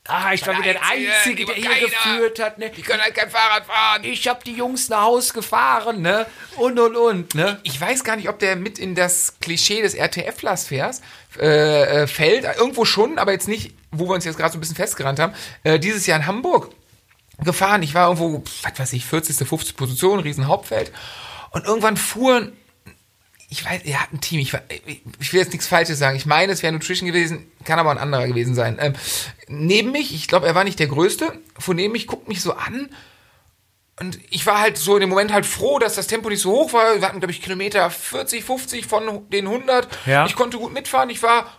Ah, 0.09 0.33
ich 0.33 0.45
war 0.45 0.57
wieder 0.57 0.73
der 0.73 0.85
Einzige, 0.85 1.45
der 1.45 1.55
hier 1.55 1.69
geführt 1.87 2.39
hat, 2.39 2.57
ne? 2.57 2.71
Die 2.71 2.81
können 2.81 3.01
halt 3.01 3.13
kein 3.13 3.29
Fahrrad 3.29 3.65
fahren. 3.65 4.03
Ich 4.03 4.27
hab 4.27 4.43
die 4.43 4.53
Jungs 4.53 4.89
nach 4.89 5.03
Haus 5.03 5.33
gefahren, 5.33 6.01
ne? 6.01 6.25
Und, 6.57 6.79
und, 6.79 6.95
und, 6.95 7.35
ne? 7.35 7.59
Ich 7.63 7.79
weiß 7.79 8.03
gar 8.03 8.15
nicht, 8.15 8.27
ob 8.27 8.39
der 8.39 8.55
mit 8.55 8.79
in 8.79 8.95
das 8.95 9.35
Klischee 9.39 9.81
des 9.83 9.93
RTF-Lers 9.93 10.71
äh, 11.39 12.03
äh, 12.03 12.07
fällt. 12.07 12.45
Irgendwo 12.57 12.85
schon, 12.85 13.19
aber 13.19 13.33
jetzt 13.33 13.47
nicht, 13.47 13.75
wo 13.91 14.07
wir 14.07 14.15
uns 14.15 14.25
jetzt 14.25 14.37
gerade 14.37 14.51
so 14.51 14.57
ein 14.57 14.61
bisschen 14.61 14.75
festgerannt 14.75 15.19
haben. 15.19 15.33
Äh, 15.63 15.79
dieses 15.79 16.07
Jahr 16.07 16.19
in 16.19 16.25
Hamburg 16.25 16.71
gefahren. 17.43 17.83
Ich 17.83 17.93
war 17.93 18.07
irgendwo, 18.07 18.43
was 18.63 18.79
weiß 18.79 18.93
ich, 18.93 19.05
40., 19.05 19.47
50. 19.47 19.75
Position, 19.75 20.19
riesen 20.19 20.47
Hauptfeld. 20.47 20.91
Und 21.51 21.65
irgendwann 21.65 21.97
fuhren, 21.97 22.53
ich 23.49 23.65
weiß, 23.65 23.81
er 23.83 24.01
hat 24.01 24.13
ein 24.13 24.21
Team, 24.21 24.39
ich, 24.39 24.53
ich 25.19 25.33
will 25.33 25.39
jetzt 25.39 25.51
nichts 25.51 25.67
Falsches 25.67 25.97
sagen. 25.97 26.15
Ich 26.15 26.27
meine, 26.27 26.53
es 26.53 26.61
wäre 26.61 26.71
Nutrition 26.71 27.07
gewesen, 27.07 27.51
kann 27.65 27.79
aber 27.79 27.89
ein 27.89 27.97
anderer 27.97 28.27
gewesen 28.27 28.53
sein. 28.53 28.77
Ähm, 28.79 28.93
neben 29.47 29.91
mich, 29.91 30.13
ich 30.13 30.27
glaube, 30.27 30.45
er 30.45 30.53
war 30.53 30.63
nicht 30.63 30.79
der 30.79 30.87
Größte, 30.87 31.33
von 31.57 31.75
neben 31.75 31.93
mich, 31.93 32.05
guckt 32.05 32.27
mich 32.27 32.41
so 32.41 32.53
an 32.53 32.89
und 33.99 34.19
ich 34.29 34.45
war 34.45 34.59
halt 34.59 34.77
so 34.77 34.95
in 34.95 35.01
dem 35.01 35.09
Moment 35.09 35.33
halt 35.33 35.45
froh, 35.45 35.77
dass 35.77 35.95
das 35.95 36.07
Tempo 36.07 36.29
nicht 36.29 36.41
so 36.41 36.51
hoch 36.51 36.73
war. 36.73 36.95
Wir 36.95 37.07
hatten, 37.07 37.19
glaube 37.19 37.31
ich, 37.31 37.41
Kilometer 37.41 37.89
40, 37.89 38.45
50 38.45 38.85
von 38.85 39.29
den 39.29 39.47
100. 39.47 39.87
Ja. 40.05 40.25
Ich 40.25 40.35
konnte 40.35 40.57
gut 40.57 40.73
mitfahren. 40.73 41.09
Ich 41.09 41.21
war 41.21 41.51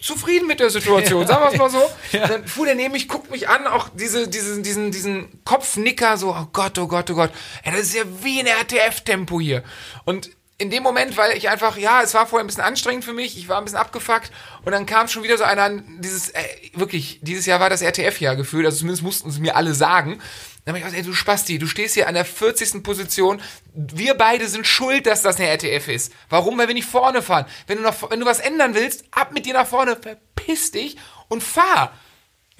zufrieden 0.00 0.46
mit 0.46 0.60
der 0.60 0.70
Situation, 0.70 1.26
sagen 1.26 1.44
wir 1.44 1.52
es 1.52 1.58
mal 1.58 1.68
so. 1.68 1.82
Dann 2.12 2.46
fuhr 2.46 2.64
der 2.64 2.74
neben 2.74 2.92
mich, 2.92 3.08
guckt 3.08 3.30
mich 3.30 3.50
an, 3.50 3.66
auch 3.66 3.90
diese, 3.90 4.28
diesen, 4.28 4.62
diesen, 4.62 4.90
diesen 4.90 5.44
Kopfnicker, 5.44 6.16
so, 6.16 6.30
oh 6.30 6.46
Gott, 6.52 6.78
oh 6.78 6.86
Gott, 6.86 7.10
oh 7.10 7.14
Gott. 7.14 7.30
Ey, 7.62 7.72
das 7.72 7.82
ist 7.82 7.94
ja 7.94 8.04
wie 8.22 8.40
ein 8.40 8.46
RTF-Tempo 8.46 9.38
hier. 9.38 9.62
Und 10.06 10.30
in 10.60 10.68
dem 10.68 10.82
Moment, 10.82 11.16
weil 11.16 11.36
ich 11.36 11.48
einfach, 11.48 11.78
ja, 11.78 12.02
es 12.02 12.12
war 12.12 12.26
vorher 12.26 12.44
ein 12.44 12.46
bisschen 12.46 12.62
anstrengend 12.62 13.02
für 13.02 13.14
mich, 13.14 13.38
ich 13.38 13.48
war 13.48 13.56
ein 13.56 13.64
bisschen 13.64 13.78
abgefuckt 13.78 14.30
und 14.62 14.72
dann 14.72 14.84
kam 14.84 15.08
schon 15.08 15.22
wieder 15.22 15.38
so 15.38 15.44
einer, 15.44 15.70
dieses, 15.70 16.28
äh, 16.28 16.42
wirklich, 16.74 17.18
dieses 17.22 17.46
Jahr 17.46 17.60
war 17.60 17.70
das 17.70 17.80
RTF-Jahr 17.80 18.36
gefühlt, 18.36 18.66
also 18.66 18.78
zumindest 18.78 19.02
mussten 19.02 19.30
sie 19.30 19.40
mir 19.40 19.56
alle 19.56 19.72
sagen. 19.72 20.20
Dann 20.64 20.74
hab 20.74 20.78
ich 20.78 20.84
gesagt, 20.84 20.98
ey, 20.98 21.02
du 21.02 21.14
Spasti, 21.14 21.58
du 21.58 21.66
stehst 21.66 21.94
hier 21.94 22.08
an 22.08 22.14
der 22.14 22.26
40. 22.26 22.82
Position. 22.82 23.40
Wir 23.72 24.12
beide 24.12 24.46
sind 24.48 24.66
schuld, 24.66 25.06
dass 25.06 25.22
das 25.22 25.36
eine 25.36 25.48
RTF 25.48 25.88
ist. 25.88 26.12
Warum? 26.28 26.58
Weil 26.58 26.68
wir 26.68 26.74
nicht 26.74 26.88
vorne 26.88 27.22
fahren. 27.22 27.46
Wenn 27.66 27.78
du, 27.78 27.82
noch, 27.82 28.10
wenn 28.10 28.20
du 28.20 28.26
was 28.26 28.40
ändern 28.40 28.74
willst, 28.74 29.04
ab 29.12 29.32
mit 29.32 29.46
dir 29.46 29.54
nach 29.54 29.66
vorne, 29.66 29.96
verpiss 29.96 30.72
dich 30.72 30.98
und 31.28 31.42
fahr. 31.42 31.94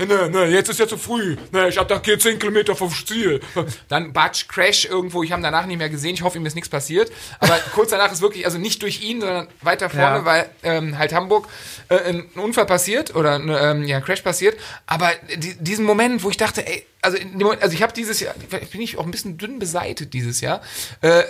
Ne, 0.07 0.31
ne, 0.31 0.47
jetzt 0.47 0.69
ist 0.69 0.79
ja 0.81 0.89
zu 0.89 0.97
früh. 0.97 1.37
Ne, 1.53 1.69
ich 1.69 1.79
attackiere 1.79 2.19
10 2.19 2.39
Kilometer 2.39 2.75
vom 2.75 2.91
Ziel. 2.91 3.41
Dann 3.89 4.13
Batsch, 4.13 4.49
Crash 4.49 4.85
irgendwo. 4.87 5.23
Ich 5.23 5.33
habe 5.33 5.43
danach 5.43 5.67
nicht 5.67 5.79
mehr 5.79 5.91
gesehen. 5.91 6.15
Ich 6.15 6.23
hoffe, 6.23 6.39
ihm 6.39 6.47
ist 6.47 6.55
nichts 6.55 6.71
passiert. 6.71 7.11
Aber 7.39 7.55
kurz 7.75 7.91
danach 7.91 8.11
ist 8.13 8.23
wirklich, 8.23 8.45
also 8.47 8.59
nicht 8.59 8.83
durch 8.83 9.03
ihn, 9.03 9.21
sondern 9.21 9.49
weiter 9.63 9.91
vorne, 9.91 10.19
Ja. 10.19 10.25
weil 10.25 10.51
ähm, 10.63 10.99
halt 10.99 11.13
Hamburg 11.13 11.49
äh, 11.89 11.97
ein 11.97 12.27
Unfall 12.37 12.67
passiert 12.67 13.15
oder 13.15 13.35
ein 13.35 13.49
ähm, 13.49 13.85
ja, 13.87 14.01
Crash 14.01 14.23
passiert. 14.23 14.59
Aber 14.87 15.11
die, 15.37 15.55
diesen 15.63 15.85
Moment, 15.85 16.23
wo 16.23 16.31
ich 16.31 16.37
dachte, 16.37 16.67
ey, 16.67 16.87
also, 17.03 17.19
Moment, 17.33 17.63
also 17.63 17.75
ich 17.75 17.83
habe 17.83 17.93
dieses 17.93 18.21
Jahr, 18.21 18.35
bin 18.73 18.81
ich 18.81 18.99
auch 18.99 19.05
ein 19.05 19.11
bisschen 19.11 19.39
dünn 19.39 19.59
beseitet 19.59 20.13
dieses 20.15 20.41
Jahr. 20.41 20.61
Äh, 21.01 21.23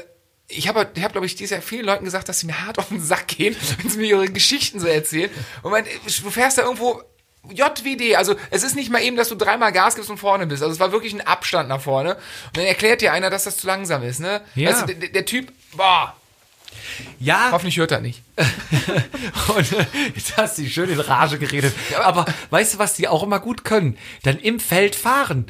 ich 0.53 0.67
habe, 0.67 0.89
ich 0.95 1.05
hab, 1.05 1.13
glaube 1.13 1.27
ich, 1.27 1.37
dieses 1.37 1.53
Jahr 1.53 1.63
vielen 1.63 1.87
Leuten 1.87 2.05
gesagt, 2.05 2.29
dass 2.29 2.41
sie 2.41 2.47
mir 2.47 2.67
hart 2.67 2.79
auf 2.79 2.89
den 2.89 3.01
Sack 3.01 3.29
gehen, 3.29 3.55
wenn 3.81 3.89
sie 3.91 3.99
mir 3.99 4.07
ihre 4.07 4.29
Geschichten 4.29 4.81
so 4.81 4.87
erzählen. 4.89 5.31
Und 5.63 5.71
man, 5.71 5.85
du 5.85 6.31
fährst 6.31 6.59
da 6.59 6.63
irgendwo 6.63 7.03
JWD, 7.49 8.17
also 8.17 8.35
es 8.51 8.63
ist 8.63 8.77
nicht 8.77 8.91
mal 8.91 9.03
eben, 9.03 9.17
dass 9.17 9.29
du 9.29 9.35
dreimal 9.35 9.73
Gas 9.73 9.95
gibst 9.95 10.11
und 10.11 10.19
vorne 10.19 10.47
bist. 10.47 10.63
Also 10.63 10.75
es 10.75 10.81
war 10.81 10.93
wirklich 10.93 11.13
ein 11.15 11.27
Abstand 11.27 11.69
nach 11.69 11.81
vorne. 11.81 12.15
Und 12.15 12.57
dann 12.57 12.65
erklärt 12.65 13.01
dir 13.01 13.13
einer, 13.13 13.31
dass 13.31 13.45
das 13.45 13.57
zu 13.57 13.67
langsam 13.67 14.03
ist, 14.03 14.21
ne? 14.21 14.43
Ja. 14.55 14.83
Du, 14.83 14.95
der, 14.95 15.09
der 15.09 15.25
Typ, 15.25 15.53
boah, 15.73 16.15
Ja, 17.19 17.49
hoffentlich 17.53 17.79
hört 17.79 17.93
er 17.93 18.01
nicht. 18.01 18.23
Und 19.57 19.73
äh, 19.73 19.87
jetzt 20.15 20.37
hast 20.37 20.59
du 20.59 20.67
schön 20.69 20.91
in 20.91 21.01
Rage 21.01 21.39
geredet. 21.39 21.75
Aber 21.97 22.27
weißt 22.51 22.75
du, 22.75 22.79
was 22.79 22.95
die 22.95 23.09
auch 23.09 23.23
immer 23.23 23.41
gut 23.41 23.65
können? 23.65 23.99
Dann 24.23 24.39
im 24.39 24.61
Feld 24.61 24.95
fahren 24.95 25.47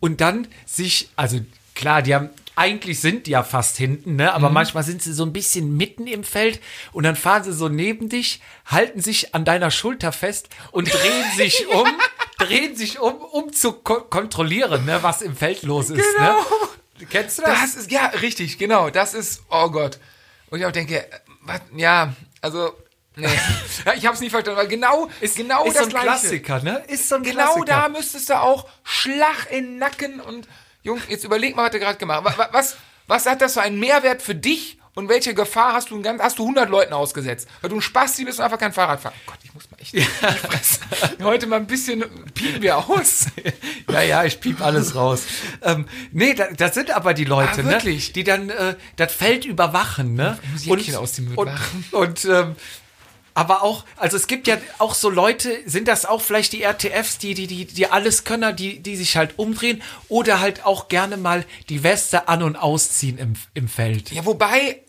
und 0.00 0.20
dann 0.20 0.46
sich, 0.66 1.10
also 1.16 1.40
klar, 1.74 2.02
die 2.02 2.14
haben 2.14 2.30
eigentlich 2.60 3.00
sind 3.00 3.26
die 3.26 3.30
ja 3.30 3.42
fast 3.42 3.78
hinten, 3.78 4.16
ne? 4.16 4.34
Aber 4.34 4.50
manchmal 4.50 4.82
sind 4.84 5.00
sie 5.02 5.14
so 5.14 5.24
ein 5.24 5.32
bisschen 5.32 5.78
mitten 5.78 6.06
im 6.06 6.24
Feld 6.24 6.60
und 6.92 7.04
dann 7.04 7.16
fahren 7.16 7.42
sie 7.42 7.54
so 7.54 7.70
neben 7.70 8.10
dich, 8.10 8.42
halten 8.66 9.00
sich 9.00 9.34
an 9.34 9.46
deiner 9.46 9.70
Schulter 9.70 10.12
fest 10.12 10.50
und 10.70 10.92
drehen 10.92 11.24
sich 11.36 11.66
um, 11.68 11.88
drehen 12.38 12.76
sich 12.76 13.00
um, 13.00 13.14
um 13.16 13.50
zu 13.50 13.72
ko 13.72 14.02
kontrollieren, 14.02 14.84
ne, 14.84 15.02
was 15.02 15.22
im 15.22 15.34
Feld 15.34 15.62
los 15.62 15.88
ist. 15.88 16.04
Genau. 16.16 16.38
Ne? 16.38 17.06
Kennst 17.08 17.38
du 17.38 17.42
das? 17.42 17.60
Das 17.60 17.74
ist, 17.76 17.90
ja, 17.90 18.08
richtig, 18.08 18.58
genau. 18.58 18.90
Das 18.90 19.14
ist, 19.14 19.42
oh 19.48 19.70
Gott. 19.70 19.98
Und 20.50 20.58
ich 20.58 20.66
auch 20.66 20.72
denke, 20.72 20.98
äh, 21.10 21.18
was, 21.40 21.60
ja, 21.74 22.12
also, 22.42 22.74
Nee. 23.16 23.26
ich 23.96 24.06
hab's 24.06 24.20
nicht 24.20 24.30
verstanden, 24.30 24.58
weil 24.58 24.68
genau 24.68 25.10
ist 25.20 25.36
genau 25.36 25.64
ist 25.64 25.74
das 25.76 25.82
so 25.82 25.88
ein 25.88 25.90
Gleiche. 25.90 26.06
Klassiker, 26.06 26.62
ne? 26.62 26.82
Ist 26.88 27.08
so 27.08 27.16
ein 27.16 27.22
Genau 27.22 27.54
Klassiker. 27.54 27.64
da 27.66 27.88
müsstest 27.88 28.30
du 28.30 28.40
auch 28.40 28.68
Schlag 28.84 29.50
in 29.50 29.64
den 29.64 29.78
Nacken 29.78 30.20
und 30.20 30.46
Jung, 30.82 31.00
jetzt 31.08 31.24
überleg 31.24 31.56
mal, 31.56 31.64
was 31.64 31.72
du 31.72 31.78
gerade 31.78 31.98
gemacht 31.98 32.22
hast. 32.24 32.38
Wa- 32.38 32.42
wa- 32.44 32.48
Was, 32.52 32.76
was 33.06 33.26
hat 33.26 33.40
das 33.42 33.54
für 33.54 33.62
einen 33.62 33.78
Mehrwert 33.78 34.22
für 34.22 34.34
dich 34.34 34.78
und 34.94 35.08
welche 35.08 35.34
Gefahr 35.34 35.72
hast 35.74 35.90
du, 35.90 36.02
hast 36.18 36.38
du 36.38 36.42
100 36.42 36.68
Leuten 36.68 36.92
ausgesetzt? 36.92 37.48
Weil 37.60 37.70
du 37.70 37.76
ein 37.76 37.82
Spasti 37.82 38.24
bist 38.24 38.38
und 38.38 38.44
einfach 38.44 38.58
kein 38.58 38.72
Fahrrad 38.72 39.00
fahren. 39.00 39.14
Gott, 39.26 39.36
ich 39.42 39.52
muss 39.54 39.70
mal 39.70 39.78
echt 39.80 39.96
Fresse. 40.40 40.80
heute 41.22 41.46
mal 41.46 41.56
ein 41.56 41.66
bisschen 41.66 42.04
piepen 42.34 42.62
wir 42.62 42.78
aus. 42.78 43.26
Ja, 43.90 44.02
ja, 44.02 44.24
ich 44.24 44.40
piep 44.40 44.60
alles 44.60 44.94
raus. 44.94 45.24
ähm, 45.62 45.84
nee, 46.12 46.32
da, 46.34 46.46
das 46.56 46.74
sind 46.74 46.92
aber 46.92 47.12
die 47.12 47.24
Leute, 47.24 47.60
Ah, 47.60 47.62
ne? 47.62 47.78
Die 47.80 48.22
dann 48.24 48.48
äh, 48.50 48.76
das 48.94 49.12
Feld 49.12 49.44
überwachen, 49.44 50.14
ne? 50.14 50.38
muss 50.52 50.64
Jäckchen 50.64 50.94
aus 50.94 51.14
dem 51.14 51.24
Mund 51.24 51.38
und, 51.38 51.46
machen. 51.46 51.84
und 51.90 52.24
ähm, 52.26 52.54
aber 53.34 53.62
auch, 53.62 53.84
also 53.96 54.16
es 54.16 54.26
gibt 54.26 54.46
ja 54.46 54.58
auch 54.78 54.94
so 54.94 55.10
Leute, 55.10 55.56
sind 55.66 55.88
das 55.88 56.06
auch 56.06 56.20
vielleicht 56.20 56.52
die 56.52 56.62
RTFs, 56.62 57.18
die, 57.18 57.34
die, 57.34 57.46
die, 57.46 57.64
die 57.64 57.86
Alleskönner, 57.86 58.52
die, 58.52 58.80
die 58.80 58.96
sich 58.96 59.16
halt 59.16 59.38
umdrehen 59.38 59.82
oder 60.08 60.40
halt 60.40 60.66
auch 60.66 60.88
gerne 60.88 61.16
mal 61.16 61.44
die 61.68 61.82
Weste 61.82 62.28
an- 62.28 62.42
und 62.42 62.56
ausziehen 62.56 63.18
im, 63.18 63.34
im 63.54 63.68
Feld. 63.68 64.10
Ja, 64.12 64.24
wobei 64.26 64.80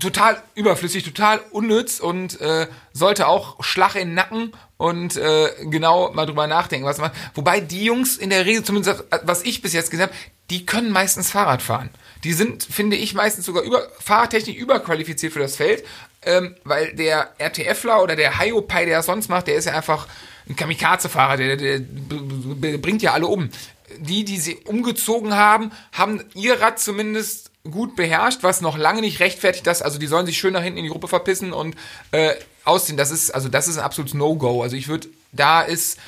total 0.00 0.42
überflüssig, 0.54 1.04
total 1.04 1.40
unnütz 1.50 2.00
und 2.00 2.40
äh, 2.40 2.66
sollte 2.92 3.28
auch 3.28 3.62
Schlag 3.64 3.94
in 3.94 4.08
den 4.08 4.14
Nacken 4.14 4.52
und 4.76 5.16
äh, 5.16 5.50
genau 5.62 6.12
mal 6.12 6.26
drüber 6.26 6.46
nachdenken, 6.46 6.86
was 6.86 6.98
man. 6.98 7.10
Wobei 7.34 7.60
die 7.60 7.84
Jungs 7.84 8.16
in 8.16 8.30
der 8.30 8.44
Regel, 8.44 8.62
zumindest 8.62 9.04
was 9.22 9.42
ich 9.42 9.62
bis 9.62 9.72
jetzt 9.72 9.90
gesehen 9.90 10.08
habe, 10.08 10.14
die 10.50 10.66
können 10.66 10.90
meistens 10.90 11.30
Fahrrad 11.30 11.62
fahren. 11.62 11.90
Die 12.24 12.32
sind, 12.32 12.62
finde 12.62 12.96
ich, 12.96 13.14
meistens 13.14 13.46
sogar 13.46 13.62
über, 13.62 13.88
fahrtechnisch 14.00 14.56
überqualifiziert 14.56 15.32
für 15.32 15.38
das 15.38 15.56
Feld, 15.56 15.84
ähm, 16.26 16.56
weil 16.64 16.92
der 16.94 17.30
RTFler 17.38 18.02
oder 18.02 18.16
der 18.16 18.38
Hiopai, 18.38 18.84
der 18.84 18.98
das 18.98 19.06
sonst 19.06 19.28
macht, 19.28 19.46
der 19.46 19.54
ist 19.54 19.64
ja 19.64 19.74
einfach 19.74 20.06
ein 20.48 20.56
Kamikaze-Fahrer, 20.56 21.36
der, 21.36 21.56
der, 21.56 21.80
der 21.80 22.78
bringt 22.78 23.02
ja 23.02 23.12
alle 23.12 23.26
um. 23.26 23.50
Die, 23.98 24.24
die 24.24 24.38
sie 24.38 24.56
umgezogen 24.64 25.34
haben, 25.36 25.70
haben 25.92 26.22
ihr 26.34 26.60
Rad 26.60 26.78
zumindest 26.78 27.50
gut 27.70 27.96
beherrscht, 27.96 28.42
was 28.42 28.60
noch 28.60 28.76
lange 28.76 29.00
nicht 29.00 29.20
rechtfertigt, 29.20 29.66
dass, 29.66 29.82
also 29.82 29.98
die 29.98 30.06
sollen 30.06 30.26
sich 30.26 30.38
schön 30.38 30.52
nach 30.52 30.62
hinten 30.62 30.78
in 30.78 30.84
die 30.84 30.90
Gruppe 30.90 31.08
verpissen 31.08 31.52
und 31.52 31.76
äh, 32.12 32.34
ausziehen. 32.64 32.96
Das 32.96 33.10
ist, 33.10 33.30
also 33.30 33.48
das 33.48 33.68
ist 33.68 33.78
ein 33.78 33.84
absolutes 33.84 34.14
No-Go. 34.14 34.62
Also 34.62 34.76
ich 34.76 34.88
würde, 34.88 35.08
da 35.32 35.62
ist, 35.62 35.98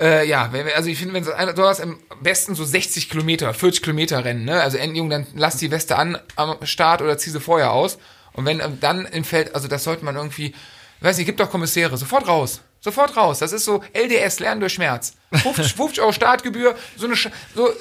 äh, 0.00 0.26
ja, 0.28 0.52
wenn, 0.52 0.68
also 0.68 0.88
ich 0.88 0.98
finde, 0.98 1.14
wenn 1.14 1.24
so 1.24 1.32
hast 1.34 1.80
am 1.80 1.98
besten 2.20 2.54
so 2.54 2.64
60 2.64 3.10
Kilometer, 3.10 3.54
40 3.54 3.82
Kilometer 3.82 4.24
Rennen, 4.24 4.44
ne? 4.44 4.60
Also 4.60 4.76
Endjung, 4.76 5.10
dann 5.10 5.26
lass 5.34 5.56
die 5.56 5.70
Weste 5.70 5.96
an 5.96 6.18
am 6.36 6.64
Start 6.64 7.00
oder 7.00 7.16
zieh 7.16 7.30
sie 7.30 7.40
vorher 7.40 7.72
aus. 7.72 7.98
Und 8.34 8.44
wenn 8.44 8.60
ähm, 8.60 8.78
dann 8.80 9.06
im 9.06 9.24
Feld, 9.24 9.54
also 9.54 9.68
das 9.68 9.84
sollte 9.84 10.04
man 10.04 10.16
irgendwie, 10.16 10.54
weiß 11.00 11.16
nicht, 11.16 11.26
gibt 11.26 11.40
doch 11.40 11.50
Kommissäre, 11.50 11.96
sofort 11.96 12.28
raus. 12.28 12.60
Sofort 12.80 13.16
raus. 13.16 13.38
Das 13.38 13.52
ist 13.52 13.64
so 13.64 13.82
LDS, 13.94 14.40
Lernen 14.40 14.60
durch 14.60 14.74
Schmerz. 14.74 15.14
50, 15.32 15.72
50 15.72 16.00
Euro 16.02 16.12
Startgebühr, 16.12 16.76
so 16.96 17.06
eine, 17.06 17.16
so, 17.16 17.72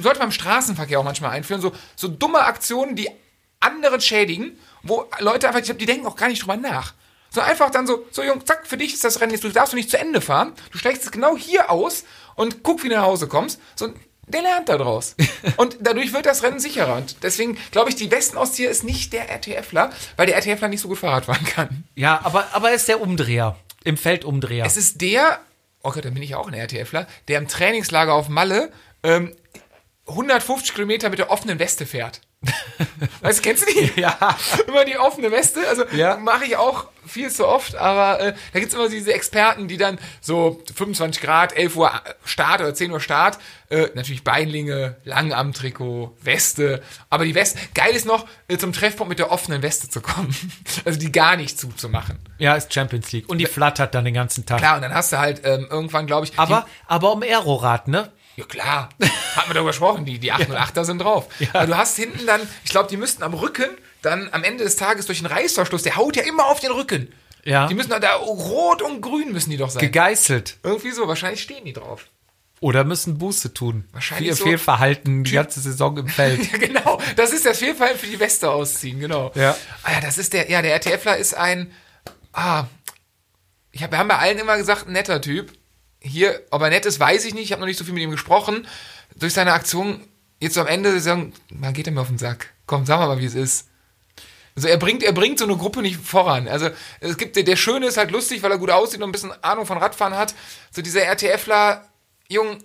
sollte 0.00 0.20
man 0.20 0.28
im 0.28 0.32
Straßenverkehr 0.32 1.00
auch 1.00 1.04
manchmal 1.04 1.32
einführen, 1.32 1.60
so, 1.60 1.72
so 1.96 2.08
dumme 2.08 2.40
Aktionen, 2.40 2.94
die 2.94 3.10
anderen 3.58 4.00
schädigen, 4.00 4.58
wo 4.82 5.06
Leute 5.18 5.48
einfach, 5.48 5.60
ich 5.60 5.66
glaube, 5.66 5.80
die 5.80 5.86
denken 5.86 6.06
auch 6.06 6.16
gar 6.16 6.28
nicht 6.28 6.42
drüber 6.42 6.56
nach. 6.56 6.94
So 7.30 7.40
einfach 7.40 7.70
dann 7.70 7.86
so, 7.86 8.06
so 8.12 8.22
Jung, 8.22 8.46
zack, 8.46 8.66
für 8.66 8.76
dich 8.76 8.94
ist 8.94 9.02
das 9.02 9.20
Rennen 9.20 9.32
jetzt, 9.32 9.42
du 9.42 9.48
darfst 9.48 9.72
du 9.72 9.76
nicht 9.76 9.90
zu 9.90 9.98
Ende 9.98 10.20
fahren, 10.20 10.52
du 10.70 10.78
steigst 10.78 11.02
es 11.02 11.10
genau 11.10 11.36
hier 11.36 11.70
aus 11.70 12.04
und 12.36 12.62
guck, 12.62 12.84
wie 12.84 12.88
du 12.88 12.94
nach 12.94 13.02
Hause 13.02 13.26
kommst. 13.26 13.60
So, 13.74 13.92
der 14.28 14.42
lernt 14.42 14.68
da 14.68 14.76
draus. 14.76 15.16
Und 15.56 15.76
dadurch 15.80 16.12
wird 16.12 16.26
das 16.26 16.42
Rennen 16.42 16.60
sicherer. 16.60 16.96
Und 16.96 17.22
deswegen 17.22 17.58
glaube 17.70 17.90
ich, 17.90 17.96
die 17.96 18.06
besten 18.06 18.36
Auszieher 18.36 18.70
ist 18.70 18.84
nicht 18.84 19.12
der 19.12 19.28
RTFler, 19.30 19.90
weil 20.16 20.26
der 20.26 20.36
RTFler 20.36 20.68
nicht 20.68 20.80
so 20.80 20.88
gut 20.88 20.98
Fahrrad 20.98 21.26
fahren 21.26 21.44
kann. 21.44 21.84
Ja, 21.94 22.20
aber, 22.24 22.46
aber 22.52 22.70
er 22.70 22.76
ist 22.76 22.88
der 22.88 23.00
Umdreher. 23.00 23.56
Im 23.84 23.96
Feldumdreher. 23.96 24.64
Es 24.64 24.76
ist 24.76 25.00
der, 25.02 25.40
oh 25.82 25.90
Gott, 25.90 26.04
dann 26.04 26.14
bin 26.14 26.22
ich 26.22 26.30
ja 26.30 26.38
auch 26.38 26.48
ein 26.48 26.54
RTFler, 26.54 27.06
der 27.28 27.38
im 27.38 27.48
Trainingslager 27.48 28.14
auf 28.14 28.28
Malle 28.28 28.72
ähm, 29.02 29.34
150 30.08 30.74
Kilometer 30.74 31.10
mit 31.10 31.18
der 31.18 31.30
offenen 31.30 31.58
Weste 31.58 31.86
fährt. 31.86 32.20
Weißt 33.20 33.38
du, 33.38 33.42
kennst 33.42 33.62
du 33.68 33.72
die? 33.72 33.92
Ja. 34.00 34.36
Immer 34.66 34.84
die 34.84 34.98
offene 34.98 35.30
Weste. 35.30 35.66
Also 35.68 35.84
Ja. 35.92 36.16
mache 36.16 36.44
ich 36.44 36.56
auch 36.56 36.86
viel 37.06 37.30
zu 37.30 37.46
oft, 37.46 37.76
aber 37.76 38.18
äh, 38.20 38.34
da 38.54 38.58
gibt's 38.60 38.74
immer 38.74 38.88
diese 38.88 39.12
Experten, 39.12 39.68
die 39.68 39.76
dann 39.76 39.98
so 40.22 40.62
25 40.74 41.22
Grad, 41.22 41.54
11 41.54 41.76
Uhr 41.76 41.90
Start 42.24 42.60
oder 42.62 42.72
10 42.74 42.90
Uhr 42.92 43.00
Start, 43.00 43.38
äh, 43.68 43.88
natürlich 43.94 44.24
Beinlinge, 44.24 44.96
Langarmtrikot, 45.04 46.16
Weste, 46.22 46.82
aber 47.10 47.24
die 47.26 47.34
Weste, 47.34 47.58
geil 47.74 47.94
ist 47.94 48.06
noch, 48.06 48.26
äh, 48.48 48.56
zum 48.56 48.72
Treffpunkt 48.72 49.10
mit 49.10 49.18
der 49.18 49.30
offenen 49.30 49.62
Weste 49.62 49.88
zu 49.88 50.00
kommen. 50.00 50.34
Also 50.86 50.98
die 50.98 51.12
gar 51.12 51.36
nicht 51.36 51.58
zuzumachen. 51.58 52.18
ja, 52.38 52.54
ist 52.56 52.72
Champions 52.74 53.10
League. 53.12 53.28
Und 53.28 53.38
die 53.38 53.46
flattert 53.46 53.94
dann 53.94 54.04
den 54.04 54.14
ganzen 54.14 54.44
Tag. 54.44 54.58
Klar, 54.58 54.76
und 54.76 54.82
dann 54.82 54.92
hast 54.94 55.12
du 55.12 55.18
halt 55.18 55.42
ähm, 55.44 55.66
irgendwann, 55.70 56.06
glaube 56.06 56.26
ich, 56.26 56.38
Aber, 56.38 56.66
aber 56.86 57.12
um 57.12 57.22
Aerorad, 57.22 57.88
ne? 57.88 58.10
Ja 58.36 58.44
klar, 58.44 58.88
hat 59.36 59.46
man 59.46 59.54
darüber 59.54 59.70
gesprochen, 59.70 60.04
die, 60.04 60.18
die 60.18 60.32
808er 60.32 60.84
sind 60.84 60.98
drauf. 60.98 61.28
Aber 61.52 61.66
du 61.66 61.76
hast 61.76 61.96
hinten 61.96 62.26
dann, 62.26 62.40
ich 62.64 62.70
glaube, 62.70 62.88
die 62.88 62.96
müssten 62.96 63.22
am 63.22 63.34
Rücken 63.34 63.70
dann 64.02 64.28
am 64.32 64.44
Ende 64.44 64.64
des 64.64 64.76
Tages 64.76 65.06
durch 65.06 65.18
den 65.18 65.26
Reißverschluss, 65.26 65.82
der 65.82 65.96
haut 65.96 66.16
ja 66.16 66.24
immer 66.24 66.46
auf 66.46 66.60
den 66.60 66.72
Rücken. 66.72 67.12
Ja. 67.44 67.68
Die 67.68 67.74
müssen 67.74 67.90
da, 67.90 67.98
da 67.98 68.14
rot 68.14 68.82
und 68.82 69.00
grün 69.00 69.32
müssen 69.32 69.50
die 69.50 69.56
doch 69.56 69.70
sein. 69.70 69.80
Gegeißelt. 69.80 70.58
Irgendwie 70.62 70.90
so, 70.90 71.06
wahrscheinlich 71.08 71.42
stehen 71.42 71.64
die 71.64 71.72
drauf. 71.72 72.06
Oder 72.60 72.84
müssen 72.84 73.18
Buße 73.18 73.52
tun. 73.52 73.84
Wahrscheinlich 73.92 74.30
Für 74.30 74.36
so. 74.36 74.44
ihr 74.44 74.50
Fehlverhalten 74.52 75.24
die 75.24 75.32
ganze 75.32 75.60
Saison 75.60 75.98
im 75.98 76.08
Feld. 76.08 76.40
Ja, 76.52 76.58
genau. 76.58 77.00
Das 77.16 77.32
ist 77.32 77.44
das 77.44 77.58
Fehlfall 77.58 77.94
für 77.96 78.06
die 78.06 78.18
Weste 78.18 78.50
ausziehen, 78.50 79.00
genau. 79.00 79.32
Ja. 79.34 79.56
Ah 79.82 79.92
ja, 79.92 80.00
das 80.00 80.16
ist 80.18 80.32
der, 80.32 80.50
ja, 80.50 80.62
der 80.62 80.72
RTFler 80.72 81.18
ist 81.18 81.34
ein, 81.34 81.72
ah, 82.32 82.64
ich 83.70 83.82
hab, 83.82 83.90
wir 83.90 83.98
haben 83.98 84.08
bei 84.08 84.18
allen 84.18 84.38
immer 84.38 84.56
gesagt, 84.56 84.86
ein 84.86 84.92
netter 84.92 85.20
Typ. 85.20 85.52
Hier, 86.06 86.42
ob 86.50 86.60
er 86.60 86.68
nett 86.68 86.84
ist, 86.84 87.00
weiß 87.00 87.24
ich 87.24 87.32
nicht. 87.32 87.44
Ich 87.44 87.52
habe 87.52 87.60
noch 87.60 87.66
nicht 87.66 87.78
so 87.78 87.84
viel 87.84 87.94
mit 87.94 88.02
ihm 88.02 88.10
gesprochen. 88.10 88.66
Durch 89.16 89.32
seine 89.32 89.54
Aktion, 89.54 90.06
jetzt 90.38 90.58
am 90.58 90.66
Ende 90.66 91.00
sagen, 91.00 91.32
man 91.48 91.72
geht 91.72 91.86
er 91.86 91.94
mir 91.94 92.02
auf 92.02 92.08
den 92.08 92.18
Sack. 92.18 92.50
Komm, 92.66 92.84
sag 92.84 92.98
mal, 92.98 93.06
mal, 93.06 93.18
wie 93.18 93.24
es 93.24 93.34
ist. 93.34 93.68
Also 94.54 94.68
er 94.68 94.76
bringt, 94.76 95.02
er 95.02 95.12
bringt 95.12 95.38
so 95.38 95.46
eine 95.46 95.56
Gruppe 95.56 95.80
nicht 95.80 95.96
voran. 95.96 96.46
Also 96.46 96.68
es 97.00 97.16
gibt, 97.16 97.36
der, 97.36 97.42
der 97.42 97.56
Schöne 97.56 97.86
ist 97.86 97.96
halt 97.96 98.10
lustig, 98.10 98.42
weil 98.42 98.50
er 98.50 98.58
gut 98.58 98.70
aussieht 98.70 99.00
und 99.00 99.08
ein 99.08 99.12
bisschen 99.12 99.32
Ahnung 99.42 99.64
von 99.64 99.78
Radfahren 99.78 100.14
hat. 100.14 100.34
So 100.70 100.82
dieser 100.82 101.02
RTFler, 101.02 101.88
Jung, 102.28 102.58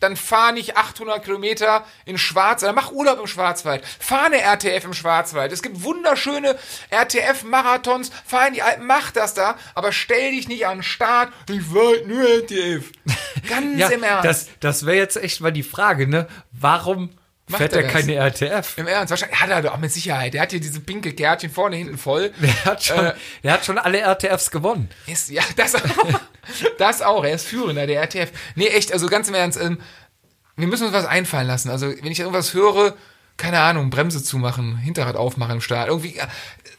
dann 0.00 0.16
fahr 0.16 0.52
nicht 0.52 0.76
800 0.76 1.24
Kilometer 1.24 1.84
in 2.04 2.18
Schwarzwald, 2.18 2.74
mach 2.74 2.92
Urlaub 2.92 3.18
im 3.20 3.26
Schwarzwald, 3.26 3.84
fahr 3.84 4.26
eine 4.26 4.40
RTF 4.40 4.84
im 4.84 4.94
Schwarzwald. 4.94 5.52
Es 5.52 5.62
gibt 5.62 5.82
wunderschöne 5.82 6.56
RTF-Marathons, 6.90 8.10
fahr 8.24 8.48
in 8.48 8.54
die 8.54 8.62
Alpen, 8.62 8.86
mach 8.86 9.10
das 9.10 9.34
da, 9.34 9.56
aber 9.74 9.92
stell 9.92 10.32
dich 10.32 10.48
nicht 10.48 10.66
an 10.66 10.78
den 10.78 10.82
Start, 10.82 11.32
ich 11.48 11.72
wollte 11.72 12.08
nur 12.08 12.22
RTF. 12.22 12.90
Ganz 13.48 13.78
Ja, 13.78 13.88
im 13.88 14.02
Ernst. 14.02 14.24
das, 14.24 14.48
das 14.60 14.86
wäre 14.86 14.96
jetzt 14.96 15.16
echt 15.16 15.40
mal 15.40 15.52
die 15.52 15.62
Frage, 15.62 16.06
ne? 16.06 16.28
Warum 16.52 17.10
Macht 17.48 17.58
fährt 17.60 17.72
er 17.72 17.78
er 17.78 17.84
das? 17.84 17.92
keine 17.92 18.14
RTF? 18.14 18.78
Im 18.78 18.86
Ernst, 18.86 19.10
wahrscheinlich 19.10 19.40
hat 19.40 19.50
er 19.50 19.62
doch 19.62 19.76
mit 19.78 19.92
Sicherheit. 19.92 20.34
Der 20.34 20.42
hat 20.42 20.50
hier 20.50 20.60
diese 20.60 20.80
pinke 20.80 21.12
Kärtchen 21.12 21.50
vorne, 21.50 21.76
hinten 21.76 21.98
voll. 21.98 22.30
Der 22.40 22.64
hat 22.64 22.84
schon, 22.84 23.04
Äh, 23.06 23.14
der 23.42 23.52
hat 23.52 23.64
schon 23.64 23.78
alle 23.78 23.98
RTFs 24.00 24.50
gewonnen. 24.50 24.88
Ist, 25.06 25.30
ja, 25.30 25.42
das 25.56 25.74
auch. 25.74 25.80
das 26.78 27.02
auch. 27.02 27.24
Er 27.24 27.34
ist 27.34 27.46
Führender 27.46 27.86
der 27.86 28.00
RTF. 28.02 28.30
Nee, 28.54 28.68
echt, 28.68 28.92
also 28.92 29.06
ganz 29.06 29.28
im 29.28 29.34
Ernst, 29.34 29.60
ähm, 29.60 29.78
wir 30.56 30.66
müssen 30.66 30.84
uns 30.84 30.92
was 30.92 31.06
einfallen 31.06 31.46
lassen. 31.46 31.70
Also, 31.70 31.88
wenn 31.88 32.12
ich 32.12 32.20
irgendwas 32.20 32.52
höre, 32.52 32.96
keine 33.36 33.60
Ahnung, 33.60 33.90
Bremse 33.90 34.22
zumachen, 34.22 34.76
Hinterrad 34.76 35.16
aufmachen 35.16 35.56
im 35.56 35.60
Start, 35.60 35.88
irgendwie, 35.88 36.16
äh, 36.18 36.26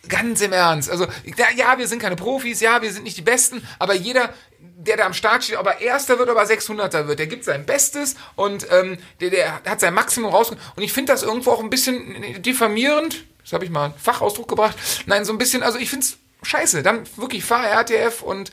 ganz 0.09 0.41
im 0.41 0.51
Ernst. 0.51 0.89
Also, 0.89 1.07
ja, 1.55 1.77
wir 1.77 1.87
sind 1.87 2.01
keine 2.01 2.15
Profis, 2.15 2.59
ja, 2.59 2.81
wir 2.81 2.91
sind 2.91 3.03
nicht 3.03 3.17
die 3.17 3.21
Besten, 3.21 3.65
aber 3.79 3.95
jeder, 3.95 4.33
der 4.59 4.97
da 4.97 5.05
am 5.05 5.13
Start 5.13 5.43
steht, 5.43 5.57
ob 5.57 5.67
er 5.67 5.81
Erster 5.81 6.19
wird 6.19 6.29
oder 6.29 6.41
600er 6.41 7.07
wird, 7.07 7.19
der 7.19 7.27
gibt 7.27 7.43
sein 7.43 7.65
Bestes 7.65 8.15
und 8.35 8.67
ähm, 8.71 8.97
der, 9.19 9.29
der 9.29 9.63
hat 9.63 9.79
sein 9.79 9.93
Maximum 9.93 10.31
rausgeholt. 10.31 10.63
Und 10.75 10.83
ich 10.83 10.93
finde 10.93 11.11
das 11.11 11.23
irgendwo 11.23 11.51
auch 11.51 11.59
ein 11.61 11.69
bisschen 11.69 12.41
diffamierend. 12.41 13.25
Das 13.43 13.53
habe 13.53 13.65
ich 13.65 13.71
mal 13.71 13.85
einen 13.85 13.93
Fachausdruck 13.95 14.47
gebracht. 14.47 14.77
Nein, 15.05 15.25
so 15.25 15.33
ein 15.33 15.37
bisschen, 15.37 15.63
also 15.63 15.77
ich 15.79 15.89
finde 15.89 16.05
es 16.05 16.17
scheiße. 16.43 16.83
Dann 16.83 17.03
wirklich 17.17 17.43
fahr 17.43 17.65
RTF 17.65 18.21
und 18.21 18.51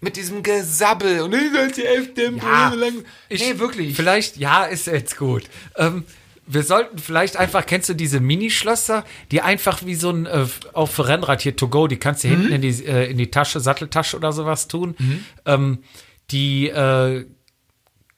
mit 0.00 0.16
diesem 0.16 0.42
Gesabbel 0.42 1.20
und 1.22 1.34
ich 1.34 1.52
RTF, 1.52 2.14
dem 2.14 2.38
Ja, 2.38 2.72
lang. 2.74 3.04
Nee, 3.30 3.58
wirklich. 3.58 3.96
Vielleicht, 3.96 4.36
ja, 4.36 4.64
ist 4.64 4.86
jetzt 4.86 5.16
gut. 5.16 5.44
Ähm, 5.76 6.04
wir 6.48 6.62
sollten 6.62 6.98
vielleicht 6.98 7.36
einfach, 7.36 7.66
kennst 7.66 7.88
du 7.88 7.94
diese 7.94 8.20
Minischlösser, 8.20 9.04
die 9.30 9.42
einfach 9.42 9.84
wie 9.84 9.94
so 9.94 10.10
ein, 10.10 10.26
äh, 10.26 10.46
auf 10.72 10.90
für 10.92 11.06
Rennrad 11.06 11.42
hier 11.42 11.54
to 11.56 11.68
go, 11.68 11.86
die 11.86 11.98
kannst 11.98 12.24
du 12.24 12.28
Mhm. 12.28 12.32
hinten 12.32 12.52
in 12.52 12.60
die, 12.62 12.84
äh, 12.86 13.10
in 13.10 13.18
die 13.18 13.30
Tasche, 13.30 13.60
Satteltasche 13.60 14.16
oder 14.16 14.32
sowas 14.32 14.66
tun. 14.68 14.96
Ähm, 15.44 15.82
die 16.30 16.68
äh, 16.68 17.26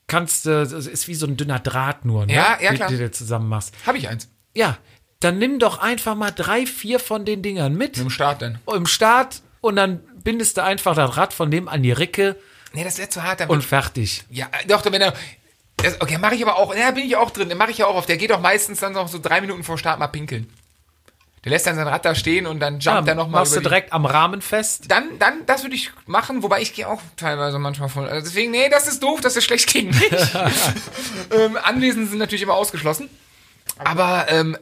kannst 0.06 0.46
du, 0.46 0.50
das 0.64 0.72
ist 0.86 1.08
wie 1.08 1.14
so 1.14 1.26
ein 1.26 1.36
dünner 1.36 1.58
Draht 1.60 2.04
nur, 2.04 2.26
ne? 2.26 2.34
Ja, 2.34 2.58
ja, 2.60 2.70
die, 2.70 2.76
klar. 2.76 2.88
die 2.88 2.96
du 2.98 3.10
zusammen 3.10 3.48
machst. 3.48 3.74
Habe 3.86 3.98
ich 3.98 4.08
eins. 4.08 4.28
Ja, 4.54 4.78
dann 5.20 5.38
nimm 5.38 5.58
doch 5.58 5.78
einfach 5.78 6.14
mal 6.14 6.30
drei, 6.30 6.66
vier 6.66 6.98
von 6.98 7.24
den 7.24 7.42
Dingern 7.42 7.74
mit 7.74 7.98
Im 7.98 8.10
Start 8.10 8.42
dann. 8.42 8.58
im 8.74 8.86
Start 8.86 9.42
und 9.60 9.76
dann 9.76 10.00
bindest 10.24 10.56
du 10.56 10.62
einfach 10.64 10.94
das 10.96 11.16
Rad 11.16 11.32
von 11.32 11.50
dem 11.50 11.68
an 11.68 11.82
die 11.82 11.92
Ricke 11.92 12.36
Nee, 12.72 12.84
das 12.84 12.98
wäre 12.98 13.08
zu 13.08 13.24
hart. 13.24 13.40
Dann 13.40 13.48
und 13.50 13.64
fertig. 13.64 14.22
Ja, 14.30 14.48
doch, 14.68 14.84
wenn 14.84 15.00
er. 15.00 15.12
Das, 15.82 16.00
okay, 16.00 16.18
mache 16.18 16.34
ich 16.34 16.42
aber 16.42 16.56
auch. 16.56 16.74
Ja, 16.74 16.90
bin 16.90 17.04
ich 17.04 17.16
auch 17.16 17.30
drin. 17.30 17.52
Mache 17.56 17.70
ich 17.70 17.78
ja 17.78 17.86
auch 17.86 17.96
auf. 17.96 18.06
Der 18.06 18.16
geht 18.16 18.30
doch 18.30 18.40
meistens 18.40 18.80
dann 18.80 18.92
noch 18.92 19.08
so 19.08 19.18
drei 19.18 19.40
Minuten 19.40 19.64
vor 19.64 19.78
Start 19.78 19.98
mal 19.98 20.08
pinkeln. 20.08 20.52
Der 21.44 21.50
lässt 21.50 21.66
dann 21.66 21.76
sein 21.76 21.88
Rad 21.88 22.04
da 22.04 22.14
stehen 22.14 22.46
und 22.46 22.60
dann 22.60 22.80
Ja, 22.80 22.96
jumpt 22.96 23.08
er 23.08 23.14
nochmal 23.14 23.42
machst 23.42 23.56
du 23.56 23.60
direkt 23.60 23.94
am 23.94 24.04
Rahmen 24.04 24.42
fest. 24.42 24.84
Dann, 24.88 25.18
dann, 25.18 25.46
das 25.46 25.62
würde 25.62 25.74
ich 25.74 25.90
machen, 26.06 26.42
wobei 26.42 26.60
ich 26.60 26.74
gehe 26.74 26.86
auch 26.86 27.00
teilweise 27.16 27.58
manchmal 27.58 27.88
von. 27.88 28.06
Also 28.06 28.26
deswegen, 28.26 28.50
nee, 28.50 28.68
das 28.68 28.86
ist 28.86 29.02
doof, 29.02 29.22
das 29.22 29.36
ist 29.36 29.44
schlecht 29.44 29.72
gegen 29.72 29.88
mich. 29.88 30.12
ähm, 31.30 31.56
Anwesen 31.62 32.06
sind 32.08 32.18
natürlich 32.18 32.42
immer 32.42 32.54
ausgeschlossen. 32.54 33.08
Aber, 33.78 34.26
ähm, 34.28 34.58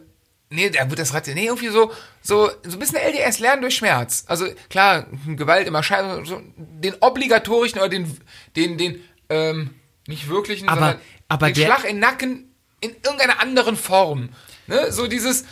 nee, 0.51 0.71
da 0.71 0.89
wird 0.89 1.01
das 1.01 1.15
Rad, 1.15 1.27
nee, 1.27 1.47
irgendwie 1.47 1.69
so, 1.69 1.91
so, 2.23 2.49
so 2.63 2.77
ein 2.77 2.79
bisschen 2.79 2.99
LDS 2.99 3.41
lernen 3.41 3.63
durch 3.63 3.75
Schmerz. 3.75 4.23
Also 4.29 4.47
klar, 4.71 5.07
Gewalt 5.27 5.67
immer 5.67 5.83
scheiße, 5.83 6.27
so, 6.27 6.41
den 6.57 6.95
obligatorischen 7.01 7.81
oder 7.81 7.89
den, 7.89 8.21
den, 8.55 8.79
den, 8.79 9.03
ähm, 9.31 9.75
nicht 10.09 10.29
wirklichen, 10.29 10.69
Aber- 10.69 10.81
sondern 10.81 11.01
aber 11.29 11.47
den 11.47 11.55
der- 11.55 11.67
Schlag 11.67 11.85
in 11.85 11.97
den 11.97 12.01
Nacken 12.01 12.45
in 12.81 12.91
irgendeiner 13.05 13.41
anderen 13.41 13.77
Form. 13.77 14.31
Ne? 14.67 14.91
So 14.93 15.07
dieses, 15.07 15.45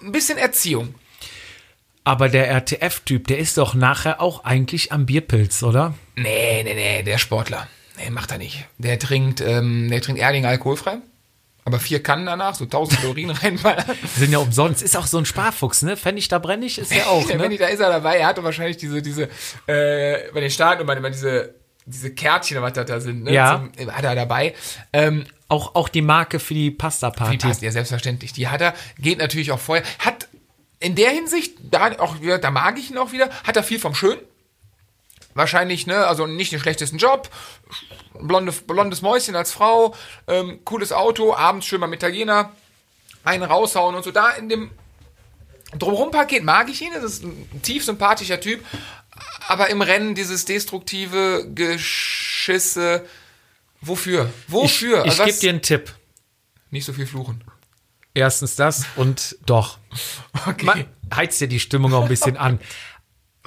ein 0.00 0.12
bisschen 0.12 0.38
Erziehung. 0.38 0.94
Aber 2.04 2.28
der 2.28 2.48
RTF-Typ, 2.48 3.26
der 3.26 3.38
ist 3.38 3.58
doch 3.58 3.74
nachher 3.74 4.20
auch 4.20 4.44
eigentlich 4.44 4.92
am 4.92 5.06
Bierpilz, 5.06 5.62
oder? 5.62 5.94
Nee, 6.14 6.62
nee, 6.62 6.74
nee, 6.74 7.02
der 7.02 7.18
Sportler. 7.18 7.66
Nee, 7.98 8.10
macht 8.10 8.30
er 8.30 8.38
nicht. 8.38 8.64
Der 8.78 8.98
trinkt, 8.98 9.40
ähm, 9.40 9.90
der 9.90 10.00
trinkt 10.02 10.20
Erdinger 10.20 10.48
alkoholfrei. 10.50 10.98
Aber 11.64 11.80
vier 11.80 12.00
Kannen 12.00 12.26
danach, 12.26 12.54
so 12.54 12.64
1000 12.64 13.00
Kalorien 13.00 13.30
reinballern. 13.42 13.84
Sind 14.16 14.30
ja 14.30 14.38
umsonst. 14.38 14.82
Ist 14.82 14.96
auch 14.96 15.06
so 15.08 15.18
ein 15.18 15.24
Sparfuchs, 15.24 15.82
ne? 15.82 15.96
Pfennig 15.96 16.28
da 16.28 16.38
brennig 16.38 16.78
ist 16.78 16.92
ja 16.92 17.06
auch, 17.06 17.28
Wenn 17.28 17.38
ne? 17.38 17.48
die, 17.48 17.58
da 17.58 17.66
ist 17.66 17.80
er 17.80 17.88
dabei. 17.88 18.18
Er 18.18 18.28
hatte 18.28 18.44
wahrscheinlich 18.44 18.76
diese, 18.76 19.02
diese, 19.02 19.24
äh, 19.66 20.30
bei 20.32 20.40
den 20.40 20.50
Staaten 20.50 20.82
immer, 20.82 20.96
immer 20.96 21.10
diese, 21.10 21.56
diese 21.86 22.12
Kärtchen, 22.12 22.60
was 22.60 22.72
da, 22.72 22.84
da 22.84 23.00
sind, 23.00 23.22
ne? 23.24 23.32
Ja. 23.32 23.62
Zum, 23.76 23.92
hat 23.92 24.04
er 24.04 24.14
dabei. 24.14 24.54
Ähm, 24.92 25.24
Auch, 25.48 25.76
auch 25.76 25.88
die 25.88 26.02
Marke 26.02 26.40
für 26.40 26.54
die 26.54 26.70
die 26.70 26.70
Pasta-Party. 26.72 27.38
passt 27.38 27.62
ja 27.62 27.70
selbstverständlich. 27.70 28.32
Die 28.32 28.48
hat 28.48 28.60
er, 28.60 28.74
geht 28.98 29.18
natürlich 29.18 29.52
auch 29.52 29.60
vorher. 29.60 29.84
Hat 30.00 30.28
in 30.80 30.96
der 30.96 31.10
Hinsicht, 31.10 31.54
da 31.62 31.92
auch 31.98 32.20
wieder, 32.20 32.38
da 32.38 32.50
mag 32.50 32.78
ich 32.78 32.90
ihn 32.90 32.98
auch 32.98 33.12
wieder, 33.12 33.30
hat 33.44 33.56
er 33.56 33.62
viel 33.62 33.78
vom 33.78 33.94
Schön. 33.94 34.18
Wahrscheinlich, 35.34 35.86
ne, 35.86 36.06
also 36.06 36.26
nicht 36.26 36.50
den 36.52 36.60
schlechtesten 36.60 36.98
Job, 36.98 37.28
blonde, 38.20 38.52
blondes 38.52 39.02
Mäuschen 39.02 39.36
als 39.36 39.52
Frau, 39.52 39.94
ähm, 40.26 40.60
cooles 40.64 40.92
Auto, 40.92 41.34
abends 41.34 41.66
schön 41.66 41.80
beim 41.80 41.92
Italiener, 41.92 42.52
einen 43.22 43.42
raushauen 43.42 43.94
und 43.94 44.02
so. 44.02 44.10
Da 44.10 44.30
in 44.30 44.48
dem 44.48 44.70
Drumherum-Paket 45.78 46.42
mag 46.42 46.68
ich 46.70 46.80
ihn, 46.80 46.92
das 46.94 47.04
ist 47.04 47.24
ein 47.24 47.60
tief 47.62 47.84
sympathischer 47.84 48.40
Typ, 48.40 48.64
aber 49.48 49.70
im 49.70 49.82
Rennen 49.82 50.14
dieses 50.14 50.44
destruktive 50.44 51.48
Geschisse, 51.54 53.06
wofür? 53.80 54.30
Ich, 54.46 54.52
Wofür? 54.52 55.04
ich 55.04 55.10
Also 55.10 55.24
gebe 55.24 55.38
dir 55.38 55.50
einen 55.50 55.62
Tipp. 55.62 55.94
nicht 56.70 56.84
so 56.84 56.92
viel 56.92 57.06
fluchen. 57.06 57.42
Erstens 58.14 58.56
das 58.56 58.86
und 58.96 59.36
doch. 59.46 59.78
Okay. 60.46 60.64
Man, 60.64 60.84
heizt 61.14 61.40
dir 61.40 61.48
die 61.48 61.60
Stimmung 61.60 61.92
auch 61.94 62.02
ein 62.02 62.08
bisschen 62.08 62.36
an. 62.36 62.58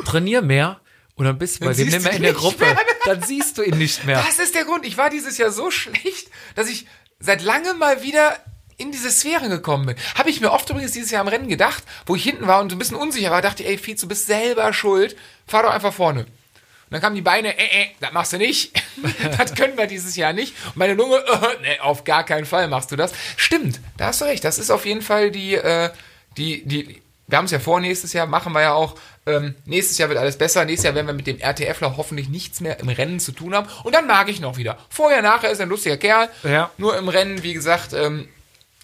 Trainier 0.06 0.41
mehr 0.41 0.80
und 1.16 1.26
dann 1.26 1.38
bist 1.38 1.60
du 1.62 1.66
bei 1.66 1.74
dem 1.74 1.88
nicht 1.89 2.02
mehr 2.04 2.14
in 2.14 2.22
der 2.24 2.34
Gruppe. 2.34 2.64
mehr. 2.66 2.78
Dann 3.06 3.24
siehst 3.24 3.58
du 3.58 3.64
ihn 3.64 3.78
nicht 3.78 4.06
mehr. 4.06 4.24
Das 4.24 4.39
ist 4.39 4.54
der 4.56 4.66
Grund. 4.66 4.86
Ich 4.86 4.97
war 4.97 5.10
dieses 5.10 5.38
Jahr 5.38 5.52
so 5.52 5.72
schlecht, 5.72 6.30
dass 6.56 6.70
ich 6.70 6.86
seit 7.20 7.41
langem 7.41 7.78
mal 7.80 8.04
wieder 8.04 8.38
in 8.80 8.91
diese 8.91 9.11
Sphäre 9.11 9.49
gekommen 9.49 9.86
bin. 9.86 9.95
Habe 10.15 10.30
ich 10.30 10.41
mir 10.41 10.51
oft 10.51 10.69
übrigens 10.69 10.91
dieses 10.93 11.11
Jahr 11.11 11.21
am 11.21 11.27
Rennen 11.27 11.47
gedacht, 11.47 11.84
wo 12.05 12.15
ich 12.15 12.23
hinten 12.23 12.47
war 12.47 12.59
und 12.61 12.69
so 12.69 12.75
ein 12.75 12.80
bisschen 12.80 12.97
unsicher 12.97 13.30
war, 13.32 13.41
dachte 13.41 13.63
ich, 13.63 13.69
ey, 13.69 13.77
Fietz, 13.77 14.01
du 14.01 14.07
bist 14.07 14.25
selber 14.27 14.73
schuld. 14.73 15.15
Fahr 15.47 15.63
doch 15.63 15.71
einfach 15.73 15.93
vorne. 15.93 16.21
Und 16.21 16.93
dann 16.93 17.01
kamen 17.01 17.15
die 17.15 17.21
Beine, 17.21 17.55
äh, 17.57 17.84
äh, 17.84 17.86
das 17.99 18.11
machst 18.13 18.34
du 18.34 18.38
nicht. 18.38 18.71
das 19.38 19.53
können 19.53 19.77
wir 19.77 19.86
dieses 19.86 20.15
Jahr 20.15 20.34
nicht. 20.34 20.55
Und 20.67 20.77
meine 20.77 20.95
Lunge, 20.95 21.17
äh, 21.17 21.61
nee, 21.61 21.80
auf 21.82 22.03
gar 22.03 22.23
keinen 22.25 22.45
Fall 22.47 22.67
machst 22.67 22.91
du 22.91 22.95
das. 22.95 23.11
Stimmt, 23.38 23.80
da 23.97 24.07
hast 24.07 24.21
du 24.21 24.25
recht. 24.25 24.43
Das 24.43 24.57
ist 24.57 24.71
auf 24.71 24.86
jeden 24.86 25.03
Fall 25.03 25.30
die, 25.30 25.53
äh, 25.53 25.91
die, 26.38 26.65
die, 26.65 27.01
wir 27.27 27.38
haben 27.38 27.45
es 27.45 27.51
ja 27.51 27.59
vor, 27.59 27.80
nächstes 27.80 28.13
Jahr 28.13 28.25
machen 28.25 28.53
wir 28.53 28.61
ja 28.61 28.73
auch, 28.73 28.95
ähm, 29.27 29.53
nächstes 29.65 29.99
Jahr 29.99 30.09
wird 30.09 30.17
alles 30.17 30.36
besser, 30.39 30.65
nächstes 30.65 30.86
Jahr 30.86 30.95
werden 30.95 31.05
wir 31.05 31.13
mit 31.13 31.27
dem 31.27 31.39
RTFler 31.39 31.95
hoffentlich 31.95 32.27
nichts 32.27 32.59
mehr 32.59 32.80
im 32.80 32.89
Rennen 32.89 33.19
zu 33.19 33.34
tun 33.34 33.53
haben 33.53 33.67
und 33.84 33.93
dann 33.93 34.07
mag 34.07 34.27
ich 34.30 34.43
auch 34.43 34.57
wieder. 34.57 34.80
Vorher, 34.89 35.21
nachher 35.21 35.51
ist 35.51 35.61
ein 35.61 35.69
lustiger 35.69 35.97
Kerl, 35.97 36.30
Ja. 36.41 36.71
nur 36.80 36.97
im 36.97 37.07
Rennen, 37.07 37.43
wie 37.43 37.53
gesagt, 37.53 37.93
ähm, 37.93 38.27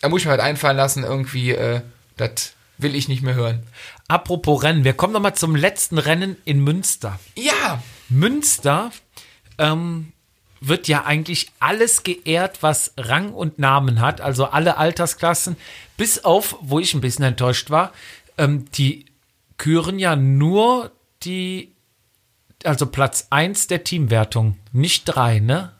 da 0.06 0.10
muss 0.10 0.22
ich 0.22 0.26
mir 0.26 0.34
halt 0.34 0.42
einfallen 0.42 0.78
lassen, 0.78 1.04
irgendwie, 1.04 1.50
äh, 1.50 1.82
das 2.16 2.54
will 2.78 2.94
ich 2.94 3.08
nicht 3.08 3.24
mehr 3.24 3.34
hören. 3.34 3.64
Apropos 4.08 4.62
Rennen, 4.62 4.84
wir 4.84 4.94
kommen 4.94 5.14
nochmal 5.14 5.34
zum 5.34 5.56
letzten 5.56 5.98
Rennen 5.98 6.38
in 6.46 6.60
Münster. 6.60 7.20
Ja, 7.36 7.82
Münster 8.08 8.92
ähm, 9.58 10.12
wird 10.62 10.88
ja 10.88 11.06
eigentlich 11.06 11.52
alles 11.60 12.04
geehrt, 12.04 12.62
was 12.62 12.94
Rang 12.98 13.34
und 13.34 13.58
Namen 13.58 14.00
hat, 14.00 14.22
also 14.22 14.46
alle 14.46 14.78
Altersklassen, 14.78 15.58
bis 15.98 16.24
auf, 16.24 16.56
wo 16.62 16.78
ich 16.78 16.94
ein 16.94 17.02
bisschen 17.02 17.26
enttäuscht 17.26 17.72
war, 17.72 17.92
ähm, 18.38 18.70
die 18.74 19.06
küren 19.58 19.98
ja 19.98 20.16
nur 20.16 20.92
die, 21.24 21.74
also 22.64 22.86
Platz 22.86 23.26
1 23.32 23.66
der 23.66 23.84
Teamwertung, 23.84 24.60
nicht 24.72 25.06
drei, 25.06 25.40
ne? 25.40 25.72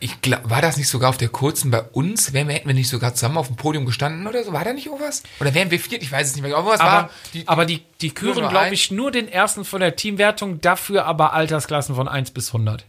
Ich 0.00 0.22
glaub, 0.22 0.48
war 0.48 0.62
das 0.62 0.76
nicht 0.78 0.88
sogar 0.88 1.10
auf 1.10 1.18
der 1.18 1.28
kurzen 1.28 1.70
bei 1.70 1.82
uns? 1.82 2.32
Wären 2.32 2.48
wir, 2.48 2.54
hätten 2.54 2.66
wir 2.68 2.74
nicht 2.74 2.88
sogar 2.88 3.14
zusammen 3.14 3.36
auf 3.36 3.48
dem 3.48 3.56
Podium 3.56 3.84
gestanden 3.84 4.26
oder 4.26 4.42
so? 4.42 4.52
War 4.52 4.64
da 4.64 4.72
nicht 4.72 4.86
irgendwas? 4.86 5.22
Oder 5.40 5.54
wären 5.54 5.70
wir 5.70 5.78
viert? 5.78 6.02
Ich 6.02 6.10
weiß 6.10 6.28
es 6.28 6.34
nicht 6.34 6.42
mehr. 6.42 6.56
Aber 6.56 6.70
was 6.70 6.80
Aber, 6.80 6.92
war? 6.92 7.10
Die, 7.34 7.46
aber 7.46 7.66
die, 7.66 7.82
die 8.00 8.10
küren, 8.12 8.48
glaube 8.48 8.72
ich, 8.72 8.90
nur 8.90 9.10
den 9.10 9.28
ersten 9.28 9.64
von 9.64 9.80
der 9.80 9.96
Teamwertung, 9.96 10.60
dafür 10.60 11.04
aber 11.04 11.34
Altersklassen 11.34 11.94
von 11.94 12.08
1 12.08 12.30
bis 12.30 12.48
100. 12.48 12.84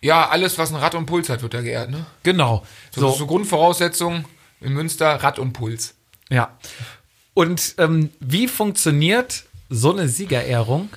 ja, 0.00 0.28
alles, 0.28 0.56
was 0.58 0.70
ein 0.70 0.76
Rad 0.76 0.94
und 0.94 1.06
Puls 1.06 1.28
hat, 1.28 1.42
wird 1.42 1.54
da 1.54 1.60
geehrt, 1.60 1.90
ne? 1.90 2.06
Genau. 2.22 2.64
So, 2.90 3.02
das 3.02 3.12
ist 3.12 3.18
so 3.18 3.26
Grundvoraussetzung 3.26 4.24
in 4.60 4.72
Münster, 4.72 5.22
Rad 5.22 5.38
und 5.38 5.52
Puls. 5.52 5.94
Ja. 6.30 6.56
Und 7.34 7.74
ähm, 7.78 8.10
wie 8.20 8.48
funktioniert 8.48 9.44
so 9.68 9.92
eine 9.92 10.08
Siegerehrung? 10.08 10.88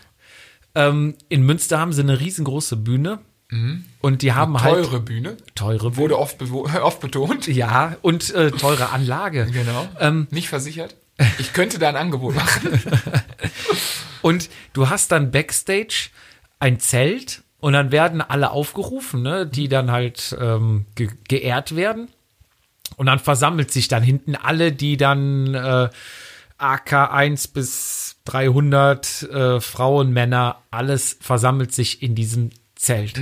Ähm, 0.75 1.15
in 1.29 1.41
Münster 1.43 1.79
haben 1.79 1.91
sie 1.91 2.01
eine 2.01 2.19
riesengroße 2.19 2.77
Bühne. 2.77 3.19
Und 4.01 4.21
die 4.23 4.33
haben 4.33 4.61
halt 4.61 4.83
Teure 4.85 4.99
Bühne. 4.99 5.37
teure 5.55 5.91
Bühne. 5.91 5.97
Wurde 5.97 6.19
oft, 6.19 6.41
oft 6.81 6.99
betont. 6.99 7.47
Ja, 7.47 7.95
und 8.01 8.33
äh, 8.33 8.51
teure 8.51 8.89
Anlage. 8.89 9.47
Genau. 9.51 9.87
Ähm, 9.99 10.27
Nicht 10.31 10.49
versichert. 10.49 10.95
Ich 11.39 11.53
könnte 11.53 11.79
da 11.79 11.89
ein 11.89 11.95
Angebot 11.95 12.35
machen. 12.35 12.79
Und 14.21 14.49
du 14.73 14.89
hast 14.89 15.11
dann 15.11 15.31
Backstage 15.31 16.09
ein 16.59 16.79
Zelt 16.79 17.43
und 17.59 17.73
dann 17.73 17.91
werden 17.91 18.21
alle 18.21 18.51
aufgerufen, 18.51 19.21
ne, 19.21 19.47
die 19.47 19.67
dann 19.69 19.89
halt 19.91 20.35
ähm, 20.39 20.85
ge 20.95 21.09
geehrt 21.27 21.75
werden. 21.75 22.09
Und 22.97 23.05
dann 23.05 23.19
versammelt 23.19 23.71
sich 23.71 23.87
dann 23.87 24.03
hinten 24.03 24.35
alle, 24.35 24.71
die 24.71 24.97
dann 24.97 25.53
äh, 25.53 25.89
AK 26.57 26.93
1 27.13 27.47
bis 27.49 28.17
300 28.25 29.23
äh, 29.23 29.61
Frauen, 29.61 30.11
Männer, 30.11 30.61
alles 30.71 31.17
versammelt 31.21 31.73
sich 31.73 32.01
in 32.03 32.15
diesem 32.15 32.49
Zelt. 32.77 33.21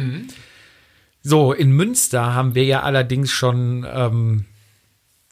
So, 1.24 1.54
in 1.54 1.72
Münster 1.72 2.36
haben 2.36 2.54
wir 2.54 2.66
ja 2.66 2.84
allerdings 2.84 3.32
schon 3.32 3.86
ähm, 3.92 4.46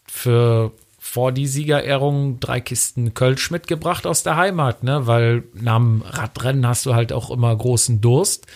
für 0.08 0.72
vor 0.98 1.32
die 1.32 1.48
Siegerehrung 1.48 2.40
drei 2.40 2.62
Kisten 2.62 3.14
Kölsch 3.14 3.52
mitgebracht 3.52 4.08
aus 4.08 4.24
der 4.24 4.38
Heimat, 4.38 4.84
ne? 4.84 5.06
Weil 5.06 5.44
nach 5.54 5.78
dem 5.78 6.02
Radrennen 6.02 6.66
hast 6.66 6.86
du 6.86 6.96
halt 6.96 7.12
auch 7.12 7.30
immer 7.30 7.56
großen 7.56 8.02
Durst. 8.02 8.48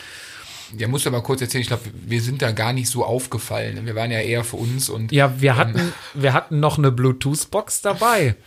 Ja, 0.77 0.87
musst 0.87 1.05
du 1.05 1.09
aber 1.09 1.21
kurz 1.21 1.41
erzählen, 1.41 1.61
ich 1.61 1.67
glaube, 1.67 1.83
wir 2.05 2.21
sind 2.21 2.41
da 2.41 2.51
gar 2.51 2.73
nicht 2.73 2.89
so 2.89 3.05
aufgefallen. 3.05 3.85
Wir 3.85 3.95
waren 3.95 4.11
ja 4.11 4.19
eher 4.19 4.43
für 4.43 4.57
uns 4.57 4.89
und 4.89 5.11
Ja, 5.11 5.39
wir 5.39 5.55
hatten, 5.55 5.93
wir 6.13 6.33
hatten 6.33 6.59
noch 6.59 6.77
eine 6.77 6.91
Bluetooth-Box 6.91 7.81
dabei. 7.81 8.35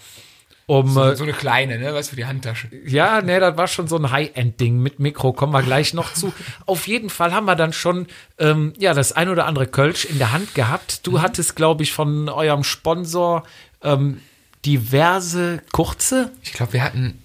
Um, 0.71 0.97
äh, 0.97 1.17
so 1.17 1.25
eine 1.25 1.33
kleine, 1.33 1.79
ne? 1.81 1.93
Was 1.95 2.11
für 2.11 2.17
die 2.17 2.27
Handtasche. 2.27 2.69
ja, 2.87 3.21
ne, 3.23 3.41
das 3.41 3.57
war 3.57 3.67
schon 3.67 3.89
so 3.89 3.97
ein 3.97 4.11
High-End-Ding 4.13 4.79
mit 4.79 5.01
Mikro, 5.01 5.33
kommen 5.33 5.53
wir 5.53 5.63
gleich 5.65 5.95
noch 5.95 6.13
zu. 6.15 6.33
Auf 6.67 6.87
jeden 6.87 7.11
Fall 7.11 7.33
haben 7.33 7.47
wir 7.47 7.57
dann 7.57 7.73
schon, 7.73 8.07
ähm, 8.39 8.73
ja, 8.79 8.95
das 8.95 9.11
ein 9.11 9.29
oder 9.29 9.47
andere 9.47 9.67
Kölsch 9.67 10.05
in 10.05 10.19
der 10.19 10.31
Hand 10.31 10.55
gehabt. 10.55 11.07
Du 11.09 11.21
hattest, 11.21 11.57
glaube 11.57 11.83
ich, 11.83 11.93
von 11.93 12.29
eurem 12.29 12.63
Sponsor 12.63 13.43
ähm, 13.83 14.21
diverse 14.65 15.61
kurze. 15.73 16.31
Ich 16.43 16.53
glaube, 16.53 16.75
wir 16.75 16.85
hatten 16.85 17.21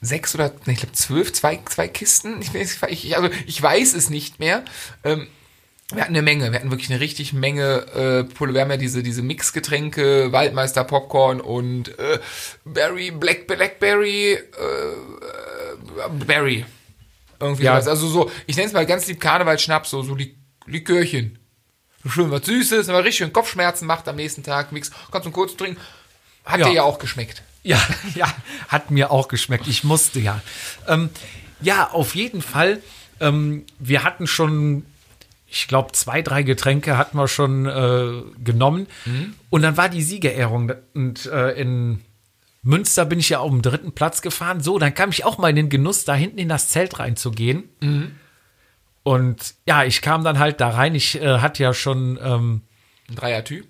sechs 0.00 0.34
oder, 0.34 0.52
ich 0.66 0.78
glaube, 0.78 0.92
zwölf, 0.94 1.32
zwei, 1.32 1.60
zwei 1.66 1.86
Kisten. 1.86 2.40
Ich, 2.42 2.48
weiß- 2.48 2.88
ich, 2.88 3.16
also, 3.16 3.30
ich 3.46 3.62
weiß 3.62 3.94
es 3.94 4.10
nicht 4.10 4.40
mehr. 4.40 4.64
Ähm, 5.04 5.28
wir 5.92 6.02
hatten 6.02 6.12
eine 6.14 6.22
Menge, 6.22 6.50
wir 6.52 6.58
hatten 6.58 6.70
wirklich 6.70 6.90
eine 6.90 7.00
richtig 7.00 7.32
Menge 7.32 7.86
äh, 7.94 8.24
Pulle. 8.24 8.52
Wir 8.54 8.60
haben 8.60 8.70
ja 8.70 8.76
diese, 8.76 9.02
diese 9.02 9.22
Mixgetränke, 9.22 10.32
Waldmeister 10.32 10.84
Popcorn 10.84 11.40
und 11.40 11.98
äh, 11.98 12.18
Berry, 12.64 13.10
Black 13.10 13.46
Blackberry, 13.46 14.32
äh, 14.32 14.36
äh, 14.36 16.08
Berry. 16.26 16.66
Irgendwie 17.40 17.62
Ja. 17.64 17.74
sowas. 17.80 17.88
Also 17.88 18.08
so, 18.08 18.30
ich 18.46 18.56
nenne 18.56 18.68
es 18.68 18.74
mal 18.74 18.84
ganz 18.86 19.06
lieb 19.06 19.20
Karnevalschnaps, 19.20 19.90
so, 19.90 20.02
so 20.02 20.14
Lik 20.14 20.36
Likörchen. 20.66 21.38
Schön 22.06 22.30
was 22.30 22.44
Süßes, 22.46 22.88
aber 22.90 22.98
richtig 23.04 23.16
schön 23.18 23.32
Kopfschmerzen 23.32 23.86
macht 23.86 24.06
am 24.08 24.16
nächsten 24.16 24.42
Tag, 24.42 24.72
Mix. 24.72 24.90
Kannst 25.10 25.26
du 25.26 25.30
kurz 25.30 25.56
trinken. 25.56 25.80
Hat 26.44 26.60
Ja. 26.60 26.66
dir 26.68 26.74
ja 26.74 26.82
auch 26.82 26.98
geschmeckt. 26.98 27.42
Ja, 27.62 27.80
ja, 28.14 28.26
hat 28.68 28.90
mir 28.90 29.10
auch 29.10 29.28
geschmeckt. 29.28 29.66
Ich 29.66 29.84
musste 29.84 30.20
ja. 30.20 30.40
Ähm, 30.86 31.08
ja, 31.60 31.88
auf 31.90 32.14
jeden 32.14 32.42
Fall. 32.42 32.82
Ähm, 33.20 33.64
wir 33.78 34.04
hatten 34.04 34.26
schon, 34.26 34.84
ich 35.50 35.66
glaube, 35.68 35.92
zwei, 35.92 36.20
drei 36.22 36.42
Getränke 36.42 36.98
hatten 36.98 37.16
wir 37.16 37.26
schon 37.28 37.66
äh, 37.66 38.22
genommen. 38.44 38.86
Und 39.50 39.62
dann 39.62 39.76
war 39.76 39.88
die 39.88 40.02
Siegerehrung. 40.02 40.72
Und 40.94 41.26
äh, 41.26 41.52
in 41.60 42.00
Münster 42.62 43.06
bin 43.06 43.18
ich 43.18 43.30
ja 43.30 43.38
auf 43.38 43.50
dem 43.50 43.62
dritten 43.62 43.92
Platz 43.92 44.20
gefahren. 44.20 44.60
So, 44.60 44.78
dann 44.78 44.94
kam 44.94 45.10
ich 45.10 45.24
auch 45.24 45.38
mal 45.38 45.48
in 45.48 45.56
den 45.56 45.68
Genuss, 45.70 46.04
da 46.04 46.14
hinten 46.14 46.38
in 46.38 46.48
das 46.50 46.68
Zelt 46.68 46.98
reinzugehen. 46.98 47.64
Und 49.02 49.54
ja, 49.66 49.84
ich 49.84 50.02
kam 50.02 50.22
dann 50.22 50.38
halt 50.38 50.60
da 50.60 50.68
rein. 50.68 50.94
Ich 50.94 51.20
äh, 51.20 51.38
hatte 51.38 51.62
ja 51.62 51.72
schon, 51.72 52.18
ähm, 52.22 52.62
Ein 53.08 53.14
Dreier-Typ. 53.14 53.66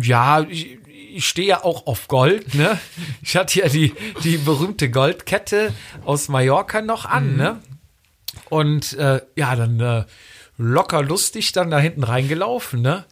ja, 0.00 0.40
ich, 0.42 0.78
ich 1.12 1.28
stehe 1.28 1.48
ja 1.48 1.64
auch 1.64 1.86
auf 1.86 2.08
Gold, 2.08 2.54
ne? 2.54 2.78
Ich 3.22 3.36
hatte 3.36 3.58
ja 3.58 3.68
die, 3.68 3.92
die 4.24 4.38
berühmte 4.38 4.90
Goldkette 4.90 5.74
aus 6.06 6.28
Mallorca 6.28 6.80
noch 6.80 7.04
an, 7.04 7.36
ne? 7.36 7.60
Und 8.48 8.94
äh, 8.94 9.20
ja, 9.36 9.54
dann 9.54 9.80
äh, 9.80 10.04
locker 10.58 11.02
lustig 11.02 11.52
dann 11.52 11.70
da 11.70 11.78
hinten 11.78 12.04
reingelaufen, 12.04 12.82
ne? 12.82 13.06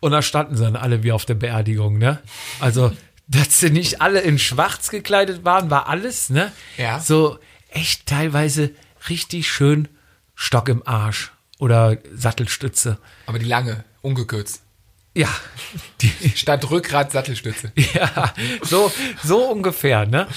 Und 0.00 0.12
da 0.12 0.22
standen 0.22 0.56
sie 0.56 0.62
dann 0.64 0.76
alle 0.76 1.02
wie 1.02 1.12
auf 1.12 1.24
der 1.24 1.34
Beerdigung, 1.34 1.98
ne? 1.98 2.22
Also, 2.60 2.92
dass 3.26 3.58
sie 3.58 3.70
nicht 3.70 4.00
alle 4.02 4.20
in 4.20 4.38
schwarz 4.38 4.90
gekleidet 4.90 5.44
waren, 5.44 5.70
war 5.70 5.88
alles, 5.88 6.30
ne? 6.30 6.52
Ja. 6.76 7.00
So 7.00 7.38
echt 7.70 8.06
teilweise 8.06 8.70
richtig 9.08 9.48
schön 9.48 9.88
Stock 10.34 10.68
im 10.68 10.86
Arsch 10.86 11.32
oder 11.58 11.98
Sattelstütze. 12.14 12.98
Aber 13.26 13.38
die 13.38 13.46
lange, 13.46 13.84
ungekürzt. 14.02 14.62
Ja, 15.14 15.28
die, 16.00 16.12
Statt 16.34 16.70
Rückgrat 16.70 17.12
Sattelstütze. 17.12 17.72
ja, 17.94 18.34
so, 18.62 18.92
so 19.22 19.50
ungefähr, 19.50 20.06
ne? 20.06 20.28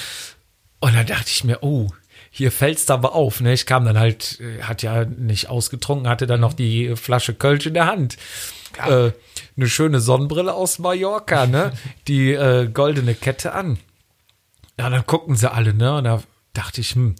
Und 0.79 0.95
dann 0.95 1.07
dachte 1.07 1.29
ich 1.29 1.43
mir, 1.43 1.59
oh, 1.61 1.89
hier 2.37 2.51
fällt's 2.51 2.87
aber 2.91 3.15
auf, 3.15 3.41
ne? 3.41 3.53
Ich 3.53 3.65
kam 3.65 3.83
dann 3.83 3.97
halt, 3.97 4.39
äh, 4.39 4.61
hat 4.61 4.83
ja 4.83 5.05
nicht 5.05 5.49
ausgetrunken, 5.49 6.07
hatte 6.07 6.27
dann 6.27 6.39
noch 6.39 6.53
die 6.53 6.95
Flasche 6.95 7.33
Kölsch 7.33 7.65
in 7.65 7.73
der 7.73 7.87
Hand. 7.87 8.17
Äh, 8.77 9.11
eine 9.55 9.67
schöne 9.67 9.99
Sonnenbrille 9.99 10.53
aus 10.53 10.77
Mallorca, 10.77 11.47
ne? 11.47 11.73
Die 12.07 12.33
äh, 12.33 12.67
goldene 12.67 13.15
Kette 13.15 13.53
an. 13.53 13.79
Ja, 14.79 14.91
dann 14.91 15.07
gucken 15.07 15.35
sie 15.35 15.51
alle, 15.51 15.73
ne? 15.73 15.95
Und 15.95 16.03
da 16.03 16.21
dachte 16.53 16.81
ich, 16.81 16.91
hm, 16.91 17.15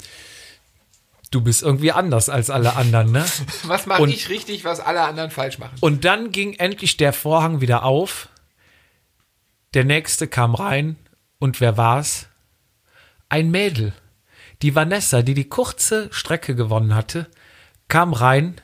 du 1.31 1.41
bist 1.41 1.63
irgendwie 1.63 1.91
anders 1.91 2.29
als 2.29 2.51
alle 2.51 2.75
anderen, 2.75 3.11
ne? 3.11 3.25
Was 3.63 3.87
mache 3.87 4.07
ich 4.07 4.29
richtig, 4.29 4.65
was 4.65 4.79
alle 4.79 5.01
anderen 5.01 5.31
falsch 5.31 5.57
machen? 5.57 5.77
Und 5.79 6.05
dann 6.05 6.31
ging 6.31 6.53
endlich 6.53 6.95
der 6.97 7.11
Vorhang 7.11 7.59
wieder 7.59 7.81
auf. 7.83 8.29
Der 9.73 9.83
nächste 9.83 10.27
kam 10.27 10.53
rein. 10.53 10.95
Und 11.39 11.59
wer 11.59 11.75
war's? 11.75 12.27
Ein 13.29 13.49
Mädel. 13.49 13.93
Die 14.61 14.75
Vanessa, 14.75 15.21
die 15.21 15.33
die 15.33 15.47
kurze 15.49 16.09
Strecke 16.11 16.55
gewonnen 16.55 16.95
hatte, 16.95 17.27
kam 17.87 18.13
rein. 18.13 18.55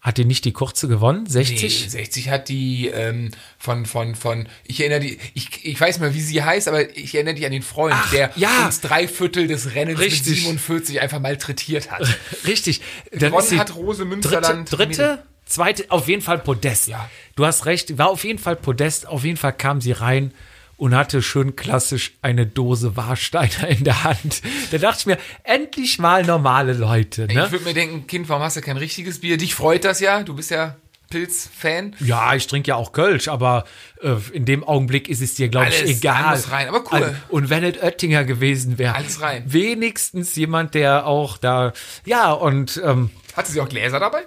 Hat 0.00 0.16
die 0.16 0.24
nicht 0.24 0.44
die 0.44 0.52
kurze 0.52 0.86
gewonnen? 0.86 1.26
60? 1.26 1.82
Nee, 1.82 1.88
60 1.88 2.28
hat 2.30 2.48
die 2.48 2.86
ähm, 2.86 3.32
von, 3.58 3.84
von, 3.84 4.14
von, 4.14 4.48
ich 4.64 4.80
erinnere 4.80 5.00
die, 5.00 5.18
ich, 5.34 5.64
ich 5.64 5.80
weiß 5.80 5.98
mal, 5.98 6.14
wie 6.14 6.20
sie 6.20 6.42
heißt, 6.42 6.68
aber 6.68 6.96
ich 6.96 7.14
erinnere 7.14 7.34
dich 7.34 7.44
an 7.44 7.50
den 7.50 7.62
Freund, 7.62 7.96
Ach, 7.98 8.10
der 8.12 8.30
ja. 8.36 8.66
uns 8.66 8.80
drei 8.80 9.08
Viertel 9.08 9.48
des 9.48 9.74
Rennens 9.74 9.98
Richtig. 9.98 10.28
mit 10.28 10.36
47 10.36 11.00
einfach 11.00 11.18
malträtiert 11.18 11.90
hat. 11.90 12.06
Richtig. 12.46 12.80
Dann 13.10 13.32
Gewonnen 13.32 13.58
hat 13.58 13.74
Rose 13.74 13.98
dritte, 13.98 14.08
Münsterland. 14.08 14.72
dritte, 14.72 15.22
zweite, 15.44 15.86
auf 15.88 16.06
jeden 16.06 16.22
Fall 16.22 16.38
Podest. 16.38 16.86
Ja. 16.86 17.10
Du 17.34 17.44
hast 17.44 17.66
recht, 17.66 17.98
war 17.98 18.08
auf 18.08 18.22
jeden 18.22 18.38
Fall 18.38 18.54
Podest. 18.54 19.08
Auf 19.08 19.24
jeden 19.24 19.36
Fall 19.36 19.52
kam 19.52 19.80
sie 19.80 19.92
rein 19.92 20.32
und 20.78 20.94
hatte 20.96 21.20
schön 21.20 21.54
klassisch 21.56 22.12
eine 22.22 22.46
Dose 22.46 22.96
Warsteiner 22.96 23.68
in 23.68 23.84
der 23.84 24.04
Hand. 24.04 24.40
Da 24.70 24.78
dachte 24.78 25.00
ich 25.00 25.06
mir, 25.06 25.18
endlich 25.44 25.98
mal 25.98 26.24
normale 26.24 26.72
Leute. 26.72 27.26
Ich 27.28 27.34
Ne? 27.34 27.50
würde 27.52 27.64
mir 27.66 27.74
denken, 27.74 28.06
Kind, 28.06 28.28
warum 28.30 28.42
hast 28.42 28.56
du 28.56 28.62
kein 28.62 28.78
richtiges 28.78 29.20
Bier? 29.20 29.36
Dich 29.36 29.54
freut 29.54 29.84
das 29.84 30.00
ja, 30.00 30.22
du 30.22 30.34
bist 30.34 30.50
ja 30.50 30.76
Pilz-Fan. 31.10 31.96
Ja, 32.00 32.34
ich 32.34 32.46
trinke 32.46 32.68
ja 32.68 32.76
auch 32.76 32.92
Kölsch, 32.92 33.28
aber 33.28 33.64
äh, 34.02 34.14
in 34.32 34.44
dem 34.44 34.62
Augenblick 34.62 35.08
ist 35.08 35.20
es 35.22 35.34
dir, 35.34 35.48
glaube 35.48 35.68
ich, 35.70 35.82
egal. 35.82 36.22
alles 36.24 36.50
rein, 36.52 36.68
aber 36.68 36.84
cool. 36.92 37.16
Und 37.28 37.48
wenn 37.50 37.64
es 37.64 37.78
Oettinger 37.82 38.24
gewesen 38.24 38.76
wäre, 38.78 38.94
Alles 38.94 39.20
rein. 39.20 39.42
wenigstens 39.46 40.36
jemand, 40.36 40.74
der 40.74 41.06
auch 41.06 41.38
da, 41.38 41.72
ja, 42.04 42.30
und 42.32 42.80
ähm, 42.84 43.10
Hatte 43.34 43.50
sie 43.50 43.60
auch 43.60 43.68
Gläser 43.68 43.98
dabei? 44.00 44.24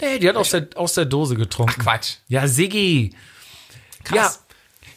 nee, 0.00 0.20
die 0.20 0.28
hat 0.28 0.36
aus 0.36 0.50
der, 0.50 0.68
aus 0.76 0.94
der 0.94 1.04
Dose 1.04 1.34
getrunken. 1.34 1.74
Ach 1.78 1.82
Quatsch. 1.82 2.14
Ja, 2.28 2.46
Siggi. 2.46 3.10
Krass. 4.04 4.16
Ja. 4.40 4.47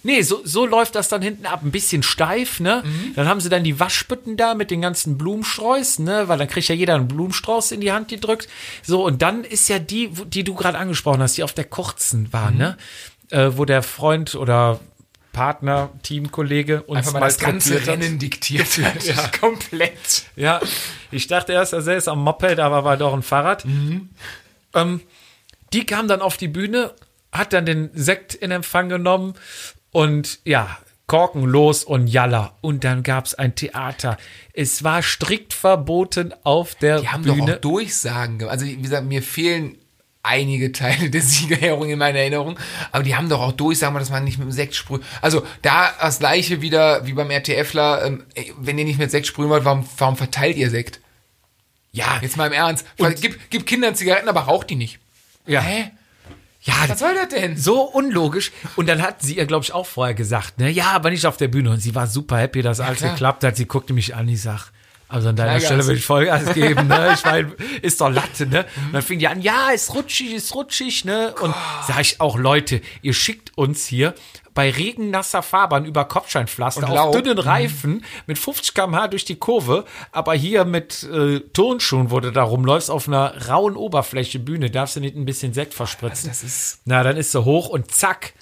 Nee, 0.04 0.22
so, 0.24 0.42
so 0.44 0.66
läuft 0.66 0.96
das 0.96 1.10
dann 1.10 1.22
hinten 1.22 1.46
ab, 1.46 1.62
ein 1.64 1.72
bisschen 1.72 2.02
steif, 2.02 2.60
ne? 2.60 2.82
Mhm. 2.84 3.14
Dann 3.16 3.28
haben 3.28 3.40
sie 3.40 3.50
dann 3.50 3.64
die 3.64 3.80
Waschbütten 3.80 4.36
da 4.36 4.56
mit 4.56 4.72
den 4.72 4.82
ganzen 4.82 5.18
Blumensträuß, 5.18 6.00
ne? 6.00 6.28
Weil 6.28 6.40
dann 6.40 6.48
kriegt 6.48 6.68
ja 6.70 6.76
jeder 6.76 6.96
einen 6.96 7.08
Blumenstrauß 7.08 7.72
in 7.72 7.82
die 7.82 7.92
Hand 7.92 8.08
gedrückt. 8.08 8.48
So, 8.82 9.06
und 9.06 9.22
dann 9.22 9.44
ist 9.44 9.70
ja 9.70 9.78
die, 9.80 10.10
die 10.10 10.44
du 10.44 10.56
gerade 10.56 10.78
angesprochen 10.80 11.22
hast, 11.22 11.38
die 11.38 11.44
auf 11.44 11.54
der 11.54 11.66
kurzen 11.66 12.34
war, 12.34 12.50
Mhm. 12.52 12.58
ne? 12.58 12.78
Äh, 13.30 13.52
wo 13.58 13.66
der 13.66 13.84
Freund 13.84 14.34
oder 14.36 14.80
Partner, 15.34 15.90
Teamkollege 16.04 16.82
uns 16.84 16.98
Einfach 17.08 17.14
mal 17.14 17.20
das 17.22 17.38
ganze. 17.38 17.86
Rennen 17.88 18.20
diktiert 18.20 18.68
hat. 18.84 19.04
Ja. 19.06 19.28
Komplett. 19.40 20.24
Ja, 20.36 20.60
ich 21.12 21.28
dachte 21.28 21.54
erst, 21.54 21.74
er 21.74 21.82
säß 21.82 22.08
am 22.10 22.24
Moped, 22.24 22.60
aber 22.60 22.84
war 22.84 22.98
doch 22.98 23.14
ein 23.14 23.22
Fahrrad. 23.22 23.66
Ähm, 24.74 25.02
die 25.74 25.86
kam 25.86 26.08
dann 26.08 26.22
auf 26.22 26.38
die 26.38 26.48
Bühne, 26.50 26.94
hat 27.32 27.54
dann 27.54 27.66
den 27.66 27.92
Sekt 27.94 28.34
in 28.34 28.52
Empfang 28.52 28.90
genommen 28.90 29.36
und 29.92 30.40
ja, 30.46 30.78
Korken 31.08 31.44
los 31.44 31.84
und 31.84 32.08
Jalla. 32.08 32.54
Und 32.62 32.84
dann 32.86 33.04
gab's 33.04 33.34
ein 33.34 33.54
Theater. 33.56 34.18
Es 34.54 34.84
war 34.84 35.02
strikt 35.02 35.54
verboten 35.54 36.34
auf 36.44 36.76
der 36.76 37.02
Die 37.02 37.10
haben 37.10 37.26
doch 37.26 37.36
Bühne. 37.36 37.56
auch 37.56 37.62
Durchsagen 37.62 38.40
gemacht. 38.40 38.54
Also, 38.54 38.66
wie 38.66 38.78
gesagt, 38.78 39.06
mir 39.06 39.22
fehlen 39.22 39.78
einige 40.24 40.72
Teile 40.72 41.10
der 41.10 41.22
Siegerehrung 41.22 41.90
in 41.90 42.00
meiner 42.00 42.20
Erinnerung, 42.20 42.58
aber 42.92 43.04
die 43.04 43.16
haben 43.16 43.28
doch 43.28 43.42
auch 43.42 43.52
Durchsagen, 43.52 43.96
dass 43.98 44.10
man 44.10 44.24
nicht 44.24 44.38
mit 44.38 44.48
dem 44.48 44.52
Sekt 44.52 44.76
sprüht. 44.76 45.02
Also, 45.22 45.46
da 45.64 45.92
das 46.00 46.20
gleiche 46.20 46.62
wieder 46.62 47.06
wie 47.08 47.14
beim 47.14 47.30
RTFler, 47.30 48.06
ähm, 48.06 48.24
ey, 48.36 48.54
wenn 48.58 48.78
ihr 48.78 48.86
nicht 48.86 49.00
mit 49.00 49.12
Sekt 49.12 49.28
sprühen 49.28 49.50
wollt, 49.50 49.66
warum, 49.66 49.86
warum 49.98 50.16
verteilt 50.16 50.56
ihr 50.58 50.70
Sekt? 50.70 51.02
ja, 51.94 52.20
Jetzt 52.22 52.38
mal 52.38 52.48
im 52.48 52.54
Ernst. 52.54 52.86
Gib, 53.20 53.38
gib 53.50 53.66
Kindern 53.66 53.96
Zigaretten, 53.96 54.30
aber 54.30 54.42
raucht 54.42 54.70
die 54.70 54.76
nicht. 54.76 55.00
ja, 55.46 55.60
Hä? 55.60 55.92
Ja, 56.64 56.74
Was 56.88 57.00
soll 57.00 57.16
das 57.16 57.30
denn? 57.30 57.58
so 57.58 57.82
unlogisch. 57.82 58.52
Und 58.76 58.88
dann 58.88 59.02
hat 59.02 59.22
sie 59.22 59.38
ihr, 59.38 59.46
glaube 59.46 59.64
ich, 59.64 59.74
auch 59.74 59.86
vorher 59.88 60.14
gesagt, 60.14 60.60
ne, 60.60 60.70
ja, 60.70 60.92
aber 60.92 61.10
nicht 61.10 61.26
auf 61.26 61.38
der 61.38 61.48
Bühne. 61.48 61.72
Und 61.72 61.80
sie 61.80 61.96
war 61.96 62.06
super 62.08 62.38
happy, 62.38 62.62
dass 62.62 62.80
alles 62.80 63.00
klar. 63.00 63.12
geklappt 63.12 63.44
hat. 63.44 63.56
Sie 63.56 63.66
guckte 63.66 63.94
mich 63.94 64.16
an, 64.16 64.28
ich 64.28 64.44
sag, 64.44 64.72
also 65.08 65.30
an 65.30 65.36
deiner 65.36 65.52
Vollgas. 65.52 65.66
Stelle 65.66 65.86
würde 65.86 65.98
ich 65.98 66.06
Vollgas 66.06 66.54
geben, 66.54 66.88
ne? 66.88 67.12
Ich 67.16 67.26
meine, 67.26 67.52
ist 67.82 68.00
doch 68.00 68.10
Latte, 68.10 68.46
ne? 68.46 68.66
Und 68.86 68.94
dann 68.94 69.02
fing 69.02 69.18
die 69.20 69.28
an, 69.28 69.42
ja, 69.42 69.72
ist 69.72 69.94
rutschig, 69.94 70.34
ist 70.34 70.54
rutschig, 70.54 71.04
ne? 71.04 71.34
Und 71.42 71.54
sag 71.88 72.00
ich 72.00 72.22
auch, 72.22 72.38
Leute, 72.38 72.82
ihr 73.02 73.14
schickt 73.14 73.58
uns 73.58 73.86
hier 73.88 74.14
bei 74.54 74.70
regennasser 74.70 75.42
Fahrbahn 75.42 75.86
über 75.86 76.06
Kopfsteinpflaster 76.06 76.88
Und 76.88 76.98
auf 76.98 77.16
dünnen 77.16 77.38
Reifen 77.38 78.06
mit 78.28 78.38
50 78.38 78.74
km/h 78.74 79.08
durch 79.08 79.26
die 79.26 79.36
Kurve, 79.36 79.86
aber 80.12 80.34
hier 80.34 80.66
mit 80.66 81.04
äh, 81.04 81.40
Turnschuhen, 81.40 82.12
wo 82.12 82.20
du 82.20 82.32
da 82.32 82.44
rumläufst, 82.44 82.92
auf 82.92 83.08
einer 83.08 83.48
rauen 83.48 83.76
Oberfläche 83.76 84.40
Bühne, 84.40 84.70
darfst 84.70 84.96
du 84.96 85.00
nicht 85.00 85.16
ein 85.16 85.26
bisschen 85.26 85.54
Sekt 85.54 85.74
verspritzen. 85.74 86.30
Das 86.30 86.44
ist, 86.44 86.82
Na, 86.86 87.04
dann 87.04 87.18
ist 87.18 87.32
sie 87.32 87.44
hoch 87.44 87.70
und 87.70 87.92
zack, 87.92 88.34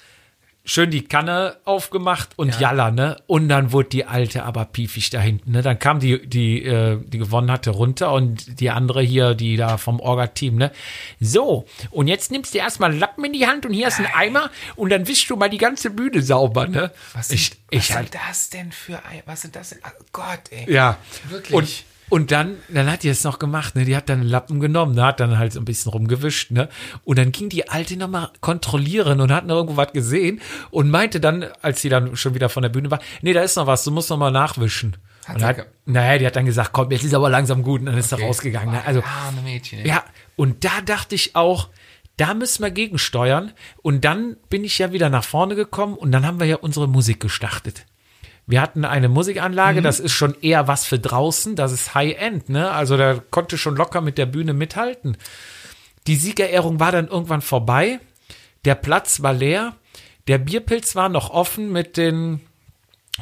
schön 0.70 0.92
die 0.92 1.02
Kanne 1.02 1.56
aufgemacht 1.64 2.30
und 2.36 2.60
Jalla, 2.60 2.92
ne? 2.92 3.16
Und 3.26 3.48
dann 3.48 3.72
wurde 3.72 3.88
die 3.88 4.04
alte 4.04 4.44
aber 4.44 4.64
piefig 4.66 5.10
da 5.10 5.20
hinten, 5.20 5.50
ne? 5.50 5.62
Dann 5.62 5.80
kam 5.80 5.98
die, 5.98 6.24
die, 6.24 6.62
äh, 6.64 6.96
die 7.04 7.18
gewonnen 7.18 7.50
hatte, 7.50 7.70
runter 7.70 8.12
und 8.12 8.60
die 8.60 8.70
andere 8.70 9.02
hier, 9.02 9.34
die 9.34 9.56
da 9.56 9.78
vom 9.78 9.98
Orga-Team, 9.98 10.54
ne? 10.54 10.70
So, 11.18 11.66
und 11.90 12.06
jetzt 12.06 12.30
nimmst 12.30 12.54
du 12.54 12.58
erstmal 12.58 12.92
einen 12.92 13.00
Lappen 13.00 13.24
in 13.24 13.32
die 13.32 13.48
Hand 13.48 13.66
und 13.66 13.72
hier 13.72 13.88
ist 13.88 13.98
ein 13.98 14.06
Eimer 14.14 14.48
und 14.76 14.90
dann 14.90 15.08
wischst 15.08 15.28
du 15.28 15.34
mal 15.34 15.50
die 15.50 15.58
ganze 15.58 15.90
Bühne 15.90 16.22
sauber, 16.22 16.68
ne? 16.68 16.92
was, 17.14 17.28
sind, 17.28 17.40
ich, 17.40 17.50
was 17.50 17.58
ich 17.70 17.92
halt, 17.92 18.12
sind 18.12 18.22
das 18.28 18.50
denn 18.50 18.70
für 18.70 19.04
ein, 19.04 19.22
was 19.26 19.42
sind 19.42 19.56
das 19.56 19.70
denn? 19.70 19.80
Oh 19.84 20.04
Gott, 20.12 20.52
ey. 20.52 20.72
ja. 20.72 20.98
Wirklich. 21.30 21.52
Und, 21.56 21.89
und 22.10 22.30
dann, 22.30 22.56
dann 22.68 22.90
hat 22.90 23.02
die 23.04 23.08
es 23.08 23.24
noch 23.24 23.38
gemacht, 23.38 23.74
ne? 23.76 23.84
Die 23.86 23.96
hat 23.96 24.08
dann 24.10 24.20
einen 24.20 24.28
Lappen 24.28 24.60
genommen, 24.60 24.94
ne? 24.94 25.04
hat 25.04 25.20
dann 25.20 25.38
halt 25.38 25.52
so 25.54 25.60
ein 25.60 25.64
bisschen 25.64 25.90
rumgewischt, 25.92 26.50
ne? 26.50 26.68
Und 27.04 27.18
dann 27.18 27.32
ging 27.32 27.48
die 27.48 27.68
Alte 27.70 27.96
nochmal 27.96 28.28
kontrollieren 28.42 29.20
und 29.20 29.32
hat 29.32 29.46
noch 29.46 29.54
irgendwo 29.56 29.76
was 29.78 29.92
gesehen 29.92 30.40
und 30.70 30.90
meinte 30.90 31.20
dann, 31.20 31.46
als 31.62 31.80
sie 31.80 31.88
dann 31.88 32.16
schon 32.16 32.34
wieder 32.34 32.48
von 32.50 32.62
der 32.62 32.68
Bühne 32.70 32.90
war, 32.90 33.00
nee, 33.22 33.32
da 33.32 33.40
ist 33.40 33.56
noch 33.56 33.66
was, 33.66 33.82
du 33.84 33.90
musst 33.90 34.10
noch 34.10 34.18
mal 34.18 34.30
nachwischen. 34.30 34.96
Hat 35.26 35.36
und 35.36 35.44
hat, 35.44 35.56
ge- 35.56 35.64
naja, 35.86 36.18
die 36.18 36.26
hat 36.26 36.36
dann 36.36 36.46
gesagt, 36.46 36.70
komm, 36.72 36.90
jetzt 36.90 37.04
ist 37.04 37.14
aber 37.14 37.30
langsam 37.30 37.62
gut 37.62 37.80
und 37.80 37.86
dann 37.86 37.96
ist 37.98 38.10
er 38.12 38.18
Okay. 38.18 38.26
rausgegangen. 38.26 38.74
Ne? 38.74 38.82
Also, 38.84 39.02
Arme 39.02 39.42
Mädchen, 39.42 39.80
ey. 39.80 39.88
ja, 39.88 40.02
und 40.36 40.64
da 40.64 40.80
dachte 40.84 41.14
ich 41.14 41.36
auch, 41.36 41.68
da 42.16 42.34
müssen 42.34 42.62
wir 42.62 42.70
gegensteuern. 42.70 43.52
Und 43.82 44.04
dann 44.04 44.36
bin 44.50 44.64
ich 44.64 44.76
ja 44.78 44.92
wieder 44.92 45.08
nach 45.08 45.24
vorne 45.24 45.54
gekommen 45.54 45.94
und 45.94 46.12
dann 46.12 46.26
haben 46.26 46.38
wir 46.40 46.46
ja 46.46 46.56
unsere 46.56 46.86
Musik 46.88 47.20
gestartet. 47.20 47.86
Wir 48.50 48.60
hatten 48.60 48.84
eine 48.84 49.08
Musikanlage, 49.08 49.80
das 49.80 50.00
ist 50.00 50.12
schon 50.12 50.34
eher 50.40 50.66
was 50.66 50.84
für 50.84 50.98
draußen, 50.98 51.54
das 51.54 51.70
ist 51.70 51.94
High-End, 51.94 52.48
ne? 52.48 52.70
Also 52.72 52.96
da 52.96 53.22
konnte 53.30 53.56
schon 53.56 53.76
locker 53.76 54.00
mit 54.00 54.18
der 54.18 54.26
Bühne 54.26 54.54
mithalten. 54.54 55.16
Die 56.08 56.16
Siegerehrung 56.16 56.80
war 56.80 56.90
dann 56.90 57.06
irgendwann 57.06 57.42
vorbei. 57.42 58.00
Der 58.64 58.74
Platz 58.74 59.22
war 59.22 59.32
leer. 59.32 59.76
Der 60.26 60.38
Bierpilz 60.38 60.96
war 60.96 61.08
noch 61.08 61.30
offen 61.30 61.70
mit 61.70 61.96
den, 61.96 62.40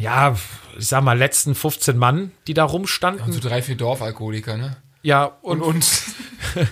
ja, 0.01 0.35
ich 0.79 0.89
sag 0.89 1.03
mal, 1.03 1.19
letzten 1.19 1.55
15 1.55 1.99
Mann, 1.99 2.33
die 2.47 2.55
da 2.55 2.65
rumstanden. 2.65 3.25
Und 3.25 3.33
so 3.33 3.41
drei, 3.41 3.61
vier 3.61 3.77
Dorfalkoholiker, 3.77 4.57
ne? 4.57 4.79
ja, 5.03 5.25
und, 5.43 5.61
Und, 5.61 5.85
und, 6.55 6.71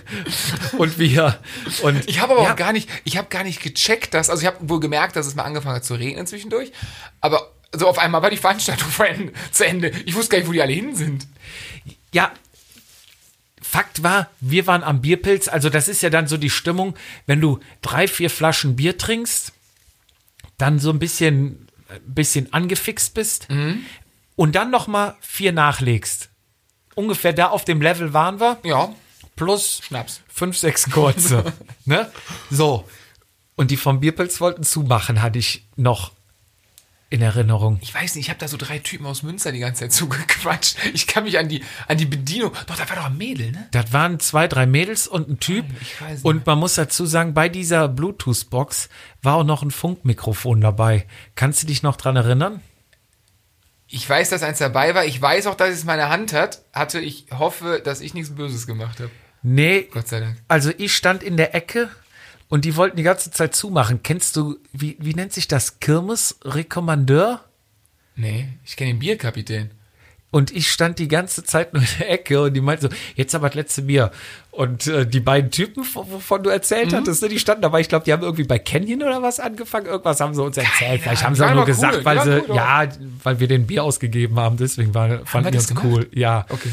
und 0.79 0.99
wir. 0.99 1.39
Und 1.83 2.07
Ich 2.09 2.21
habe 2.21 2.33
aber 2.33 2.43
ja, 2.43 2.51
auch 2.53 2.55
gar 2.55 2.73
nicht, 2.73 2.89
ich 3.03 3.17
habe 3.17 3.29
gar 3.29 3.43
nicht 3.43 3.61
gecheckt, 3.61 4.13
dass, 4.13 4.29
also 4.29 4.41
ich 4.41 4.47
habe 4.47 4.57
wohl 4.69 4.79
gemerkt, 4.79 5.15
dass 5.15 5.27
es 5.27 5.35
mal 5.35 5.43
angefangen 5.43 5.75
hat 5.75 5.85
zu 5.85 5.95
regnen 5.95 6.27
zwischendurch, 6.27 6.71
aber 7.21 7.51
Also 7.71 7.87
auf 7.87 7.99
einmal 7.99 8.21
war 8.21 8.29
die 8.29 8.37
Veranstaltung 8.37 8.89
Ende, 9.05 9.33
zu 9.51 9.65
Ende. 9.65 9.89
Ich 10.05 10.15
wusste 10.15 10.31
gar 10.31 10.37
nicht, 10.39 10.47
wo 10.47 10.51
die 10.53 10.61
alle 10.61 10.73
hin 10.73 10.95
sind. 10.95 11.27
Ja, 12.13 12.31
Fakt 13.61 14.01
war, 14.01 14.29
wir 14.39 14.65
waren 14.65 14.81
am 14.81 15.01
Bierpilz. 15.01 15.49
Also 15.49 15.69
das 15.69 15.89
ist 15.89 16.01
ja 16.01 16.09
dann 16.09 16.27
so 16.27 16.37
die 16.37 16.49
Stimmung, 16.49 16.95
wenn 17.25 17.41
du 17.41 17.59
drei, 17.81 18.07
vier 18.07 18.29
Flaschen 18.29 18.77
Bier 18.77 18.97
trinkst, 18.97 19.51
dann 20.57 20.79
so 20.79 20.89
ein 20.89 20.99
bisschen, 20.99 21.67
bisschen 22.05 22.53
angefixt 22.53 23.13
bist 23.13 23.47
und 24.37 24.55
dann 24.55 24.71
noch 24.71 24.87
mal 24.87 25.17
vier 25.19 25.51
nachlegst. 25.51 26.29
Ungefähr 26.95 27.33
da 27.33 27.47
auf 27.47 27.65
dem 27.65 27.81
Level 27.81 28.13
waren 28.13 28.39
wir. 28.39 28.57
Ja, 28.63 28.93
Plus 29.35 29.81
Schnaps. 29.83 30.21
fünf, 30.27 30.57
sechs 30.57 30.89
kurze. 30.89 31.53
ne? 31.85 32.11
So. 32.49 32.87
Und 33.55 33.69
die 33.69 33.77
vom 33.77 33.99
Bierpilz 33.99 34.39
wollten 34.39 34.63
zumachen, 34.63 35.21
hatte 35.21 35.39
ich 35.39 35.67
noch 35.75 36.11
in 37.09 37.21
Erinnerung. 37.21 37.79
Ich 37.81 37.93
weiß 37.93 38.15
nicht, 38.15 38.25
ich 38.25 38.29
habe 38.29 38.39
da 38.39 38.47
so 38.47 38.57
drei 38.57 38.79
Typen 38.79 39.05
aus 39.05 39.23
Münster 39.23 39.51
die 39.51 39.59
ganze 39.59 39.81
Zeit 39.81 39.91
zugequatscht. 39.93 40.77
Ich 40.93 41.07
kann 41.07 41.23
mich 41.23 41.39
an 41.39 41.47
die, 41.47 41.63
an 41.87 41.97
die 41.97 42.05
Bedienung. 42.05 42.51
Doch, 42.67 42.75
da 42.75 42.89
war 42.89 42.95
doch 42.97 43.05
ein 43.05 43.17
Mädel, 43.17 43.51
ne? 43.51 43.67
Das 43.71 43.93
waren 43.93 44.19
zwei, 44.19 44.47
drei 44.47 44.65
Mädels 44.65 45.07
und 45.07 45.29
ein 45.29 45.39
Typ. 45.39 45.65
Ich 45.81 46.01
weiß 46.01 46.09
nicht. 46.11 46.25
Und 46.25 46.45
man 46.45 46.59
muss 46.59 46.75
dazu 46.75 47.05
sagen, 47.05 47.33
bei 47.33 47.47
dieser 47.49 47.87
Bluetooth-Box 47.87 48.89
war 49.21 49.35
auch 49.35 49.43
noch 49.45 49.63
ein 49.63 49.71
Funkmikrofon 49.71 50.59
dabei. 50.61 51.05
Kannst 51.35 51.63
du 51.63 51.67
dich 51.67 51.81
noch 51.83 51.95
dran 51.95 52.15
erinnern? 52.15 52.61
Ich 53.87 54.07
weiß, 54.09 54.29
dass 54.29 54.43
eins 54.43 54.57
dabei 54.57 54.93
war. 54.95 55.05
Ich 55.05 55.21
weiß 55.21 55.47
auch, 55.47 55.55
dass 55.55 55.69
es 55.69 55.85
meine 55.85 56.09
Hand 56.09 56.33
hat. 56.33 56.61
Hatte. 56.73 56.99
Ich 56.99 57.27
hoffe, 57.31 57.81
dass 57.83 58.01
ich 58.01 58.13
nichts 58.13 58.35
Böses 58.35 58.67
gemacht 58.67 58.99
habe. 58.99 59.11
Nee, 59.43 59.87
Gott 59.91 60.09
sei 60.09 60.19
Dank. 60.19 60.37
also 60.49 60.71
ich 60.77 60.93
stand 60.93 61.23
in 61.23 61.37
der 61.37 61.55
Ecke 61.55 61.89
und 62.49 62.65
die 62.65 62.75
wollten 62.75 62.97
die 62.97 63.03
ganze 63.03 63.31
Zeit 63.31 63.55
zumachen. 63.55 64.01
Kennst 64.03 64.35
du, 64.35 64.57
wie, 64.73 64.97
wie 64.99 65.13
nennt 65.13 65.33
sich 65.33 65.47
das? 65.47 65.79
Kirmes-Rekommandeur? 65.79 67.41
Nee, 68.15 68.47
ich 68.65 68.75
kenne 68.75 68.93
den 68.93 68.99
Bierkapitän. 68.99 69.71
Und 70.29 70.51
ich 70.51 70.69
stand 70.69 70.99
die 70.99 71.07
ganze 71.07 71.43
Zeit 71.45 71.73
nur 71.73 71.81
in 71.81 71.87
der 71.99 72.11
Ecke 72.11 72.41
und 72.41 72.53
die 72.53 72.59
meinten 72.59 72.89
so, 72.89 72.95
jetzt 73.15 73.33
aber 73.33 73.47
das 73.47 73.55
letzte 73.55 73.83
Bier. 73.83 74.11
Und 74.51 74.85
äh, 74.87 75.05
die 75.07 75.21
beiden 75.21 75.51
Typen, 75.51 75.85
von- 75.85 76.05
wovon 76.11 76.43
du 76.43 76.49
erzählt 76.49 76.91
Mhm. 76.91 76.95
hattest, 76.97 77.21
ne, 77.21 77.29
die 77.29 77.39
standen 77.39 77.61
dabei. 77.61 77.79
Ich 77.79 77.87
glaube, 77.87 78.03
die 78.03 78.11
haben 78.11 78.23
irgendwie 78.23 78.43
bei 78.43 78.59
Canyon 78.59 79.03
oder 79.03 79.21
was 79.21 79.39
angefangen. 79.39 79.85
Irgendwas 79.85 80.19
haben 80.19 80.33
sie 80.35 80.43
uns 80.43 80.57
erzählt. 80.57 81.01
Vielleicht 81.01 81.23
haben 81.23 81.33
sie 81.33 81.45
auch 81.45 81.51
nur 81.51 81.59
cool. 81.61 81.65
gesagt, 81.67 82.03
weil 82.03 82.21
sie, 82.23 82.43
cool, 82.49 82.55
ja, 82.55 82.87
weil 83.23 83.39
wir 83.39 83.47
den 83.47 83.67
Bier 83.67 83.83
ausgegeben 83.85 84.37
haben. 84.37 84.57
Deswegen 84.57 84.93
war, 84.93 85.25
fanden 85.25 85.53
wir 85.53 85.59
uns 85.59 85.73
cool. 85.83 86.09
Ja. 86.13 86.45
Okay. 86.49 86.71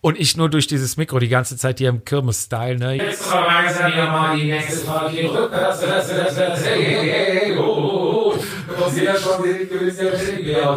Und 0.00 0.18
ich 0.18 0.36
nur 0.36 0.48
durch 0.48 0.68
dieses 0.68 0.96
Mikro 0.96 1.18
die 1.18 1.28
ganze 1.28 1.56
Zeit 1.56 1.78
hier 1.78 1.88
im 1.88 2.04
Kirmes-Style, 2.04 2.78
ne? 2.78 2.94
Jetzt 2.94 3.24
verweisen 3.24 3.86
wir 3.94 4.04
mal 4.04 4.36
die 4.36 4.44
nächste 4.44 4.76
Folge 4.86 5.28
rück. 5.28 5.50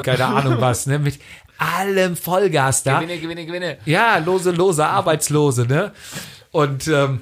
Keine 0.03 0.25
Ahnung 0.25 0.59
was, 0.59 0.87
ne? 0.87 0.97
Mit 0.99 1.19
allem 1.57 2.15
Vollgas 2.15 2.83
da. 2.83 2.99
Gewinne, 2.99 3.19
gewinne, 3.19 3.45
gewinne. 3.45 3.77
Ja, 3.85 4.17
lose, 4.17 4.51
lose, 4.51 4.85
Arbeitslose, 4.85 5.67
ne? 5.67 5.93
Und 6.51 6.87
ähm, 6.87 7.21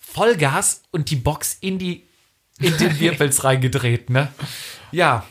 Vollgas 0.00 0.82
und 0.90 1.10
die 1.10 1.16
Box 1.16 1.58
in 1.60 1.78
die 1.78 2.04
in 2.60 2.76
den 2.78 2.96
Bierpilz 2.98 3.44
reingedreht, 3.44 4.08
ne? 4.08 4.28
Ja, 4.90 5.26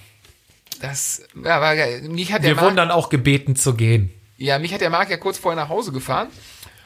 Das, 0.79 1.23
ja, 1.35 1.59
war 1.61 1.75
geil. 1.75 2.01
Mich 2.03 2.31
hat 2.31 2.43
der 2.43 2.51
wir 2.51 2.55
Marc, 2.55 2.65
wurden 2.65 2.75
dann 2.75 2.91
auch 2.91 3.09
gebeten 3.09 3.55
zu 3.55 3.73
gehen. 3.73 4.11
Ja, 4.37 4.59
mich 4.59 4.73
hat 4.73 4.81
der 4.81 4.89
Marc 4.89 5.09
ja 5.09 5.17
kurz 5.17 5.37
vorher 5.37 5.61
nach 5.61 5.69
Hause 5.69 5.91
gefahren. 5.91 6.29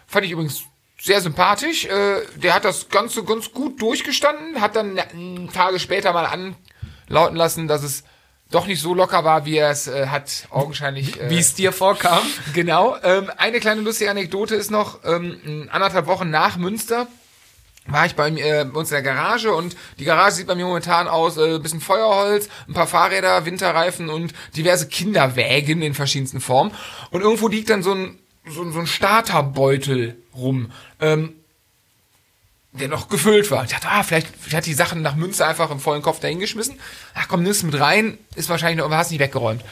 Fand 0.07 0.25
ich 0.25 0.31
übrigens 0.31 0.63
sehr 0.99 1.21
sympathisch. 1.21 1.85
Äh, 1.85 2.21
der 2.35 2.53
hat 2.53 2.65
das 2.65 2.89
Ganze 2.89 3.23
ganz 3.23 3.51
gut 3.51 3.81
durchgestanden, 3.81 4.61
hat 4.61 4.75
dann 4.75 4.99
Tage 5.53 5.79
später 5.79 6.13
mal 6.13 6.25
anlauten 6.25 7.37
lassen, 7.37 7.67
dass 7.67 7.83
es 7.83 8.03
doch 8.51 8.65
nicht 8.65 8.81
so 8.81 8.93
locker 8.93 9.23
war, 9.23 9.45
wie 9.45 9.57
er 9.57 9.69
es 9.69 9.87
äh, 9.87 10.07
hat 10.07 10.47
augenscheinlich. 10.49 11.19
Äh, 11.21 11.29
Wie 11.29 11.37
es 11.37 11.53
dir 11.53 11.71
vorkam? 11.71 12.21
Genau. 12.53 12.97
Ähm, 13.03 13.31
eine 13.37 13.59
kleine 13.59 13.81
lustige 13.81 14.09
Anekdote 14.09 14.55
ist 14.55 14.71
noch, 14.71 14.99
ähm, 15.05 15.69
anderthalb 15.71 16.07
Wochen 16.07 16.29
nach 16.29 16.57
Münster 16.57 17.07
war 17.89 18.05
ich 18.05 18.15
bei, 18.15 18.31
mir, 18.31 18.45
äh, 18.45 18.65
bei 18.65 18.79
uns 18.79 18.89
in 18.91 18.95
der 18.95 19.03
Garage 19.03 19.53
und 19.53 19.75
die 19.97 20.05
Garage 20.05 20.35
sieht 20.35 20.47
bei 20.47 20.55
mir 20.55 20.65
momentan 20.65 21.07
aus, 21.07 21.37
äh, 21.37 21.59
bisschen 21.59 21.81
Feuerholz, 21.81 22.49
ein 22.67 22.73
paar 22.73 22.87
Fahrräder, 22.87 23.45
Winterreifen 23.45 24.09
und 24.09 24.33
diverse 24.55 24.87
Kinderwägen 24.87 25.81
in 25.81 25.93
verschiedensten 25.93 26.41
Formen. 26.41 26.71
Und 27.11 27.21
irgendwo 27.21 27.47
liegt 27.47 27.69
dann 27.69 27.83
so 27.83 27.93
ein, 27.93 28.19
so, 28.47 28.69
so 28.71 28.79
ein 28.79 28.87
Starterbeutel 28.87 30.17
rum. 30.35 30.71
Ähm, 30.99 31.33
der 32.71 32.87
noch 32.87 33.09
gefüllt 33.09 33.49
war. 33.49 33.63
Ich 33.63 33.71
dachte, 33.71 33.87
ah, 33.89 34.03
vielleicht, 34.03 34.27
vielleicht 34.27 34.57
hat 34.57 34.65
die 34.65 34.73
Sachen 34.73 35.01
nach 35.01 35.15
Münster 35.15 35.47
einfach 35.47 35.71
im 35.71 35.79
vollen 35.79 36.01
Kopf 36.03 36.19
dahingeschmissen. 36.19 36.79
Ach 37.15 37.27
komm, 37.27 37.43
nimm's 37.43 37.63
mit 37.63 37.79
rein, 37.79 38.17
ist 38.35 38.49
wahrscheinlich 38.49 38.77
noch, 38.77 38.85
aber 38.85 38.97
hast 38.97 39.09
nicht 39.09 39.19
weggeräumt. 39.19 39.63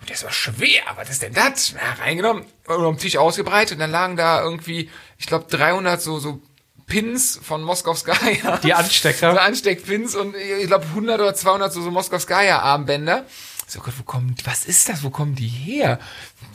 Und 0.00 0.10
das 0.10 0.22
war 0.22 0.30
schwer, 0.30 0.82
was 0.96 1.10
ist 1.10 1.22
denn 1.22 1.32
das? 1.32 1.72
Ja, 1.72 2.04
reingenommen, 2.04 2.44
und 2.66 2.84
am 2.84 2.98
Tisch 2.98 3.16
ausgebreitet 3.16 3.72
und 3.72 3.78
dann 3.78 3.90
lagen 3.90 4.16
da 4.16 4.42
irgendwie, 4.42 4.90
ich 5.18 5.26
glaube 5.26 5.46
300 5.48 6.00
so, 6.00 6.18
so 6.18 6.40
Pins 6.88 7.38
von 7.40 7.62
Moskowskaja. 7.62 8.56
Die 8.58 8.74
Anstecker. 8.74 9.32
So 9.32 9.38
Ansteckpins 9.38 10.14
und 10.14 10.34
ich 10.34 10.66
glaube 10.66 10.86
100 10.86 11.20
oder 11.20 11.34
200 11.34 11.72
so, 11.72 11.82
so 11.82 11.90
Moskowskaja 11.90 12.58
Armbänder. 12.58 13.24
So 13.66 13.80
Gott, 13.80 13.94
wo 13.98 14.02
kommen, 14.02 14.34
was 14.44 14.64
ist 14.64 14.88
das? 14.88 15.04
Wo 15.04 15.10
kommen 15.10 15.34
die 15.34 15.46
her? 15.46 16.00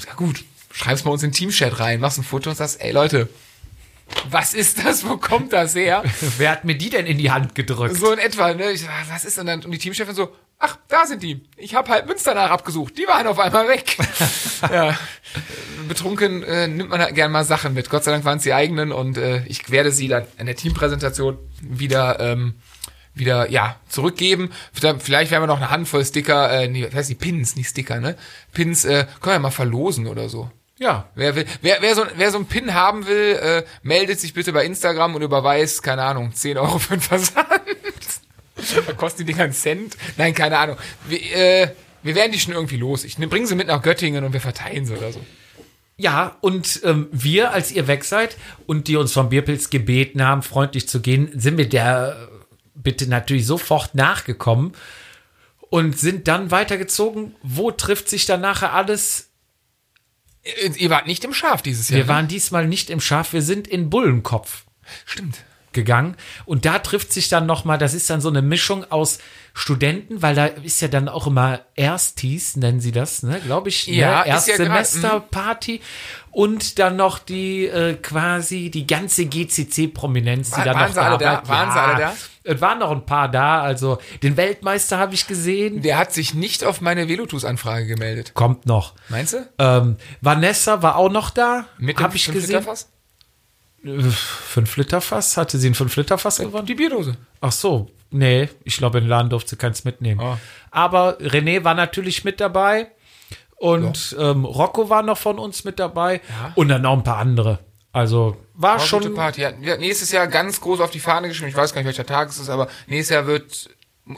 Ja 0.07 0.13
gut, 0.15 0.43
schreib's 0.71 1.05
mal 1.05 1.11
uns 1.11 1.23
in 1.23 1.29
den 1.29 1.35
Teamchat 1.35 1.79
rein, 1.79 1.99
machst 1.99 2.17
ein 2.17 2.23
Foto 2.23 2.49
und 2.49 2.55
sagst, 2.55 2.81
ey 2.81 2.91
Leute, 2.91 3.29
was 4.29 4.53
ist 4.53 4.83
das? 4.83 5.07
Wo 5.07 5.17
kommt 5.17 5.53
das 5.53 5.75
her? 5.75 6.03
Wer 6.37 6.51
hat 6.51 6.65
mir 6.65 6.75
die 6.75 6.89
denn 6.89 7.05
in 7.05 7.17
die 7.17 7.31
Hand 7.31 7.55
gedrückt? 7.55 7.95
So 7.95 8.11
in 8.11 8.19
etwa, 8.19 8.53
ne? 8.53 8.71
Ich, 8.71 8.85
was 9.09 9.25
ist 9.25 9.37
denn 9.37 9.45
dann? 9.45 9.63
Und 9.63 9.71
die 9.71 9.77
Teamchefin 9.77 10.15
so, 10.15 10.35
ach, 10.59 10.77
da 10.87 11.05
sind 11.05 11.23
die. 11.23 11.41
Ich 11.57 11.75
habe 11.75 11.89
halt 11.89 12.07
Münster 12.07 12.33
nach 12.33 12.49
abgesucht. 12.49 12.97
Die 12.97 13.07
waren 13.07 13.27
auf 13.27 13.39
einmal 13.39 13.67
weg. 13.67 13.97
ja. 14.71 14.97
Betrunken 15.87 16.43
äh, 16.43 16.67
nimmt 16.67 16.89
man 16.89 17.01
halt 17.01 17.15
gern 17.15 17.31
mal 17.31 17.43
Sachen 17.43 17.73
mit. 17.73 17.89
Gott 17.89 18.03
sei 18.03 18.11
Dank 18.11 18.25
waren 18.25 18.37
es 18.37 18.43
die 18.43 18.53
eigenen 18.53 18.91
und 18.91 19.17
äh, 19.17 19.45
ich 19.45 19.69
werde 19.69 19.91
sie 19.91 20.07
dann 20.07 20.25
in 20.37 20.45
der 20.45 20.55
Teampräsentation 20.55 21.37
wieder 21.61 22.19
ähm, 22.19 22.55
wieder 23.13 23.49
ja 23.49 23.79
zurückgeben. 23.89 24.51
Vielleicht 24.71 25.31
werden 25.31 25.43
wir 25.43 25.47
noch 25.47 25.57
eine 25.57 25.69
Handvoll 25.69 26.03
Sticker, 26.03 26.51
äh, 26.51 26.67
nee, 26.67 26.85
was 26.85 26.95
heißt 26.95 27.09
die 27.09 27.15
Pins, 27.15 27.55
nicht 27.55 27.69
Sticker, 27.69 27.99
ne? 27.99 28.15
Pins 28.53 28.85
äh, 28.85 29.05
können 29.21 29.35
wir 29.35 29.39
mal 29.39 29.51
verlosen 29.51 30.07
oder 30.07 30.29
so. 30.29 30.49
Ja. 30.83 31.07
Wer, 31.15 31.35
will, 31.37 31.45
wer, 31.61 31.77
wer, 31.79 31.95
so, 31.95 32.03
wer 32.17 32.29
so 32.29 32.37
einen 32.37 32.45
Pin 32.45 32.73
haben 32.73 33.07
will, 33.07 33.39
äh, 33.41 33.63
meldet 33.83 34.19
sich 34.19 34.33
bitte 34.33 34.51
bei 34.51 34.65
Instagram 34.65 35.15
und 35.15 35.21
überweist, 35.21 35.81
keine 35.81 36.03
Ahnung, 36.03 36.33
10 36.33 36.57
Euro 36.57 36.77
für 36.77 36.97
den 36.97 37.01
Versand. 37.01 37.47
Was 38.55 38.97
kosten 38.97 39.19
die 39.19 39.31
Dinger 39.31 39.45
einen 39.45 39.53
Cent? 39.53 39.95
Nein, 40.17 40.33
keine 40.33 40.57
Ahnung. 40.57 40.77
Wir, 41.07 41.21
äh, 41.35 41.69
wir 42.03 42.15
werden 42.15 42.33
die 42.33 42.39
schon 42.39 42.53
irgendwie 42.53 42.75
los. 42.75 43.05
Ich 43.05 43.15
bringe 43.17 43.47
sie 43.47 43.55
mit 43.55 43.67
nach 43.67 43.81
Göttingen 43.81 44.25
und 44.25 44.33
wir 44.33 44.41
verteilen 44.41 44.85
sie 44.85 44.93
oder 44.97 45.13
so. 45.13 45.21
Ja, 45.95 46.35
und 46.41 46.81
ähm, 46.83 47.07
wir, 47.13 47.51
als 47.51 47.71
ihr 47.71 47.87
weg 47.87 48.03
seid 48.03 48.35
und 48.67 48.89
die 48.89 48.97
uns 48.97 49.13
vom 49.13 49.29
Bierpilz 49.29 49.69
gebeten 49.69 50.21
haben, 50.21 50.43
freundlich 50.43 50.89
zu 50.89 50.99
gehen, 50.99 51.29
sind 51.33 51.57
wir 51.57 51.69
der 51.69 52.27
Bitte 52.75 53.07
natürlich 53.07 53.45
sofort 53.45 53.95
nachgekommen 53.95 54.73
und 55.69 55.97
sind 55.97 56.27
dann 56.27 56.51
weitergezogen. 56.51 57.35
Wo 57.41 57.71
trifft 57.71 58.09
sich 58.09 58.25
dann 58.25 58.41
nachher 58.41 58.73
alles? 58.73 59.29
Äh, 60.43 60.71
Ihr 60.75 60.89
wart 60.89 61.07
nicht 61.07 61.23
im 61.23 61.33
Schaf 61.33 61.61
dieses 61.61 61.89
Jahr. 61.89 61.99
Wir 61.99 62.07
waren 62.07 62.27
diesmal 62.27 62.67
nicht 62.67 62.89
im 62.89 62.99
Schaf, 62.99 63.33
wir 63.33 63.41
sind 63.41 63.67
in 63.67 63.89
Bullenkopf 63.89 64.65
Stimmt. 65.05 65.43
Gegangen 65.73 66.15
und 66.45 66.65
da 66.65 66.79
trifft 66.79 67.11
sich 67.13 67.29
dann 67.29 67.45
noch 67.45 67.65
mal, 67.65 67.77
das 67.77 67.93
ist 67.93 68.09
dann 68.09 68.21
so 68.21 68.29
eine 68.29 68.41
Mischung 68.41 68.85
aus 68.91 69.19
Studenten, 69.55 70.21
weil 70.23 70.33
da 70.35 70.45
ist 70.47 70.81
ja 70.81 70.87
dann 70.87 71.07
auch 71.07 71.27
immer 71.27 71.59
Erstis, 71.75 72.55
nennen 72.55 72.79
sie 72.81 72.91
das, 72.91 73.21
ne, 73.23 73.39
glaube 73.45 73.69
ich, 73.69 73.85
Ja, 73.87 73.93
ne? 73.93 74.01
ja 74.01 74.17
grad- 74.23 74.27
Erstsemesterparty 74.27 75.81
und 76.31 76.79
dann 76.79 76.95
noch 76.95 77.19
die 77.19 77.65
äh, 77.67 77.93
quasi 77.95 78.71
die 78.71 78.87
ganze 78.87 79.25
GCC-Prominenz, 79.25 80.49
die 80.51 80.57
War- 80.57 80.65
dann 80.65 80.77
noch 81.11 81.17
da? 81.19 81.43
war. 81.47 81.47
Waren 81.47 81.71
sie 81.71 81.79
alle 81.79 81.97
da? 81.99 82.13
Es 82.45 82.59
waren 82.59 82.79
noch 82.79 82.91
ein 82.91 83.05
paar 83.05 83.29
da, 83.29 83.61
also 83.61 83.99
den 84.21 84.35
Weltmeister 84.35 84.97
habe 84.97 85.13
ich 85.13 85.27
gesehen, 85.27 85.81
Der 85.81 85.97
hat 85.97 86.11
sich 86.13 86.33
nicht 86.33 86.63
auf 86.65 86.81
meine 86.81 87.07
Velotus-Anfrage 87.07 87.85
gemeldet. 87.87 88.33
kommt 88.33 88.65
noch. 88.65 88.93
Meinst 89.09 89.33
du? 89.33 89.47
Ähm, 89.59 89.95
Vanessa 90.19 90.81
war 90.81 90.97
auch 90.97 91.09
noch 91.11 91.29
da, 91.29 91.65
Mit 91.77 91.99
dem 91.99 92.03
habe 92.03 92.15
ich 92.17 92.25
5 92.25 92.35
gesehen. 92.35 92.55
Liter 92.55 92.63
Fass? 92.63 92.89
Fünf 93.83 94.77
Liter 94.77 95.01
Fass? 95.01 95.35
Hatte 95.37 95.57
sie 95.57 95.69
ein 95.69 95.75
fünf 95.75 95.95
Liter 95.95 96.17
Fass 96.17 96.37
gewonnen? 96.37 96.65
Die 96.65 96.75
Bierdose. 96.75 97.17
Ach 97.41 97.51
so, 97.51 97.89
nee, 98.11 98.49
ich 98.63 98.77
glaube, 98.77 98.99
in 98.99 99.05
den 99.05 99.09
Laden 99.09 99.29
durfte 99.29 99.51
sie 99.51 99.55
keins 99.57 99.83
mitnehmen. 99.83 100.21
Ah. 100.21 100.39
Aber 100.71 101.19
René 101.19 101.63
war 101.63 101.73
natürlich 101.73 102.23
mit 102.23 102.39
dabei 102.39 102.87
und 103.57 104.15
ähm, 104.19 104.45
Rocco 104.45 104.89
war 104.89 105.03
noch 105.03 105.17
von 105.17 105.37
uns 105.37 105.63
mit 105.65 105.79
dabei 105.79 106.21
und 106.55 106.69
dann 106.69 106.81
noch 106.81 106.93
ein 106.93 107.03
paar 107.03 107.17
andere. 107.17 107.59
Also 107.91 108.37
war 108.55 108.71
War 108.71 108.77
gute 108.77 108.87
schon. 108.87 109.13
Party. 109.13 109.41
Ja, 109.41 109.51
ja, 109.61 109.77
nächstes 109.77 110.11
Jahr 110.11 110.27
ganz 110.27 110.61
groß 110.61 110.79
auf 110.79 110.91
die 110.91 110.99
Fahne 110.99 111.27
geschrieben. 111.27 111.49
Ich 111.49 111.55
weiß 111.55 111.73
gar 111.73 111.81
nicht, 111.81 111.87
welcher 111.87 112.05
Tag 112.05 112.29
es 112.29 112.39
ist, 112.39 112.49
aber 112.49 112.67
nächstes 112.87 113.13
Jahr 113.13 113.27
wird. 113.27 113.69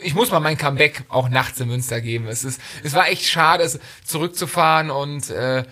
Ich 0.01 0.15
muss 0.15 0.31
mal 0.31 0.39
mein 0.39 0.57
Comeback 0.57 1.03
auch 1.09 1.29
nachts 1.29 1.59
in 1.59 1.67
Münster 1.67 2.01
geben. 2.01 2.27
Es 2.27 2.43
ist, 2.43 2.59
es 2.83 2.93
war 2.93 3.07
echt 3.09 3.25
schade, 3.25 3.63
es 3.63 3.79
zurückzufahren 4.03 4.89
und 4.89 5.29
äh, 5.29 5.63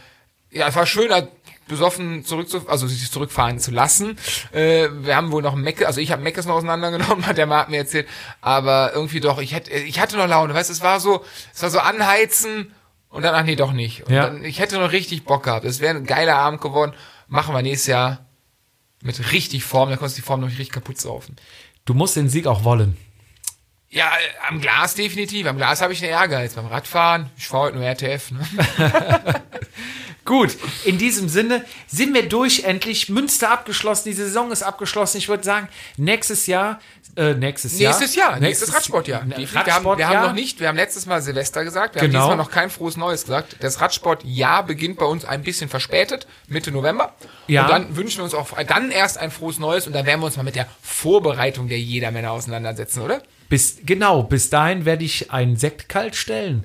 ja, 0.52 0.68
es 0.68 0.76
war 0.76 0.86
schöner, 0.86 1.28
besoffen 1.74 2.24
zurück 2.26 2.50
zu, 2.50 2.68
also 2.70 2.88
sich 2.88 3.12
zurückfahren 3.12 3.60
zu 3.60 3.72
lassen. 3.72 4.18
Äh, 4.52 4.88
wir 5.02 5.16
haben 5.16 5.32
wohl 5.32 5.42
noch 5.42 5.56
Mecke, 5.56 5.86
also 5.88 6.00
ich 6.00 6.12
habe 6.12 6.22
Meckes 6.24 6.46
noch 6.46 6.56
auseinandergenommen, 6.56 7.26
hat 7.28 7.38
der 7.38 7.46
Marc 7.48 7.70
mir 7.70 7.78
erzählt, 7.78 8.08
aber 8.42 8.92
irgendwie 8.94 9.20
doch, 9.20 9.40
ich 9.40 9.54
hätte, 9.54 9.72
ich 9.72 10.00
hatte 10.00 10.18
noch 10.18 10.28
Laune, 10.28 10.54
weißt, 10.54 10.70
du, 10.70 10.74
es 10.74 10.82
war 10.82 11.00
so, 11.00 11.24
es 11.54 11.62
war 11.62 11.70
so 11.70 11.80
anheizen 11.80 12.74
und 13.10 13.24
dann, 13.24 13.36
ach 13.36 13.44
nee, 13.44 13.56
doch 13.56 13.74
nicht. 13.74 14.08
Und 14.08 14.14
Ja. 14.14 14.28
dann, 14.28 14.44
ich 14.44 14.60
hätte 14.60 14.78
noch 14.80 14.92
richtig 14.92 15.24
Bock 15.26 15.44
gehabt. 15.44 15.66
Es 15.66 15.80
wäre 15.82 15.96
ein 15.96 16.06
geiler 16.06 16.36
Abend 16.38 16.62
geworden. 16.62 16.94
Machen 17.28 17.54
wir 17.54 17.62
nächstes 17.62 17.88
Jahr 17.88 18.26
mit 19.04 19.32
richtig 19.32 19.64
Form, 19.64 19.90
dann 19.90 20.00
konntest 20.00 20.18
du 20.18 20.22
die 20.22 20.26
Form 20.26 20.40
noch 20.42 20.48
nicht 20.48 20.60
richtig 20.60 20.74
kaputt 20.74 21.00
saufen. 21.00 21.36
Du 21.86 21.94
musst 21.94 22.16
den 22.16 22.30
Sieg 22.30 22.48
auch 22.48 22.64
wollen. 22.64 22.98
Ja, 23.90 24.08
äh, 24.08 24.48
am 24.50 24.60
Glas 24.62 24.96
definitiv. 24.96 25.46
Am 25.46 25.58
Glas 25.58 25.82
habe 25.82 25.94
ich 25.94 26.02
einen 26.02 26.12
Ehrgeiz. 26.12 26.54
Beim 26.56 26.66
Radfahren, 26.66 27.30
ich 27.38 27.48
fahre 27.48 27.66
heute 27.66 27.78
nur 27.78 27.86
RTF. 27.86 28.32
Ne? 28.32 28.40
Gut, 30.26 30.56
in 30.86 30.98
diesem 30.98 31.28
Sinne 31.28 31.66
sind 31.88 32.14
wir 32.14 32.30
durch 32.30 32.64
endlich. 32.64 33.10
Münster 33.10 33.52
abgeschlossen, 33.52 34.04
die 34.10 34.14
Saison 34.14 34.52
ist 34.52 34.64
abgeschlossen. 34.64 35.18
Ich 35.18 35.28
würde 35.28 35.44
sagen, 35.44 35.68
nächstes 35.98 36.48
Jahr, 36.48 36.80
äh, 37.18 37.34
nächstes 37.34 37.78
Jahr. 37.78 37.92
Nächstes 37.92 38.16
Jahr, 38.16 38.40
nächstes 38.40 38.74
Radsportjahr. 38.74 39.22
N- 39.24 39.30
Definitiv. 39.32 39.54
wir, 39.54 39.60
haben, 39.60 39.66
wir 39.66 39.74
Radsportjahr. 39.74 40.10
haben 40.16 40.28
noch 40.28 40.34
nicht, 40.34 40.60
wir 40.62 40.70
haben 40.70 40.78
letztes 40.78 41.06
Mal 41.06 41.22
Silvester 41.22 41.64
gesagt, 41.66 41.96
wir 41.96 42.02
Genau. 42.04 42.20
haben 42.20 42.24
diesmal 42.30 42.38
noch 42.38 42.52
kein 42.52 42.70
frohes 42.70 42.96
Neues 42.96 43.24
gesagt. 43.26 43.58
Das 43.60 43.82
Radsportjahr 43.82 44.66
beginnt 44.66 44.98
bei 44.98 45.06
uns 45.06 45.26
ein 45.26 45.44
bisschen 45.44 45.70
verspätet, 45.70 46.26
Mitte 46.48 46.72
November. 46.72 47.14
Ja. 47.48 47.64
Und 47.64 47.70
dann 47.72 47.96
wünschen 47.98 48.20
wir 48.20 48.24
uns 48.24 48.34
auch 48.34 48.50
dann 48.66 48.92
erst 48.92 49.18
ein 49.18 49.30
frohes 49.30 49.60
Neues 49.60 49.88
und 49.88 49.94
dann 49.94 50.06
werden 50.06 50.22
wir 50.22 50.26
uns 50.28 50.38
mal 50.38 50.44
mit 50.44 50.56
der 50.56 50.68
Vorbereitung 50.82 51.68
der 51.68 51.80
Jedermänner 51.80 52.32
auseinandersetzen, 52.32 53.02
oder? 53.02 53.22
Bis, 53.50 53.76
genau, 53.86 54.24
bis 54.24 54.50
dahin 54.50 54.86
werde 54.86 55.04
ich 55.04 55.30
einen 55.32 55.58
Sekt 55.58 55.90
kalt 55.90 56.16
stellen. 56.16 56.64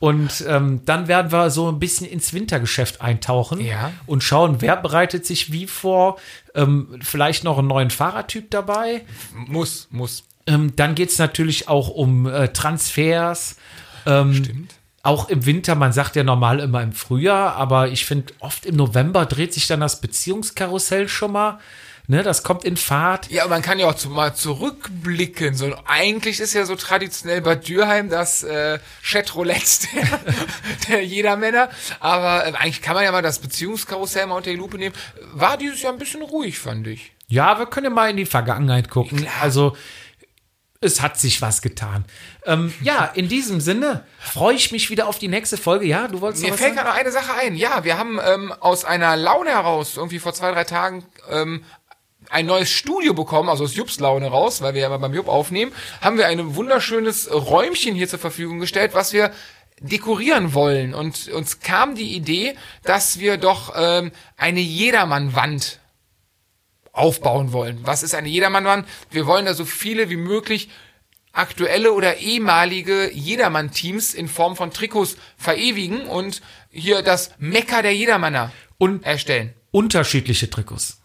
Und 0.00 0.44
ähm, 0.46 0.82
dann 0.84 1.08
werden 1.08 1.32
wir 1.32 1.50
so 1.50 1.68
ein 1.68 1.80
bisschen 1.80 2.06
ins 2.06 2.32
Wintergeschäft 2.32 3.00
eintauchen 3.00 3.60
Ja. 3.60 3.90
und 4.06 4.22
schauen, 4.22 4.60
wer 4.60 4.76
bereitet 4.76 5.26
sich 5.26 5.50
wie 5.52 5.66
vor. 5.66 6.18
Ähm, 6.54 7.00
vielleicht 7.02 7.42
noch 7.42 7.58
einen 7.58 7.66
neuen 7.68 7.90
Fahrertyp 7.90 8.48
dabei. 8.50 9.04
Muss, 9.34 9.88
muss. 9.90 10.22
Ähm, 10.46 10.74
dann 10.76 10.94
geht 10.94 11.10
es 11.10 11.18
natürlich 11.18 11.66
auch 11.68 11.88
um 11.88 12.26
äh, 12.26 12.48
Transfers. 12.52 13.56
Ähm, 14.06 14.34
Stimmt. 14.34 14.74
Auch 15.02 15.28
im 15.30 15.46
Winter, 15.46 15.74
man 15.74 15.92
sagt 15.92 16.16
ja 16.16 16.22
normal 16.22 16.60
immer 16.60 16.82
im 16.82 16.92
Frühjahr, 16.92 17.54
aber 17.56 17.88
ich 17.88 18.04
finde, 18.04 18.32
oft 18.40 18.66
im 18.66 18.76
November 18.76 19.26
dreht 19.26 19.54
sich 19.54 19.66
dann 19.66 19.80
das 19.80 20.00
Beziehungskarussell 20.00 21.08
schon 21.08 21.32
mal. 21.32 21.58
Ne, 22.10 22.22
das 22.22 22.42
kommt 22.42 22.64
in 22.64 22.78
Fahrt. 22.78 23.30
Ja, 23.30 23.46
man 23.48 23.60
kann 23.60 23.78
ja 23.78 23.86
auch 23.86 23.94
zu, 23.94 24.08
mal 24.08 24.34
zurückblicken. 24.34 25.54
So, 25.54 25.76
eigentlich 25.84 26.40
ist 26.40 26.54
ja 26.54 26.64
so 26.64 26.74
traditionell 26.74 27.42
bei 27.42 27.54
Dürheim 27.54 28.08
das 28.08 28.42
äh, 28.44 28.78
Chatroulette 29.02 29.88
der, 29.94 30.20
der 30.88 31.04
Jedermänner. 31.04 31.68
Aber 32.00 32.46
äh, 32.46 32.54
eigentlich 32.54 32.80
kann 32.80 32.94
man 32.94 33.04
ja 33.04 33.12
mal 33.12 33.20
das 33.20 33.40
Beziehungskarussell 33.40 34.26
mal 34.26 34.36
unter 34.36 34.48
die 34.48 34.56
Lupe 34.56 34.78
nehmen. 34.78 34.94
War 35.34 35.58
dieses 35.58 35.82
Jahr 35.82 35.92
ein 35.92 35.98
bisschen 35.98 36.22
ruhig, 36.22 36.58
fand 36.58 36.86
ich. 36.86 37.12
Ja, 37.26 37.58
wir 37.58 37.66
können 37.66 37.84
ja 37.84 37.90
mal 37.90 38.08
in 38.08 38.16
die 38.16 38.24
Vergangenheit 38.24 38.88
gucken. 38.88 39.18
Klar. 39.18 39.42
Also, 39.42 39.76
es 40.80 41.02
hat 41.02 41.18
sich 41.18 41.42
was 41.42 41.60
getan. 41.60 42.04
Ähm, 42.46 42.72
ja, 42.80 43.04
in 43.04 43.28
diesem 43.28 43.60
Sinne 43.60 44.04
freue 44.20 44.54
ich 44.54 44.70
mich 44.70 44.90
wieder 44.90 45.08
auf 45.08 45.18
die 45.18 45.26
nächste 45.26 45.56
Folge. 45.56 45.86
Ja, 45.86 46.06
du 46.06 46.20
wolltest 46.20 46.44
Mir 46.44 46.54
fällt 46.54 46.76
gerade 46.76 46.88
noch 46.88 46.96
eine 46.96 47.10
Sache 47.10 47.34
ein. 47.34 47.56
Ja, 47.56 47.82
wir 47.84 47.98
haben 47.98 48.20
ähm, 48.24 48.52
aus 48.60 48.84
einer 48.84 49.16
Laune 49.16 49.50
heraus, 49.50 49.96
irgendwie 49.96 50.20
vor 50.20 50.34
zwei, 50.34 50.52
drei 50.52 50.64
Tagen, 50.64 51.04
ähm, 51.30 51.64
ein 52.30 52.46
neues 52.46 52.70
Studio 52.70 53.14
bekommen, 53.14 53.48
also 53.48 53.64
aus 53.64 53.74
Jupps 53.74 54.00
Laune 54.00 54.28
raus, 54.28 54.60
weil 54.60 54.74
wir 54.74 54.82
ja 54.82 54.88
mal 54.88 54.98
beim 54.98 55.14
Jupp 55.14 55.28
aufnehmen, 55.28 55.72
haben 56.00 56.18
wir 56.18 56.26
ein 56.26 56.54
wunderschönes 56.54 57.30
Räumchen 57.32 57.94
hier 57.94 58.08
zur 58.08 58.18
Verfügung 58.18 58.58
gestellt, 58.60 58.92
was 58.94 59.12
wir 59.12 59.32
dekorieren 59.80 60.54
wollen. 60.54 60.94
Und 60.94 61.28
uns 61.28 61.60
kam 61.60 61.94
die 61.94 62.14
Idee, 62.14 62.56
dass 62.82 63.18
wir 63.20 63.36
doch 63.36 63.72
ähm, 63.76 64.12
eine 64.36 64.60
Jedermann-Wand 64.60 65.78
aufbauen 66.92 67.52
wollen. 67.52 67.78
Was 67.82 68.02
ist 68.02 68.14
eine 68.14 68.28
Jedermann-Wand? 68.28 68.86
Wir 69.10 69.26
wollen 69.26 69.46
da 69.46 69.54
so 69.54 69.64
viele 69.64 70.10
wie 70.10 70.16
möglich 70.16 70.68
aktuelle 71.32 71.92
oder 71.92 72.16
ehemalige 72.18 73.12
Jedermann-Teams 73.12 74.14
in 74.14 74.28
Form 74.28 74.56
von 74.56 74.72
Trikots 74.72 75.16
verewigen 75.36 76.06
und 76.08 76.42
hier 76.70 77.02
das 77.02 77.30
Mecker 77.38 77.82
der 77.82 77.94
Jedermanner 77.94 78.50
Und 78.78 79.04
erstellen. 79.04 79.54
unterschiedliche 79.70 80.50
Trikots. 80.50 80.98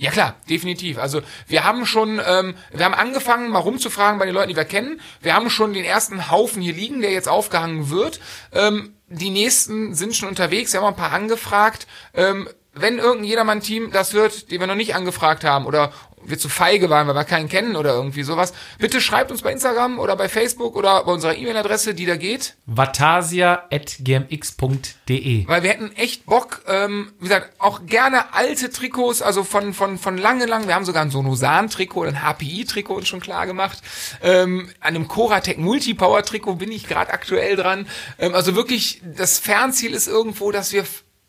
Ja 0.00 0.12
klar, 0.12 0.36
definitiv. 0.48 0.96
Also 0.96 1.22
wir 1.48 1.64
haben 1.64 1.84
schon, 1.84 2.20
ähm, 2.24 2.54
wir 2.72 2.84
haben 2.84 2.94
angefangen, 2.94 3.50
mal 3.50 3.58
rumzufragen 3.58 4.20
bei 4.20 4.26
den 4.26 4.34
Leuten, 4.34 4.48
die 4.48 4.56
wir 4.56 4.64
kennen. 4.64 5.00
Wir 5.20 5.34
haben 5.34 5.50
schon 5.50 5.74
den 5.74 5.84
ersten 5.84 6.30
Haufen 6.30 6.62
hier 6.62 6.72
liegen, 6.72 7.00
der 7.00 7.10
jetzt 7.10 7.28
aufgehangen 7.28 7.90
wird. 7.90 8.20
Ähm, 8.52 8.94
die 9.08 9.30
nächsten 9.30 9.94
sind 9.94 10.14
schon 10.14 10.28
unterwegs. 10.28 10.72
Wir 10.72 10.80
haben 10.80 10.88
ein 10.88 10.96
paar 10.96 11.12
angefragt. 11.12 11.88
Ähm, 12.14 12.48
wenn 12.74 12.98
irgendein 12.98 13.24
Jedermann-Team 13.24 13.90
das 13.90 14.12
hört, 14.12 14.52
den 14.52 14.60
wir 14.60 14.68
noch 14.68 14.76
nicht 14.76 14.94
angefragt 14.94 15.42
haben 15.42 15.66
oder 15.66 15.92
wir 16.24 16.38
zu 16.38 16.48
feige 16.48 16.88
waren, 16.90 17.06
weil 17.06 17.14
wir 17.14 17.24
keinen 17.24 17.48
kennen 17.48 17.76
oder 17.76 17.94
irgendwie 17.94 18.22
sowas, 18.22 18.52
bitte 18.78 19.00
schreibt 19.00 19.30
uns 19.30 19.42
bei 19.42 19.52
Instagram 19.52 19.98
oder 19.98 20.16
bei 20.16 20.28
Facebook 20.28 20.76
oder 20.76 21.04
bei 21.04 21.12
unserer 21.12 21.36
E-Mail-Adresse, 21.36 21.94
die 21.94 22.06
da 22.06 22.16
geht. 22.16 22.54
vatasia.gmx.de 22.66 25.48
Weil 25.48 25.62
wir 25.62 25.70
hätten 25.70 25.92
echt 25.96 26.26
Bock, 26.26 26.62
ähm, 26.66 27.12
wie 27.18 27.28
gesagt, 27.28 27.52
auch 27.58 27.86
gerne 27.86 28.34
alte 28.34 28.70
Trikots, 28.70 29.22
also 29.22 29.44
von, 29.44 29.72
von, 29.74 29.98
von 29.98 30.18
lange, 30.18 30.46
lang. 30.46 30.66
Wir 30.66 30.74
haben 30.74 30.84
sogar 30.84 31.02
ein 31.02 31.10
Sonosan-Trikot, 31.10 32.04
ein 32.04 32.22
HPI-Trikot 32.22 32.94
uns 32.94 33.08
schon 33.08 33.20
klar 33.20 33.46
gemacht. 33.46 33.78
Ähm, 34.22 34.70
an 34.80 34.94
einem 34.94 35.08
Coratec 35.08 35.58
Multipower-Trikot 35.58 36.56
bin 36.56 36.72
ich 36.72 36.86
gerade 36.86 37.12
aktuell 37.12 37.56
dran. 37.56 37.86
Ähm, 38.18 38.34
also 38.34 38.54
wirklich, 38.54 39.02
das 39.04 39.38
Fernziel 39.38 39.94
ist 39.94 40.08
irgendwo, 40.08 40.52
dass 40.52 40.72
wir 40.72 40.84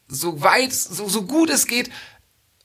so 0.08 0.42
weit, 0.42 0.74
so, 0.74 1.08
so 1.08 1.24
gut 1.24 1.50
es 1.50 1.68
geht, 1.68 1.90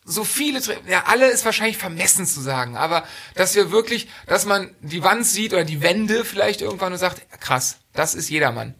so 0.04 0.24
viele, 0.24 0.60
ja, 0.86 1.04
alle 1.06 1.30
ist 1.30 1.44
wahrscheinlich 1.44 1.78
vermessen 1.78 2.26
zu 2.26 2.40
sagen, 2.40 2.76
aber 2.76 3.04
dass 3.34 3.54
wir 3.54 3.70
wirklich, 3.70 4.08
dass 4.26 4.44
man 4.44 4.74
die 4.80 5.02
Wand 5.02 5.26
sieht 5.26 5.52
oder 5.54 5.64
die 5.64 5.80
Wände 5.80 6.24
vielleicht 6.24 6.60
irgendwann 6.60 6.92
und 6.92 6.98
sagt, 6.98 7.22
krass, 7.40 7.78
das 7.92 8.14
ist 8.14 8.28
jedermann. 8.28 8.74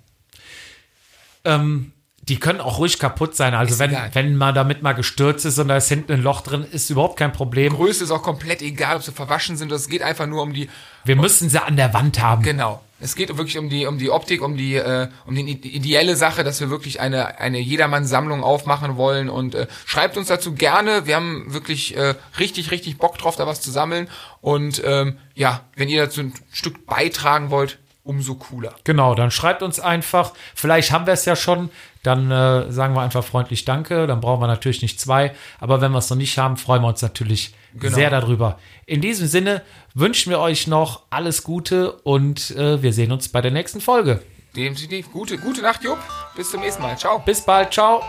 Ähm, 1.45 1.93
die 2.29 2.39
können 2.39 2.61
auch 2.61 2.79
ruhig 2.79 2.99
kaputt 2.99 3.37
sein. 3.37 3.55
Also 3.55 3.75
Ist 3.75 3.81
wenn, 3.81 3.91
egal. 3.91 4.11
wenn 4.15 4.37
man 4.37 4.55
damit 4.55 4.83
mal 4.83 4.93
gestürzt 4.93 5.45
ist 5.45 5.59
und 5.59 5.69
da 5.69 5.77
ist 5.77 5.89
hinten 5.89 6.13
ein 6.13 6.23
Loch 6.23 6.41
drin, 6.41 6.65
ist 6.71 6.89
überhaupt 6.91 7.19
kein 7.19 7.33
Problem. 7.33 7.75
Größe 7.75 8.05
ist 8.05 8.11
auch 8.11 8.23
komplett 8.23 8.63
egal, 8.63 8.97
ob 8.97 9.03
sie 9.03 9.13
verwaschen 9.13 9.57
sind. 9.57 9.71
Es 9.73 9.89
geht 9.89 10.03
einfach 10.03 10.27
nur 10.27 10.43
um 10.43 10.53
die, 10.55 10.69
Wir 11.05 11.17
müssen 11.17 11.49
sie 11.51 11.63
an 11.63 11.77
der 11.77 11.93
Wand 11.93 12.23
haben. 12.23 12.43
genau. 12.43 12.81
Es 13.01 13.17
geht 13.17 13.29
wirklich 13.37 13.59
um 13.59 13.69
die, 13.69 13.85
um 13.85 13.99
die 13.99 14.09
Optik, 14.09 14.41
um 14.41 14.57
die, 14.57 14.77
äh, 14.77 15.09
um 15.27 15.35
die 15.35 15.43
ideelle 15.51 16.17
Sache, 16.17 16.43
dass 16.43 16.61
wir 16.61 16.71
wirklich 16.71 17.01
eine, 17.01 17.39
eine 17.39 17.59
Jedermann-Sammlung 17.59 18.43
aufmachen 18.43 18.97
wollen 18.97 19.29
und 19.29 19.55
äh, 19.55 19.67
schreibt 19.85 20.17
uns 20.17 20.29
dazu 20.29 20.55
gerne. 20.55 21.05
Wir 21.07 21.17
haben 21.17 21.53
wirklich 21.53 21.95
äh, 21.97 22.15
richtig, 22.39 22.71
richtig 22.71 22.97
Bock 22.97 23.19
drauf, 23.19 23.37
da 23.37 23.47
was 23.47 23.61
zu 23.61 23.71
sammeln. 23.71 24.09
Und 24.41 24.81
ähm, 24.87 25.19
ja, 25.35 25.65
wenn 25.77 25.91
ihr 25.91 26.03
dazu 26.03 26.21
ein 26.23 26.33
Stück 26.51 26.87
beitragen 26.87 27.51
wollt, 27.51 27.79
umso 28.05 28.35
cooler. 28.37 28.75
Genau, 28.85 29.15
dann 29.15 29.31
schreibt 29.31 29.63
uns 29.63 29.81
einfach. 29.81 30.33
Vielleicht 30.55 30.93
haben 30.93 31.07
wir 31.07 31.15
es 31.15 31.25
ja 31.25 31.35
schon. 31.35 31.71
Dann 32.03 32.31
äh, 32.31 32.71
sagen 32.71 32.95
wir 32.95 33.01
einfach 33.01 33.25
freundlich 33.25 33.65
Danke. 33.65 34.07
Dann 34.07 34.21
brauchen 34.21 34.41
wir 34.43 34.47
natürlich 34.47 34.83
nicht 34.83 35.01
zwei. 35.01 35.35
Aber 35.59 35.81
wenn 35.81 35.91
wir 35.93 35.99
es 35.99 36.11
noch 36.11 36.17
nicht 36.17 36.39
haben, 36.39 36.57
freuen 36.57 36.83
wir 36.83 36.89
uns 36.89 37.03
natürlich 37.03 37.55
Genau. 37.77 37.95
sehr 37.97 38.11
darüber. 38.11 38.59
In 38.87 39.01
diesem 39.01 39.27
Sinne 39.27 39.63
wünschen 39.95 40.31
wir 40.31 40.39
euch 40.39 40.67
noch 40.69 41.03
alles 41.11 41.43
Gute 41.43 41.91
und 41.93 42.53
äh, 42.53 42.81
wir 42.83 42.93
sehen 42.93 43.11
uns 43.11 43.29
bei 43.29 43.41
der 43.41 43.51
nächsten 43.51 43.81
Folge. 43.81 44.23
Definitiv. 44.55 45.11
Gute, 45.11 45.39
gute 45.39 45.61
Nacht, 45.63 45.83
Jupp. 45.83 45.99
Bis 46.37 46.51
zum 46.53 46.61
nächsten 46.61 46.83
Mal. 46.83 46.97
Ciao. 46.97 47.19
Bis 47.19 47.41
bald. 47.41 47.73
Ciao. 47.73 48.01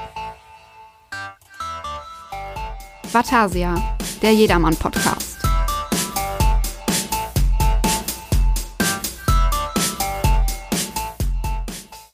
Vatasia, 3.12 3.98
der 4.22 4.34
Jedermann-Podcast. 4.34 5.15